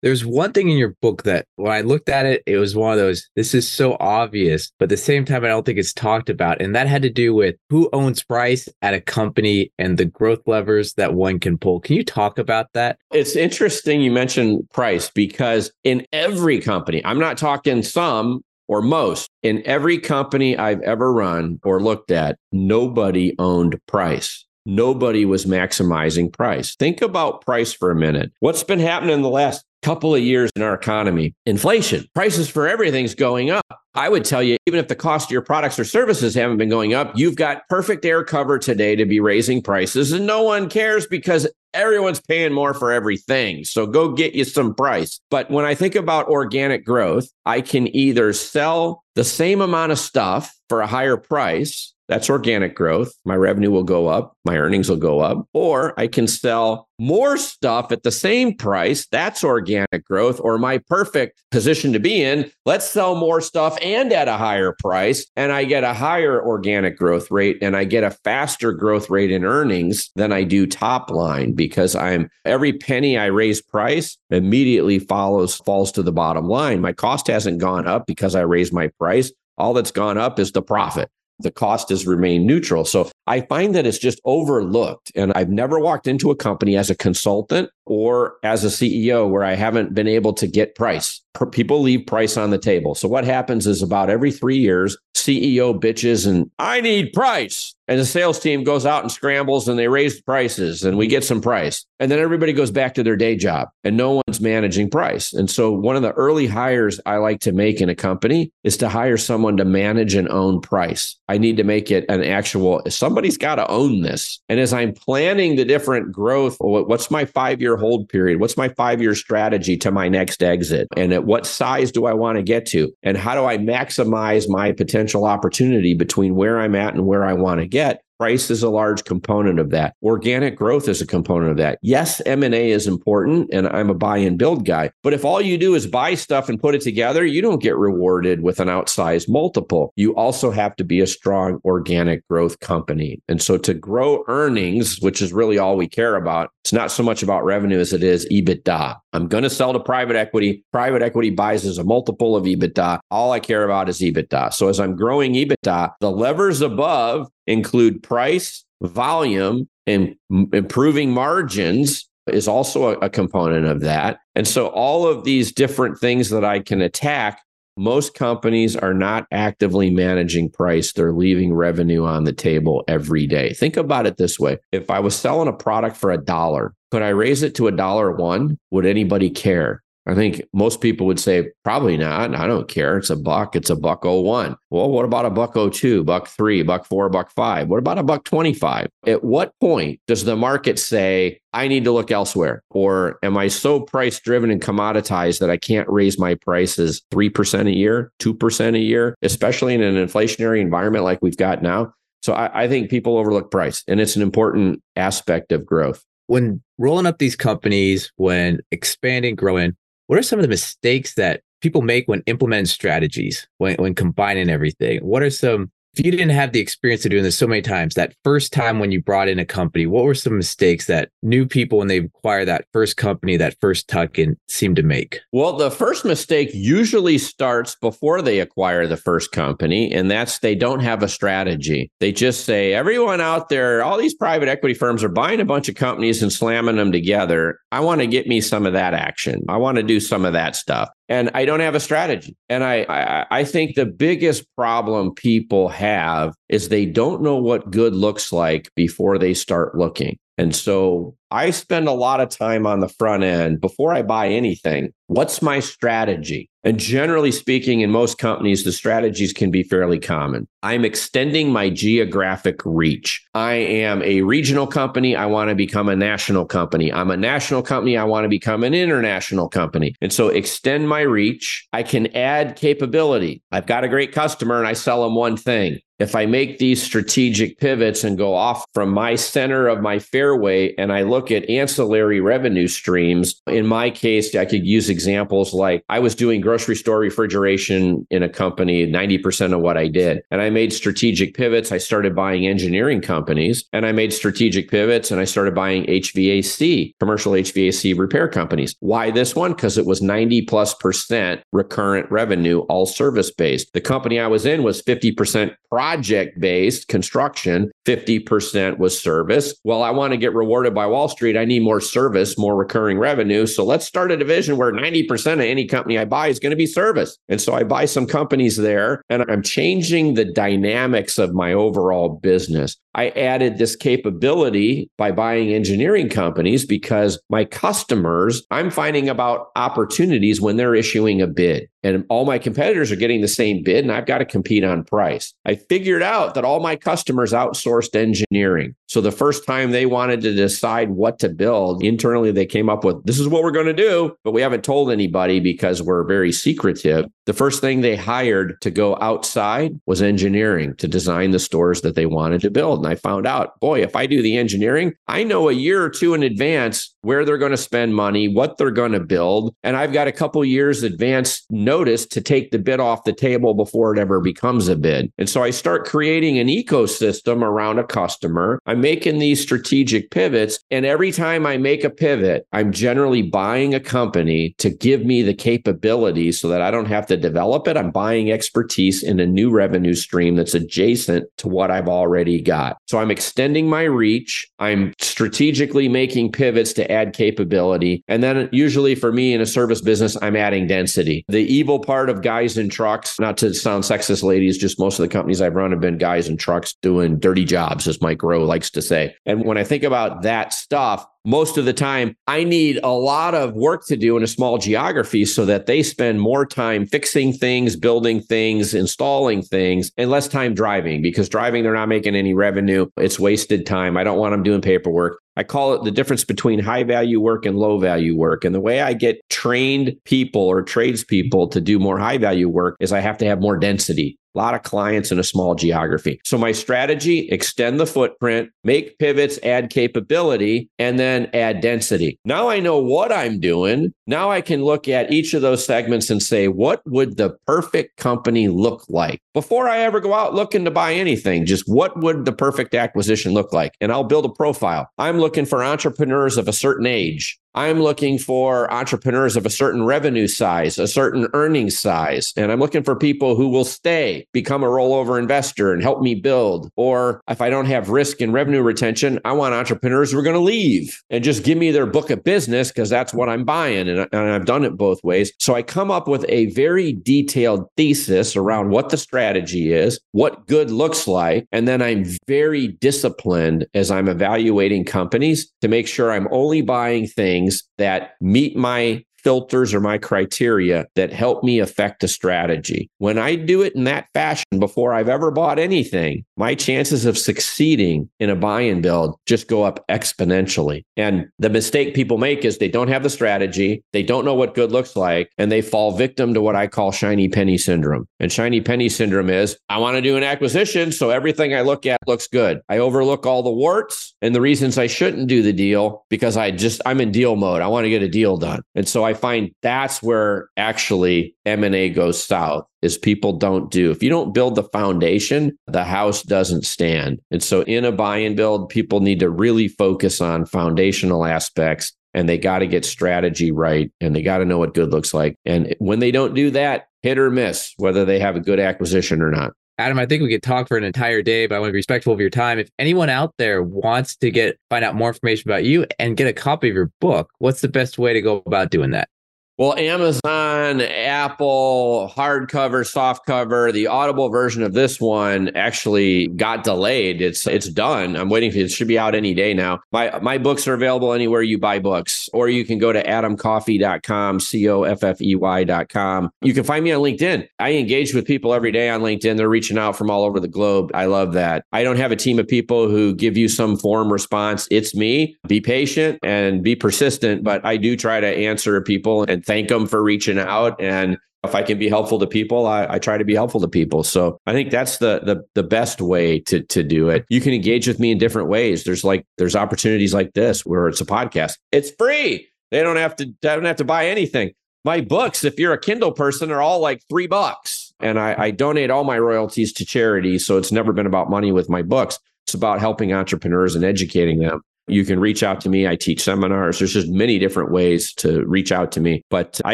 There's 0.06 0.24
one 0.24 0.52
thing 0.52 0.70
in 0.70 0.78
your 0.78 0.96
book 1.02 1.24
that 1.24 1.48
when 1.56 1.72
I 1.72 1.82
looked 1.82 2.10
at 2.10 2.28
it, 2.28 2.44
it 2.46 2.58
was 2.58 2.76
one 2.76 2.94
of 2.94 3.00
those, 3.00 3.28
this 3.36 3.56
is 3.56 3.68
so 3.68 3.98
obvious, 4.00 4.72
but 4.78 4.84
at 4.84 4.89
the 4.89 4.98
same 4.98 5.26
time, 5.26 5.44
I 5.44 5.48
don't 5.48 5.65
think 5.65 5.80
it's 5.80 5.94
talked 5.94 6.30
about. 6.30 6.62
And 6.62 6.76
that 6.76 6.86
had 6.86 7.02
to 7.02 7.10
do 7.10 7.34
with 7.34 7.56
who 7.72 7.89
owns 7.91 8.22
price 8.22 8.70
at 8.84 8.94
a 8.94 9.02
company 9.02 9.72
and 9.80 9.98
the 9.98 10.06
growth 10.06 10.41
levers 10.46 10.94
that 10.94 11.15
one 11.15 11.39
can 11.39 11.58
pull. 11.58 11.80
Can 11.80 11.96
you 11.96 12.06
talk 12.06 12.38
about 12.38 12.68
that? 12.76 13.00
It's 13.13 13.36
interesting 13.36 14.00
you 14.00 14.12
mentioned 14.12 14.70
price 14.72 15.10
because 15.10 15.72
in 15.84 16.06
every 16.13 16.62
company, 16.62 17.04
I'm 17.04 17.18
not 17.18 17.39
talking 17.39 17.82
some, 17.82 18.44
or 18.68 18.84
most 18.84 19.28
in 19.41 19.63
every 19.65 19.98
company 19.98 20.56
I've 20.56 20.82
ever 20.82 21.12
run 21.12 21.60
or 21.63 21.82
looked 21.82 22.12
at, 22.12 22.38
nobody 22.52 23.34
owned 23.39 23.80
price. 23.88 24.46
Nobody 24.68 25.26
was 25.26 25.46
maximizing 25.46 26.34
price. 26.34 26.76
Think 26.76 27.02
about 27.04 27.41
price 27.41 27.72
for 27.72 27.91
a 27.91 27.96
minute. 27.96 28.32
What's 28.39 28.63
been 28.63 28.80
happening 28.80 29.13
in 29.13 29.22
the 29.22 29.30
last 29.30 29.63
couple 29.86 30.15
of 30.15 30.21
years 30.24 30.50
in 30.56 30.63
our 30.63 30.74
economy, 30.74 31.36
inflation, 31.45 32.08
prices 32.15 32.50
for 32.50 32.67
everything's 32.67 33.13
going 33.13 33.52
up. 33.52 33.63
I 33.93 34.10
would 34.10 34.26
tell 34.26 34.41
you, 34.41 34.58
even 34.65 34.80
if 34.80 34.88
the 34.88 34.95
cost 34.95 35.28
of 35.28 35.32
your 35.32 35.43
products 35.43 35.78
or 35.78 35.86
services 35.86 36.34
haven't 36.34 36.58
been 36.58 36.69
going 36.69 36.95
up, 36.95 37.12
you've 37.15 37.36
got 37.36 37.69
perfect 37.69 38.04
air 38.04 38.24
cover 38.24 38.58
today 38.58 38.95
to 38.95 39.06
be 39.06 39.19
raising 39.19 39.62
prices, 39.62 40.12
and 40.12 40.26
no 40.26 40.41
one 40.41 40.69
cares 40.69 41.06
because 41.06 41.48
everyone's 41.76 42.19
paying 42.19 42.52
more 42.52 42.74
for 42.74 42.91
everything. 42.91 43.63
So 43.63 43.86
go 43.86 44.12
get 44.12 44.34
you 44.34 44.43
some 44.43 44.74
price. 44.74 45.19
But 45.30 45.52
when 45.52 45.65
I 45.65 45.76
think 45.76 45.93
about 45.93 46.30
organic 46.30 46.84
growth, 46.84 47.30
I 47.45 47.62
can 47.62 47.95
either 47.95 48.34
sell 48.34 49.04
the 49.13 49.24
same 49.24 49.62
amount 49.62 49.91
of 49.91 50.00
stuff 50.00 50.56
for 50.67 50.82
a 50.82 50.88
higher 50.88 51.17
price 51.17 51.93
that's 52.08 52.30
organic 52.30 52.76
growth. 52.76 53.13
My 53.26 53.36
revenue 53.36 53.72
will 53.72 53.84
go 53.84 54.08
up, 54.08 54.38
my 54.46 54.58
earnings 54.58 54.89
will 54.89 54.98
go 54.98 55.20
up, 55.20 55.48
or 55.54 56.00
I 56.00 56.08
can 56.08 56.28
sell 56.28 56.88
more 57.00 57.36
stuff 57.36 57.91
at 57.91 58.04
the 58.04 58.12
same 58.12 58.56
price. 58.56 59.08
That's 59.12 59.44
organic 59.44 60.06
growth, 60.06 60.39
or 60.39 60.58
my 60.58 60.78
perfect 60.78 61.41
position 61.52 61.94
to 61.94 62.00
be 62.00 62.22
in. 62.22 62.52
Let's 62.65 62.89
sell 62.89 63.15
more 63.15 63.41
stuff 63.41 63.78
and 63.82 64.13
at 64.13 64.28
a 64.28 64.38
higher 64.38 64.76
price, 64.80 65.26
and 65.36 65.52
I 65.52 65.63
get 65.65 65.84
a 65.84 65.94
higher 65.94 66.46
organic 66.46 66.98
growth 66.98 67.32
rate 67.32 67.58
and 67.62 67.76
I 67.76 67.84
get 67.84 68.04
a 68.04 68.12
faster 68.12 68.72
growth 68.72 69.10
rate 69.10 69.32
in 69.32 69.44
earnings 69.44 70.12
than 70.15 70.32
I 70.32 70.44
do 70.44 70.68
top 70.68 71.10
line 71.10 71.54
because 71.54 71.96
I'm 71.96 72.30
every 72.46 72.74
penny 72.74 73.18
I 73.18 73.26
raise 73.26 73.62
price 73.62 74.18
immediately 74.30 75.00
follows 75.00 75.56
falls 75.56 75.91
to 75.94 76.04
the 76.04 76.12
bottom 76.12 76.48
line. 76.48 76.82
My 76.82 76.94
cost 76.94 77.28
hasn't 77.28 77.60
gone 77.60 77.88
up 77.88 78.06
because 78.06 78.36
I 78.36 78.41
raised 78.41 78.74
my 78.74 78.89
price. 79.00 79.32
All 79.58 79.74
that's 79.74 79.91
gone 79.91 80.18
up 80.18 80.38
is 80.38 80.52
the 80.52 80.62
profit 80.62 81.10
the 81.39 81.52
cost 81.52 81.89
has 81.89 82.08
remained 82.08 82.45
neutral. 82.45 82.86
So 82.86 83.10
I 83.28 83.41
find 83.41 83.76
that 83.76 83.86
it's 83.86 83.98
just 83.98 84.19
overlooked. 84.26 85.12
And 85.15 85.34
I've 85.36 85.50
never 85.50 85.80
walked 85.80 86.08
into 86.08 86.32
a 86.32 86.36
company 86.36 86.76
as 86.78 86.89
a 86.89 86.95
consultant 86.95 87.69
or 87.86 88.36
as 88.43 88.63
a 88.63 88.67
CEO 88.67 89.30
where 89.30 89.43
I 89.43 89.56
haven't 89.56 89.93
been 89.93 90.08
able 90.08 90.34
to 90.34 90.48
get 90.48 90.76
price. 90.76 91.21
People 91.52 91.82
leave 91.82 92.08
price 92.08 92.38
on 92.38 92.50
the 92.50 92.58
table. 92.58 92.95
So 92.95 93.08
what 93.08 93.26
happens 93.26 93.67
is 93.67 93.82
about 93.82 94.10
every 94.10 94.32
three 94.32 94.58
years, 94.58 94.98
CEO 95.15 95.80
bitches 95.80 96.28
and 96.28 96.50
I 96.60 96.82
need 96.82 97.13
price. 97.13 97.76
And 97.88 98.00
the 98.00 98.06
sales 98.06 98.39
team 98.39 98.63
goes 98.63 98.86
out 98.86 99.04
and 99.04 99.12
scrambles 99.12 99.67
and 99.67 99.78
they 99.78 99.88
raise 99.88 100.19
prices 100.21 100.84
and 100.84 100.98
we 100.98 101.08
get 101.08 101.24
some 101.24 101.41
price. 101.41 101.86
And 102.00 102.12
then 102.12 102.19
everybody 102.19 102.52
goes 102.52 102.71
back 102.71 102.95
to 102.95 103.04
their 103.04 103.15
day 103.15 103.36
job 103.36 103.69
and 103.84 103.95
no 103.95 104.21
one's 104.28 104.41
managing 104.41 104.89
price. 104.89 105.34
And 105.34 105.50
so 105.50 105.71
one 105.71 105.95
of 105.95 106.02
the 106.02 106.12
early 106.13 106.48
hires 106.48 107.00
I 107.06 107.17
like 107.17 107.41
to 107.41 107.52
make 107.52 107.82
in 107.82 107.89
a 107.89 107.95
company 107.95 108.52
is 108.63 108.78
to 108.78 108.89
hire 108.89 109.17
someone 109.17 109.58
to 109.58 109.65
manage 109.65 110.15
and 110.15 110.28
own 110.30 110.62
price. 110.62 111.17
I 111.30 111.38
need 111.38 111.58
to 111.58 111.63
make 111.63 111.91
it 111.91 112.06
an 112.10 112.24
actual, 112.24 112.82
somebody's 112.89 113.38
got 113.38 113.56
to 113.56 113.67
own 113.69 114.02
this. 114.02 114.41
And 114.50 114.60
as 114.60 114.74
I'm 114.74 114.93
planning 114.93 115.56
the 115.56 115.65
different 115.65 116.12
growth, 116.12 116.58
what's 116.60 117.12
my 117.12 117.26
five 117.26 117.62
year 117.62 117.78
hold 117.78 118.10
period? 118.10 118.39
What's 118.39 118.58
my 118.58 118.69
five 118.69 119.02
year 119.02 119.13
strategy 119.13 119.78
to 119.78 119.91
my 119.91 120.10
next 120.10 120.41
exit? 120.41 120.88
And 120.98 121.13
at 121.13 121.26
what 121.26 121.45
size 121.45 121.91
do 121.91 122.06
I 122.06 122.13
want 122.13 122.38
to 122.38 122.43
get 122.43 122.65
to? 122.67 122.91
And 123.04 123.15
how 123.15 123.36
do 123.36 123.45
I 123.45 123.58
maximize 123.58 124.50
my 124.50 124.71
potential 124.71 125.26
opportunity 125.26 125.93
between 125.93 126.36
where 126.36 126.60
I'm 126.60 126.76
at 126.76 126.95
and 126.95 127.06
where 127.06 127.24
I 127.24 127.34
want 127.34 127.62
to 127.62 127.67
get? 127.67 127.75
Price 128.18 128.50
is 128.50 128.64
a 128.64 128.70
large 128.70 129.04
component 129.04 129.60
of 129.60 129.72
that. 129.72 129.94
Organic 130.02 130.56
growth 130.56 130.88
is 130.88 131.02
a 131.02 131.06
component 131.06 131.52
of 131.52 131.58
that. 131.58 131.80
Yes, 131.82 132.22
M&A 132.26 132.72
is 132.72 132.88
important 132.88 133.50
and 133.52 133.68
I'm 133.68 133.90
a 133.90 133.94
buy 133.94 134.18
and 134.18 134.38
build 134.38 134.66
guy. 134.66 134.92
But 135.04 135.14
if 135.14 135.26
all 135.26 135.42
you 135.42 135.58
do 135.58 135.76
is 135.76 135.86
buy 135.86 136.16
stuff 136.16 136.48
and 136.48 136.62
put 136.62 136.76
it 136.76 136.82
together, 136.82 137.26
you 137.26 137.42
don't 137.42 137.62
get 137.62 137.76
rewarded 137.76 138.42
with 138.42 138.62
an 138.62 138.70
outsized 138.70 139.28
multiple. 139.28 139.92
You 139.98 140.16
also 140.16 140.50
have 140.50 140.78
to 140.78 140.86
be 140.86 141.02
a 141.02 141.08
strong 141.08 141.60
organic 141.66 142.26
growth 142.30 142.62
company. 142.62 143.22
And 143.28 143.42
so 143.42 143.58
to 143.58 143.74
grow 143.74 144.24
earnings, 144.30 145.02
which 145.02 145.22
is 145.22 145.34
really 145.34 145.58
all 145.58 145.76
we 145.76 145.90
care 145.90 146.16
about, 146.16 146.52
it's 146.64 146.74
not 146.74 146.92
so 146.92 147.04
much 147.04 147.22
about 147.22 147.44
revenue 147.44 147.80
as 147.80 147.92
it 147.92 148.02
is 148.02 148.26
EBITDA. 148.30 148.96
I'm 149.12 149.28
going 149.28 149.44
to 149.44 149.50
sell 149.50 149.73
to 149.73 149.80
private 149.80 150.15
equity. 150.15 150.63
Private 150.71 151.02
equity 151.02 151.32
buys 151.32 151.65
as 151.65 151.78
a 151.78 151.84
multiple 151.84 152.36
of 152.36 152.46
EBITDA. 152.46 153.00
All 153.12 153.34
I 153.34 153.42
care 153.42 153.65
about 153.65 153.90
is 153.90 154.00
EBITDA. 154.00 154.54
So 154.54 154.69
as 154.69 154.80
I'm 154.80 154.96
growing 154.96 155.34
EBITDA, 155.34 155.92
the 156.00 156.10
levers 156.10 156.62
above 156.62 157.30
include 157.48 158.04
price, 158.04 158.65
volume, 158.81 159.67
and 159.87 160.15
improving 160.52 161.12
margins 161.12 162.10
is 162.27 162.48
also 162.48 162.96
a, 162.96 163.06
a 163.06 163.10
component 163.10 163.65
of 163.67 163.81
that. 163.81 164.19
And 164.33 164.48
so 164.48 164.67
all 164.67 165.08
of 165.08 165.23
these 165.23 165.52
different 165.52 166.00
things 166.00 166.29
that 166.29 166.43
I 166.43 166.60
can 166.60 166.81
attack 166.81 167.41
most 167.77 168.13
companies 168.13 168.75
are 168.75 168.93
not 168.93 169.27
actively 169.31 169.89
managing 169.89 170.50
price. 170.50 170.93
They're 170.93 171.12
leaving 171.12 171.54
revenue 171.54 172.06
on 172.06 172.23
the 172.23 172.31
table 172.31 172.85
every 172.87 173.27
day. 173.27 173.54
Think 173.54 173.75
about 173.75 174.06
it 174.06 174.17
this 174.17 174.39
way. 174.39 174.58
If 174.71 174.89
I 174.89 175.00
was 175.00 175.15
selling 175.15 175.50
a 175.50 175.54
product 175.54 175.98
for 175.98 176.12
a 176.12 176.17
dollar, 176.17 176.73
could 176.91 177.02
I 177.02 177.10
raise 177.10 177.43
it 177.43 177.56
to 177.56 177.67
a 177.67 177.73
dollar 177.73 178.12
one? 178.12 178.58
Would 178.71 178.85
anybody 178.85 179.29
care? 179.29 179.83
I 180.08 180.13
think 180.13 180.43
most 180.53 180.81
people 180.81 181.08
would 181.08 181.19
say 181.19 181.49
probably 181.63 181.97
not. 181.97 182.35
I 182.35 182.45
don't 182.45 182.67
care. 182.67 182.97
It's 182.97 183.10
a 183.10 183.15
buck. 183.15 183.56
It's 183.56 183.71
a 183.71 183.75
buck 183.75 184.06
oh 184.06 184.21
one. 184.21 184.56
Well, 184.69 184.89
what 184.89 185.06
about 185.06 185.25
a 185.25 185.31
buck 185.31 185.58
oh 185.58 185.69
two, 185.69 186.03
buck 186.03 186.27
three, 186.27 186.62
buck 186.62 186.85
four, 186.85 187.10
buck 187.10 187.31
five? 187.31 187.69
What 187.69 187.79
about 187.79 187.97
a 187.97 188.03
buck 188.03 188.23
twenty 188.23 188.53
five? 188.53 188.87
At 189.08 189.23
what 189.23 189.53
point 189.60 189.99
does 190.08 190.23
the 190.23 190.35
market 190.35 190.77
say 190.77 191.39
I 191.53 191.67
need 191.67 191.85
to 191.85 191.91
look 191.91 192.12
elsewhere, 192.12 192.62
or 192.69 193.17
am 193.23 193.35
I 193.35 193.47
so 193.47 193.79
price 193.79 194.19
driven 194.19 194.51
and 194.51 194.62
commoditized 194.62 195.39
that 195.39 195.49
I 195.49 195.58
can't 195.58 195.89
raise 195.89 196.19
my 196.19 196.35
prices 196.35 197.01
three 197.10 197.29
percent 197.29 197.67
a 197.67 197.75
year, 197.75 198.12
two 198.19 198.33
percent 198.33 198.75
a 198.75 198.79
year, 198.79 199.15
especially 199.23 199.73
in 199.73 199.81
an 199.81 199.95
inflationary 199.95 200.62
environment 200.62 201.03
like 201.03 201.19
we've 201.21 201.37
got 201.37 201.63
now? 201.63 201.93
So 202.21 202.33
I, 202.33 202.63
I 202.63 202.67
think 202.67 202.89
people 202.89 203.17
overlook 203.17 203.49
price, 203.49 203.83
and 203.87 203.99
it's 203.99 204.15
an 204.15 204.21
important 204.21 204.83
aspect 204.95 205.51
of 205.51 205.65
growth 205.65 206.03
when 206.27 206.62
rolling 206.77 207.06
up 207.06 207.19
these 207.19 207.35
companies, 207.35 208.12
when 208.17 208.60
expanding, 208.71 209.35
growing, 209.35 209.75
what 210.08 210.19
are 210.19 210.23
some 210.23 210.39
of 210.39 210.43
the 210.43 210.49
mistakes 210.49 211.15
that 211.15 211.41
people 211.62 211.81
make 211.81 212.08
when 212.08 212.23
implementing 212.25 212.65
strategies, 212.65 213.47
when, 213.58 213.75
when 213.77 213.95
combining 213.95 214.49
everything? 214.49 214.99
What 214.99 215.23
are 215.23 215.29
some 215.29 215.71
if 215.98 216.06
you 216.06 216.12
didn't 216.12 216.31
have 216.31 216.52
the 216.52 216.60
experience 216.60 217.06
of 217.06 217.12
doing 217.12 217.23
this 217.23 217.37
so 217.37 217.48
many 217.48 217.62
times, 217.62 217.96
that 217.96 218.13
first 218.21 218.52
time 218.52 218.79
when 218.79 218.91
you 218.91 219.02
brought 219.02 219.29
in 219.29 219.39
a 219.39 219.46
company, 219.46 219.85
what 219.85 220.04
were 220.04 220.13
some 220.13 220.35
mistakes 220.35 220.87
that 220.87 221.10
new 221.23 221.48
people 221.48 221.77
when 221.77 221.87
they 221.87 222.00
acquire 222.00 222.43
that 222.43 222.65
first 222.73 222.98
company, 222.98 223.37
that 223.37 223.56
first 223.62 223.87
tuck 223.87 224.19
in, 224.19 224.35
seem 224.50 224.75
to 224.75 224.83
make? 224.83 225.21
Well, 225.31 225.56
the 225.56 225.71
first 225.71 226.04
mistake 226.04 226.50
usually 226.54 227.17
starts 227.17 227.75
before 227.75 228.21
they 228.21 228.41
acquire 228.41 228.87
the 228.87 228.98
first 228.98 229.31
company, 229.31 229.89
and 229.93 230.12
that's 230.12 230.39
they 230.39 230.54
don't 230.54 230.81
have 230.81 231.02
a 231.02 231.08
strategy. 231.08 231.89
They 232.02 232.12
just 232.12 232.43
say, 232.43 232.73
everyone 232.73 233.21
out 233.21 233.48
there, 233.48 233.81
all 233.81 233.98
these 233.98 234.15
private 234.15 234.50
equity 234.50 234.73
firms 234.73 235.02
are 235.02 235.10
buying 235.10 235.39
a 235.39 235.46
bunch 235.46 235.69
of 235.69 235.75
companies 235.75 236.21
and 236.21 236.31
slamming 236.31 236.75
them 236.75 236.91
together. 236.91 237.60
I 237.71 237.79
want 237.79 238.02
to 238.02 238.08
get 238.08 238.27
me 238.27 238.41
some 238.41 238.65
of 238.65 238.73
that 238.73 238.93
action. 238.93 239.46
I 239.48 239.56
want 239.56 239.77
to 239.77 239.83
do 239.83 240.02
some 240.02 240.25
of 240.25 240.33
that 240.33 240.58
stuff 240.58 240.89
and 241.10 241.29
I 241.33 241.45
don't 241.45 241.60
have 241.60 241.75
a 241.75 241.79
strategy. 241.79 242.35
And 242.49 242.63
I, 242.63 242.85
I, 242.89 243.25
I 243.39 243.43
think 243.43 243.75
the 243.75 243.85
biggest 243.85 244.45
problem 244.56 245.13
people 245.13 245.69
have 245.69 246.33
is 246.49 246.69
they 246.69 246.85
don't 246.85 247.21
know 247.21 247.37
what 247.37 247.71
good 247.71 247.93
looks 247.93 248.31
like 248.31 248.69
before 248.75 249.17
they 249.17 249.33
start 249.33 249.77
looking. 249.77 250.17
And 250.37 250.56
so 250.56 251.15
I 251.31 251.51
spend 251.51 251.87
a 251.87 251.93
lot 251.93 252.19
of 252.19 252.29
time 252.29 252.65
on 252.65 252.81
the 252.81 252.89
front 252.89 253.23
end 253.23 253.62
before 253.62 253.93
I 253.93 254.01
buy 254.01 254.27
anything. 254.27 254.91
What's 255.08 255.41
my 255.41 255.60
strategy? 255.60 256.49
And 256.66 256.80
generally 256.80 257.32
speaking, 257.32 257.82
in 257.82 257.92
most 257.92 258.18
companies, 258.18 258.63
the 258.63 258.72
strategies 258.72 259.32
can 259.32 259.52
be 259.52 259.62
fairly 259.62 260.00
common. 260.00 260.48
I'm 260.63 260.84
extending 260.84 261.52
my 261.52 261.70
geographic 261.70 262.60
reach. 262.66 263.24
I 263.36 263.54
am 263.54 264.02
a 264.02 264.24
regional 264.24 264.66
company. 264.66 265.16
I 265.16 265.28
want 265.28 265.50
to 265.50 265.56
become 265.56 265.90
a 265.90 265.96
national 265.96 266.48
company. 266.48 266.92
I'm 266.92 267.12
a 267.12 267.18
national 267.18 267.62
company. 267.62 267.98
I 267.98 268.04
want 268.04 268.24
to 268.26 268.30
become 268.30 268.63
an 268.63 268.74
international 268.74 269.48
company. 269.48 269.94
And 270.02 270.12
so 270.12 270.30
extend 270.30 270.90
my 270.90 271.02
reach. 271.02 271.68
I 271.72 271.84
can 271.84 272.08
add 272.16 272.56
capability. 272.56 273.44
I've 273.52 273.68
got 273.68 273.84
a 273.84 273.88
great 273.88 274.12
customer 274.12 274.58
and 274.58 274.68
I 274.68 274.74
sell 274.74 275.04
them 275.04 275.13
one 275.13 275.38
thing 275.38 275.80
if 276.00 276.15
I 276.15 276.25
make 276.25 276.58
these 276.58 276.83
strategic 276.83 277.58
pivots 277.60 278.04
and 278.04 278.17
go 278.17 278.33
off 278.33 278.65
from 278.73 278.89
my 278.89 279.15
center 279.15 279.67
of 279.67 279.81
my 279.81 280.00
fairway 280.00 280.75
and 280.75 280.91
I 280.91 281.04
look 281.04 281.31
at 281.31 281.50
ancillary 281.50 282.19
revenue 282.19 282.67
streams, 282.67 283.41
in 283.48 283.65
my 283.65 283.89
case, 283.89 284.35
I 284.35 284.46
could 284.46 284.65
use 284.65 284.89
examples 284.89 285.54
like 285.54 285.83
I 285.87 286.00
was 286.00 286.13
doing 286.13 286.41
grocery 286.41 286.75
store 286.75 287.00
refrigeration 287.00 288.06
in 288.10 288.23
a 288.23 288.29
company, 288.29 288.85
90% 288.85 289.54
of 289.54 289.62
what 289.62 289.77
I 289.77 289.87
did. 289.87 290.21
And 290.31 290.41
I 290.41 290.50
made 290.50 290.73
strategic 290.73 291.33
pivots. 291.33 291.71
I 291.71 291.77
started 291.77 292.13
buying 292.15 292.46
engineering 292.46 293.02
companies 293.02 293.63
and 293.71 293.85
I 293.85 293.93
made 293.93 294.12
strategic 294.12 294.69
pivots 294.69 295.12
and 295.12 295.21
I 295.21 295.25
started 295.25 295.56
buying 295.56 295.85
HVAC, 295.85 296.96
commercial 297.00 297.33
HVAC 297.33 297.98
repair 297.98 298.27
companies. 298.27 298.75
Why 298.79 299.12
this 299.12 299.33
one? 299.33 299.54
Because 299.54 299.77
it 299.77 299.85
was 299.85 300.02
90 300.02 300.41
plus 300.43 300.73
percent 300.73 301.41
recurrent 301.54 302.12
revenue, 302.12 302.60
all 302.62 302.85
service 302.85 303.31
based. 303.31 303.71
The 303.73 303.81
company 303.81 304.19
I 304.19 304.27
was 304.27 304.46
in 304.46 304.63
was 304.63 304.81
50% 304.81 305.56
profit 305.69 305.85
project 305.86 306.40
based 306.40 306.88
construction, 306.88 307.69
50% 307.86 308.79
was 308.79 309.00
service. 309.00 309.54
Well, 309.63 309.83
I 309.83 309.92
want 309.92 310.13
to 310.13 310.17
get 310.17 310.33
rewarded 310.33 310.73
by 310.73 310.88
Wall 310.88 311.08
Street. 311.08 311.38
I 311.38 311.46
need 311.46 311.62
more 311.62 311.79
service, 311.79 312.40
more 312.40 312.56
recurring 312.56 312.98
revenue. 312.98 313.46
So 313.46 313.63
let's 313.63 313.86
start 313.86 314.12
a 314.12 314.17
division 314.17 314.58
where 314.58 314.71
90% 314.71 315.33
of 315.33 315.40
any 315.42 315.67
company 315.67 316.00
I 316.00 316.06
buy 316.06 316.29
is 316.29 316.40
going 316.40 316.50
to 316.50 316.56
be 316.56 316.65
service. 316.65 317.19
And 317.29 317.40
so 317.40 317.54
I 317.54 317.63
buy 317.63 317.86
some 317.86 318.08
companies 318.08 318.58
there 318.58 319.04
and 319.10 319.23
I'm 319.29 319.44
changing 319.44 320.15
the 320.15 320.25
dynamics 320.25 321.19
of 321.19 321.36
my 321.36 321.54
overall 321.54 322.10
business. 322.10 322.77
I 322.96 323.10
added 323.10 323.58
this 323.58 323.75
capability 323.75 324.89
by 324.98 325.12
buying 325.12 325.54
engineering 325.54 326.08
companies 326.08 326.65
because 326.65 327.19
my 327.29 327.43
customers, 327.43 328.43
I'm 328.52 328.71
finding 328.71 329.10
about 329.10 329.48
opportunities 329.58 330.39
when 330.39 330.56
they're 330.56 330.75
issuing 330.75 331.21
a 331.21 331.27
bid. 331.27 331.67
And 331.83 332.04
all 332.10 332.25
my 332.25 332.39
competitors 332.39 332.91
are 332.91 332.96
getting 332.96 333.21
the 333.21 333.27
same 333.27 333.62
bid, 333.62 333.85
and 333.85 333.91
I've 333.91 334.08
got 334.08 334.17
to 334.17 334.25
compete 334.25 334.63
on 334.63 334.83
price. 334.85 335.35
I 335.46 335.54
figured 335.54 336.02
out 336.02 336.33
that 336.33 336.43
all 336.43 336.60
my 336.60 336.75
customers 336.75 337.31
outsourced 337.31 337.96
engineering. 337.96 338.73
So 338.87 339.02
the 339.02 339.12
first 339.12 339.46
time 339.46 339.69
they 339.69 339.85
wanted 339.85 340.21
to 340.21 340.33
decide 340.33 340.89
what 340.89 341.19
to 341.19 341.29
build, 341.29 341.83
internally 341.83 342.31
they 342.31 342.48
came 342.48 342.69
up 342.69 342.83
with 342.83 343.04
this 343.06 343.19
is 343.19 343.27
what 343.27 343.43
we're 343.43 343.52
going 343.52 343.67
to 343.67 343.73
do, 343.73 344.15
but 344.23 344.31
we 344.31 344.41
haven't 344.41 344.63
told 344.63 344.89
anybody 344.89 345.39
because 345.39 345.79
we're 345.79 346.06
very 346.06 346.31
secretive. 346.31 347.06
The 347.27 347.33
first 347.33 347.62
thing 347.62 347.81
they 347.81 347.96
hired 347.96 348.60
to 348.62 348.71
go 348.71 348.98
outside 349.00 349.79
was 349.85 350.02
engineering 350.02 350.75
to 350.77 350.87
design 350.87 351.31
the 351.31 351.39
stores 351.39 351.81
that 351.81 351.93
they 351.93 352.08
wanted 352.08 352.41
to 352.41 352.50
build. 352.50 352.85
And 352.86 352.92
I 352.92 352.96
found 352.96 353.25
out, 353.25 353.60
boy, 353.60 353.81
if 353.81 353.96
I 353.96 354.06
do 354.06 354.21
the 354.21 354.38
engineering, 354.38 354.94
I 355.08 355.23
know 355.23 355.50
a 355.50 355.54
year 355.54 355.83
or 355.83 355.90
two 355.90 356.13
in 356.13 356.23
advance 356.23 356.94
where 357.02 357.25
they're 357.25 357.38
going 357.38 357.52
to 357.52 357.58
spend 357.58 357.96
money, 357.96 358.27
what 358.27 358.58
they're 358.58 358.71
going 358.71 358.92
to 358.92 359.00
build. 359.00 359.54
And 359.63 359.75
I've 359.75 359.94
got 359.94 360.08
a 360.08 360.12
couple 360.12 360.44
years 360.46 360.83
advance 360.83 361.46
notice 361.50 362.06
to 362.08 362.21
take 362.21 362.52
the 362.52 362.60
bid 362.60 362.79
off 362.79 363.04
the 363.04 363.13
table 363.13 363.54
before 363.54 363.94
it 363.94 364.00
ever 364.00 364.19
becomes 364.19 364.67
a 364.67 364.75
bid. 364.75 365.12
And 365.17 365.29
so 365.29 365.44
I 365.44 365.50
start 365.50 365.86
creating 365.86 366.40
an 366.40 366.48
ecosystem 366.48 367.42
around 367.42 367.79
a 367.79 367.83
customer. 367.83 368.60
I'm 368.65 368.81
making 368.81 369.19
these 369.19 369.42
strategic 369.42 370.12
pivots. 370.12 370.60
And 370.71 370.86
every 370.86 371.12
time 371.12 371.46
I 371.46 371.58
make 371.58 371.83
a 371.83 371.90
pivot, 371.90 372.48
I'm 372.54 372.71
generally 372.71 373.21
buying 373.21 373.73
a 373.73 373.79
company 373.79 374.56
to 374.60 374.69
give 374.69 375.06
me 375.06 375.21
the 375.21 375.33
capability 375.33 376.31
so 376.31 376.48
that 376.50 376.62
I 376.62 376.71
don't 376.71 376.86
have 376.86 377.08
to 377.08 377.17
develop 377.17 377.67
it. 377.67 377.77
I'm 377.77 377.92
buying 377.92 378.31
expertise 378.31 379.04
in 379.04 379.19
a 379.19 379.25
new 379.25 379.50
revenue 379.50 379.96
stream 379.96 380.36
that's 380.36 380.54
adjacent 380.54 381.25
to 381.38 381.48
what 381.48 381.71
I've 381.71 381.88
already 381.88 382.42
got. 382.42 382.75
So 382.88 383.00
I'm 383.00 383.12
extending 383.12 383.69
my 383.69 383.84
reach. 383.84 384.48
I'm 384.60 384.94
strategically 385.00 385.88
making 385.88 386.32
pivots 386.32 386.73
to 386.73 386.92
add 386.92 387.13
capability. 387.13 388.04
And 388.08 388.23
then 388.23 388.50
usually 388.52 388.96
for 388.96 389.12
me 389.12 389.34
in 389.34 389.42
a 389.42 389.46
service 389.46 389.82
business, 389.82 390.17
I'm 390.21 390.36
adding 390.36 390.67
density. 390.67 391.26
The 391.28 391.42
evil 391.42 391.80
part 391.80 392.10
of 392.10 392.21
guys 392.21 392.58
in 392.58 392.69
trucks, 392.69 393.19
not 393.19 393.38
to 393.38 393.54
sound 393.54 393.84
sexist, 393.84 394.23
ladies, 394.23 394.58
just 394.58 394.80
most 394.80 395.00
of 395.00 395.04
the 395.04 395.10
companies 395.10 395.42
I've 395.42 395.56
run 395.56 395.71
have 395.71 395.80
been 395.80 395.98
guys 395.98 396.28
in 396.28 396.38
trucks 396.38 396.73
doing 396.82 397.19
dirty 397.19 397.46
jobs, 397.46 397.88
as 397.88 398.02
Mike 398.02 398.23
Rowe 398.23 398.44
likes 398.44 398.69
to 398.71 398.82
say. 398.82 399.15
And 399.26 399.46
when 399.46 399.58
I 399.58 399.63
think 399.63 399.84
about 399.84 400.23
that 400.23 400.54
stuff, 400.54 401.06
most 401.26 401.58
of 401.58 401.65
the 401.65 401.73
time 401.73 402.15
I 402.28 402.44
need 402.44 402.80
a 402.84 402.92
lot 402.92 403.34
of 403.34 403.54
work 403.54 403.86
to 403.88 403.98
do 403.98 404.15
in 404.15 404.23
a 404.23 404.28
small 404.28 404.58
geography 404.58 405.26
so 405.26 405.46
that 405.46 405.65
they 405.65 405.84
spend 405.84 406.21
more 406.21 406.46
time 406.46 406.86
fixing 406.86 407.34
things, 407.34 407.76
building 407.76 408.21
things, 408.21 408.73
installing 408.73 409.42
things, 409.42 409.92
and 409.98 410.10
less 410.10 410.28
time 410.28 410.54
driving 410.54 411.02
because 411.02 411.28
driving, 411.28 411.63
they're 411.63 411.73
not 411.73 411.90
making 411.90 412.15
any 412.15 412.34
revenue. 412.34 412.88
It's 412.98 413.19
wasted 413.19 413.65
time. 413.65 413.98
I 413.98 414.04
don't 414.04 414.19
want 414.19 414.34
them 414.34 414.44
doing 414.44 414.62
paperwork. 414.62 415.19
I 415.38 415.44
call 415.44 415.73
it 415.73 415.84
the 415.84 415.92
difference 415.92 416.23
between 416.23 416.60
high 416.60 416.84
value 416.84 417.19
work 417.19 417.46
and 417.46 417.58
low 417.58 417.78
value 417.78 418.15
work. 418.15 418.46
And 418.46 418.56
the 418.56 418.62
way 418.62 418.82
I 418.82 418.94
get 418.94 419.19
trained 419.30 419.96
people 420.06 420.42
or 420.42 420.62
tradespeople 420.62 421.50
to 421.50 421.60
do 421.60 421.78
more 421.78 422.00
high 422.00 422.17
value 422.17 422.48
work 422.48 422.78
is 422.80 422.94
I 422.94 423.02
have 423.02 423.17
to 423.17 423.26
have 423.26 423.42
more 423.42 423.58
density. 423.58 424.17
A 424.36 424.40
lot 424.40 424.54
of 424.54 424.63
clients 424.63 425.12
in 425.12 425.19
a 425.19 425.23
small 425.23 425.56
geography. 425.56 426.19
So 426.23 426.38
my 426.38 426.52
strategy, 426.52 427.29
extend 427.29 427.79
the 427.79 427.86
footprint, 427.86 428.50
make 428.63 428.98
pivots, 429.00 429.40
add 429.44 429.69
capability, 429.69 430.69
and 430.77 431.00
then 431.00 431.29
add 431.33 431.62
density. 431.62 432.19
Now 432.25 432.50
I 432.50 432.60
know 432.60 432.79
what 432.79 433.12
I'm 433.12 433.40
doing. 433.40 433.94
Now 434.08 434.31
I 434.31 434.42
can 434.42 434.63
look 434.63 434.88
at 434.88 435.12
each 435.12 435.33
of 435.33 435.42
those 435.42 435.65
segments 435.65 436.10
and 436.10 436.21
say, 436.21 436.48
what 436.48 436.81
would 436.86 437.17
the 437.17 437.38
perfect 437.48 437.98
company 437.98 438.48
look 438.48 438.86
like? 438.90 439.21
Before 439.33 439.67
I 439.67 439.79
ever 439.79 440.00
go 440.00 440.13
out 440.13 440.33
looking 440.33 440.65
to 440.65 440.71
buy 440.71 440.94
anything, 440.94 441.46
just 441.46 441.67
what 441.67 441.98
would 442.00 442.25
the 442.25 442.33
perfect 442.33 442.75
acquisition 442.75 443.33
look 443.33 443.54
like? 443.54 443.73
And 443.81 443.92
I'll 443.92 444.04
build 444.04 444.25
a 444.25 444.29
profile. 444.29 444.90
I'm 444.98 445.19
looking 445.19 445.46
for 445.46 445.63
entrepreneurs 445.63 446.38
of 446.38 446.48
a 446.48 446.54
certain 446.54 446.86
age 446.86 447.40
I'm 447.56 447.81
looking 447.81 448.19
for 448.19 448.71
entrepreneurs 448.71 449.37
of 449.37 449.45
a 449.45 449.49
certain 449.49 449.85
revenue 449.85 450.27
size, 450.27 450.77
a 450.77 450.87
certain 450.87 451.27
earnings 451.33 451.77
size, 451.77 452.33
and 452.35 452.51
I'm 452.51 452.60
looking 452.60 452.83
for 452.83 452.97
people 452.97 453.35
who 453.35 453.47
will 453.47 453.63
stay, 453.63 454.27
become 454.33 454.62
a 454.62 454.67
rollover 454.67 455.17
investor 455.17 455.71
and 455.71 455.81
help 455.81 456.01
me 456.01 456.15
build. 456.15 456.69
Or 456.75 457.21
if 457.29 457.41
I 457.41 457.49
don't 457.49 457.65
have 457.67 457.89
risk 457.89 458.19
and 458.19 458.33
revenue 458.33 458.62
retention, 458.62 459.19
I 459.23 459.31
want 459.31 459.56
entrepreneurs 459.56 460.12
who 460.12 460.19
are 460.19 460.23
going 460.23 460.35
to 460.35 460.41
leave 460.41 461.01
and 461.10 461.23
just 461.23 461.45
give 461.45 461.58
me 461.58 461.71
their 461.71 461.85
book 461.85 462.10
of 462.10 462.25
business 462.25 462.71
because 462.71 462.89
that's 462.89 463.13
what 463.13 463.29
I'm 463.29 463.45
buying. 463.45 463.87
And, 463.87 463.99
and 464.12 464.31
I've 464.31 464.45
done 464.45 464.65
it 464.65 464.75
both 464.75 465.01
ways. 465.01 465.31
So 465.39 465.56
I 465.56 465.63
come 465.63 465.89
up 465.89 466.10
with 466.10 466.25
a 466.27 466.47
very 466.47 466.91
detailed 466.91 467.67
thesis 467.77 468.35
around 468.35 468.71
what 468.71 468.89
the 468.89 468.97
strategy 468.97 469.71
is, 469.71 469.97
what 470.12 470.45
good 470.47 470.71
looks 470.71 471.08
like. 471.08 471.47
And 471.53 471.69
then 471.69 471.81
I'm 471.81 472.06
very 472.27 472.67
disciplined 472.67 473.65
as 473.73 473.91
I'm 473.91 474.10
evaluating 474.10 474.83
companies 474.83 475.49
to 475.62 475.69
make 475.69 475.87
sure 475.87 476.12
I'm 476.12 476.27
only 476.31 476.62
buying 476.62 477.08
things 477.08 477.44
things 477.46 477.63
that 477.77 478.15
meet 478.21 478.56
my 478.56 479.04
filters 479.26 479.73
or 479.73 479.82
my 479.82 479.98
criteria 479.98 480.86
that 480.96 481.12
help 481.12 481.44
me 481.44 481.58
affect 481.58 482.04
a 482.04 482.08
strategy. 482.08 482.92
When 483.00 483.17
I 483.17 483.34
do 483.34 483.63
it 483.63 483.76
in 483.76 483.86
that 483.86 484.06
fashion 484.13 484.60
before 484.60 484.94
I've 484.94 485.10
ever 485.10 485.32
bought 485.32 485.58
anything, 485.58 486.23
my 486.38 486.54
chances 486.54 487.06
of 487.06 487.17
succeeding 487.17 488.08
in 488.19 488.30
a 488.30 488.36
buy 488.36 488.62
and 488.62 488.84
build 488.84 489.15
just 489.26 489.48
go 489.48 489.63
up 489.63 489.84
exponentially. 489.90 490.84
And 490.96 491.28
the 491.40 491.50
mistake 491.50 491.96
people 491.96 492.19
make 492.19 492.46
is 492.46 492.60
they 492.60 492.69
don't 492.69 492.88
have 492.88 493.02
the 493.02 493.10
strategy, 493.10 493.84
they 493.94 494.04
don't 494.04 494.26
know 494.26 494.36
what 494.36 494.54
good 494.54 494.71
looks 494.71 494.96
like, 494.96 495.32
and 495.40 495.52
they 495.52 495.63
fall 495.63 495.98
victim 495.98 496.36
to 496.36 496.42
what 496.42 496.56
I 496.56 496.67
call 496.67 496.92
shiny 496.92 497.28
penny 497.28 497.58
syndrome. 497.58 498.08
And 498.19 498.32
shiny 498.32 498.62
penny 498.62 498.90
syndrome 498.90 499.32
is 499.32 499.58
I 499.69 499.80
want 499.80 499.96
to 499.96 500.04
do 500.04 500.17
an 500.17 500.23
acquisition, 500.23 500.92
so 500.92 501.10
everything 501.10 501.56
I 501.56 501.62
look 501.62 501.88
at 501.88 501.98
looks 502.06 502.28
good. 502.28 502.62
I 502.69 502.78
overlook 502.78 503.26
all 503.26 503.42
the 503.42 503.52
warts 503.52 504.13
and 504.21 504.36
the 504.36 504.42
reasons 504.42 504.78
I 504.78 504.86
shouldn't 504.86 505.28
do 505.28 505.42
the 505.42 505.52
deal 505.52 506.06
because 506.10 506.38
I 506.38 506.52
just 506.52 506.80
I'm 506.86 507.02
in 507.02 507.12
deal 507.12 507.36
mode. 507.36 507.63
I 507.63 507.67
want 507.67 507.86
to 507.86 507.90
get 507.90 508.04
a 508.04 508.08
deal 508.08 508.38
done. 508.38 508.62
And 508.76 508.88
so 508.88 509.04
I 509.04 509.15
find 509.16 509.52
that's 509.62 510.04
where 510.04 510.50
actually 510.58 511.36
M&A 511.46 511.90
goes 511.90 512.22
south 512.22 512.66
is 512.82 512.98
people 512.98 513.34
don't 513.34 513.72
do. 513.72 513.92
If 513.92 514.04
you 514.04 514.10
don't 514.10 514.34
build 514.34 514.56
the 514.56 514.63
foundation, 514.63 515.58
the 515.68 515.84
house 515.84 516.22
doesn't 516.22 516.66
stand. 516.66 517.20
And 517.32 517.42
so 517.42 517.62
in 517.62 517.86
a 517.86 517.92
buy 517.92 518.18
and 518.18 518.36
build, 518.36 518.70
people 518.70 519.00
need 519.00 519.20
to 519.22 519.30
really 519.30 519.68
focus 519.68 520.22
on 520.22 520.46
foundational 520.46 521.26
aspects 521.26 521.94
and 522.13 522.30
they 522.30 522.38
got 522.38 522.60
to 522.60 522.68
get 522.68 522.86
strategy 522.86 523.52
right 523.52 523.92
and 524.00 524.16
they 524.16 524.22
got 524.22 524.38
to 524.38 524.46
know 524.46 524.58
what 524.58 524.74
good 524.74 524.92
looks 524.92 525.13
like. 525.13 525.36
And 525.46 525.76
when 525.80 526.00
they 526.00 526.12
don't 526.12 526.34
do 526.34 526.50
that, 526.52 526.88
hit 527.02 527.20
or 527.20 527.30
miss 527.30 527.74
whether 527.78 528.06
they 528.06 528.20
have 528.20 528.36
a 528.36 528.40
good 528.40 528.60
acquisition 528.60 529.22
or 529.22 529.32
not. 529.32 529.54
Adam, 529.78 530.00
I 530.00 530.06
think 530.06 530.23
we 530.23 530.30
could 530.30 530.44
talk 530.44 530.69
for 530.69 530.78
an 530.78 530.86
entire 530.86 531.21
day, 531.21 531.48
but 531.48 531.56
I 531.56 531.60
want 531.60 531.69
to 531.69 531.73
be 531.73 531.80
respectful 531.80 532.13
of 532.13 532.19
your 532.19 532.30
time. 532.30 532.60
If 532.60 532.69
anyone 532.80 533.10
out 533.10 533.34
there 533.38 533.62
wants 533.62 534.15
to 534.17 534.32
get 534.32 534.58
find 534.69 534.86
out 534.86 534.96
more 534.96 535.10
information 535.10 535.50
about 535.50 535.65
you 535.65 535.86
and 536.00 536.15
get 536.15 536.28
a 536.28 536.34
copy 536.34 536.69
of 536.69 536.76
your 536.76 536.92
book, 537.02 537.30
what's 537.40 537.60
the 537.60 537.67
best 537.67 537.98
way 537.98 538.13
to 538.13 538.21
go 538.21 538.42
about 538.46 538.71
doing 538.71 538.92
that? 538.92 539.10
Well, 539.58 539.73
Amazon, 539.77 540.81
Apple, 540.81 542.12
hardcover, 542.13 542.83
softcover, 542.83 543.71
the 543.71 543.87
Audible 543.87 544.27
version 544.27 544.63
of 544.63 544.73
this 544.73 544.99
one 544.99 545.56
actually 545.56 546.27
got 546.27 546.65
delayed. 546.65 547.21
It's 547.21 547.47
it's 547.47 547.69
done. 547.69 548.17
I'm 548.17 548.27
waiting 548.27 548.51
for 548.51 548.58
it. 548.58 548.63
it 548.63 548.71
should 548.71 548.89
be 548.89 548.99
out 548.99 549.15
any 549.15 549.33
day 549.33 549.53
now. 549.53 549.79
My 549.93 550.19
my 550.19 550.37
books 550.37 550.67
are 550.67 550.73
available 550.73 551.13
anywhere 551.13 551.41
you 551.41 551.58
buy 551.58 551.79
books, 551.79 552.29
or 552.33 552.49
you 552.49 552.65
can 552.65 552.79
go 552.79 552.91
to 552.91 553.01
adamcoffey.com, 553.01 554.41
C 554.41 554.67
O 554.67 554.83
F 554.83 555.06
F 555.06 555.21
E 555.21 555.35
Y.com. 555.35 556.31
You 556.41 556.53
can 556.53 556.65
find 556.65 556.83
me 556.83 556.91
on 556.91 557.01
LinkedIn. 557.01 557.47
I 557.58 557.75
engage 557.75 558.13
with 558.13 558.25
people 558.25 558.53
every 558.53 558.73
day 558.73 558.89
on 558.89 559.03
LinkedIn. 559.03 559.37
They're 559.37 559.47
reaching 559.47 559.77
out 559.77 559.95
from 559.95 560.10
all 560.10 560.25
over 560.25 560.41
the 560.41 560.49
globe. 560.49 560.91
I 560.93 561.06
love 561.06 561.31
that. 561.31 561.63
I 561.71 561.83
don't 561.83 561.95
have 561.95 562.12
a 562.12 562.17
team 562.17 562.39
of 562.39 562.47
people 562.49 562.89
who 562.89 563.15
give 563.15 563.37
you 563.37 563.47
some 563.47 563.77
form 563.77 564.12
response. 564.12 564.67
It's 564.69 564.93
me. 564.93 565.37
Be 565.47 565.62
patient 565.62 566.19
and 566.23 566.62
be 566.62 566.75
persistent, 566.75 567.45
but 567.45 567.65
I 567.65 567.77
do 567.77 567.95
try 567.95 568.19
to 568.19 568.27
answer 568.27 568.81
people 568.81 569.23
and 569.23 569.44
thank 569.46 569.69
them 569.69 569.87
for 569.87 570.04
reaching 570.04 570.39
out. 570.39 570.81
And 570.81 571.17
if 571.43 571.56
I 571.56 571.62
can 571.62 571.77
be 571.77 571.87
helpful 571.87 572.19
to 572.19 572.27
people, 572.27 572.65
I, 572.65 572.87
I, 572.89 573.00
try 573.00 573.17
to 573.17 573.23
be 573.23 573.35
helpful 573.35 573.62
to 573.62 573.67
people. 573.67 574.04
So 574.04 574.39
I 574.46 574.54
think 574.54 574.71
that's 574.71 574.98
the 574.98 575.21
the 575.23 575.43
the 575.54 575.63
best 575.63 576.02
way 576.02 576.39
to 576.41 576.62
to 576.63 576.83
do 576.83 577.10
it. 577.10 577.25
You 577.29 577.39
can 577.39 577.54
engage 577.54 577.87
with 577.87 578.00
me 578.00 578.12
in 578.12 578.17
different 578.17 578.50
ways. 578.50 578.83
There's 578.83 579.04
like 579.04 579.25
there's 579.37 579.56
opportunities 579.56 580.13
like 580.13 580.33
this 580.33 580.65
where 580.65 580.87
it's 580.87 581.02
a 581.02 581.06
podcast. 581.06 581.54
It's 581.71 581.91
free. 581.91 582.48
They 582.71 582.81
don't 582.81 582.98
have 582.98 583.15
to 583.17 583.25
they 583.25 583.56
don't 583.56 583.65
have 583.65 583.77
to 583.77 583.85
buy 583.85 584.08
anything. 584.08 584.52
My 584.83 585.02
books, 585.02 585.43
if 585.43 585.60
you're 585.60 585.73
a 585.73 585.79
Kindle 585.79 586.12
person, 586.12 586.52
are 586.52 586.62
all 586.62 586.79
like 586.79 587.02
three 587.10 587.27
bucks. 587.27 587.93
And 588.00 588.19
I, 588.19 588.35
I 588.37 588.52
donate 588.52 588.91
all 588.91 589.04
my 589.04 589.17
royalties 589.17 589.73
to 589.73 589.85
charity. 589.85 590.37
So 590.37 590.58
it's 590.58 590.71
never 590.71 590.93
been 590.93 591.08
about 591.08 591.29
money 591.29 591.52
with 591.52 591.69
my 591.69 591.81
books. 591.81 592.19
It's 592.46 592.54
about 592.54 592.79
helping 592.79 593.13
entrepreneurs 593.13 593.73
and 593.73 593.83
educating 593.83 594.39
them. 594.39 594.62
You 594.88 595.04
can 595.04 595.19
reach 595.19 595.42
out 595.42 595.62
to 595.62 595.69
me. 595.69 595.88
I 595.88 595.96
teach 595.96 596.21
seminars. 596.21 596.79
There's 596.79 596.94
just 596.94 597.10
many 597.10 597.40
different 597.40 597.71
ways 597.71 598.13
to 598.15 598.46
reach 598.46 598.71
out 598.71 598.92
to 598.94 599.02
me. 599.02 599.23
But 599.29 599.60
I 599.65 599.73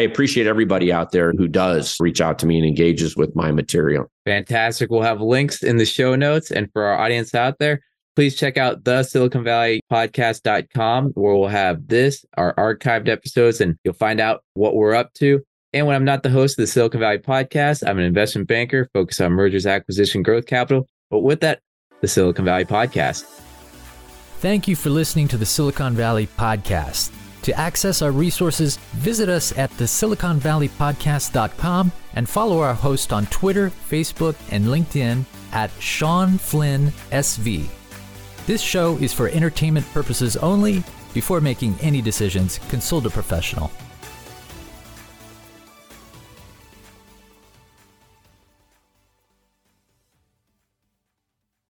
appreciate 0.00 0.46
everybody 0.46 0.92
out 0.92 1.12
there 1.12 1.32
who 1.32 1.48
does 1.48 1.98
reach 2.00 2.20
out 2.20 2.38
to 2.40 2.46
me 2.46 2.58
and 2.58 2.66
engages 2.66 3.16
with 3.16 3.34
my 3.36 3.52
material. 3.52 4.10
Fantastic. 4.24 4.90
We'll 4.90 5.02
have 5.02 5.20
links 5.20 5.62
in 5.62 5.76
the 5.76 5.84
show 5.84 6.14
notes. 6.14 6.50
And 6.50 6.72
for 6.72 6.84
our 6.84 6.98
audience 6.98 7.34
out 7.34 7.58
there, 7.58 7.80
please 8.16 8.36
check 8.36 8.56
out 8.56 8.84
the 8.84 9.02
Silicon 9.02 9.44
Valley 9.44 9.80
podcast.com 9.90 11.10
where 11.10 11.34
we'll 11.34 11.48
have 11.48 11.88
this, 11.88 12.24
our 12.36 12.54
archived 12.54 13.08
episodes, 13.08 13.60
and 13.60 13.76
you'll 13.84 13.94
find 13.94 14.20
out 14.20 14.42
what 14.54 14.74
we're 14.74 14.94
up 14.94 15.12
to. 15.14 15.42
And 15.74 15.86
when 15.86 15.96
I'm 15.96 16.04
not 16.04 16.22
the 16.22 16.30
host 16.30 16.58
of 16.58 16.62
the 16.62 16.66
Silicon 16.66 17.00
Valley 17.00 17.18
podcast, 17.18 17.86
I'm 17.86 17.98
an 17.98 18.04
investment 18.04 18.46
banker 18.46 18.88
focused 18.92 19.20
on 19.20 19.32
mergers, 19.32 19.66
acquisition, 19.66 20.22
growth 20.22 20.46
capital. 20.46 20.86
But 21.10 21.20
with 21.20 21.40
that, 21.40 21.60
the 22.00 22.08
Silicon 22.08 22.44
Valley 22.44 22.64
podcast. 22.64 23.24
Thank 24.42 24.66
you 24.66 24.74
for 24.74 24.90
listening 24.90 25.28
to 25.28 25.36
the 25.36 25.46
Silicon 25.46 25.94
Valley 25.94 26.26
Podcast. 26.26 27.12
To 27.42 27.56
access 27.56 28.02
our 28.02 28.10
resources, 28.10 28.76
visit 28.94 29.28
us 29.28 29.56
at 29.56 29.70
the 29.78 29.84
siliconvalleypodcast.com 29.84 31.92
and 32.16 32.28
follow 32.28 32.58
our 32.58 32.74
host 32.74 33.12
on 33.12 33.26
Twitter, 33.26 33.70
Facebook, 33.70 34.34
and 34.50 34.64
LinkedIn 34.64 35.24
at 35.52 35.70
Sean 35.78 36.38
Flynn 36.38 36.86
SV. 37.12 37.68
This 38.44 38.60
show 38.60 38.96
is 38.96 39.12
for 39.12 39.28
entertainment 39.28 39.86
purposes 39.92 40.36
only. 40.36 40.82
Before 41.14 41.40
making 41.40 41.76
any 41.80 42.02
decisions, 42.02 42.58
consult 42.68 43.06
a 43.06 43.10
professional. 43.10 43.70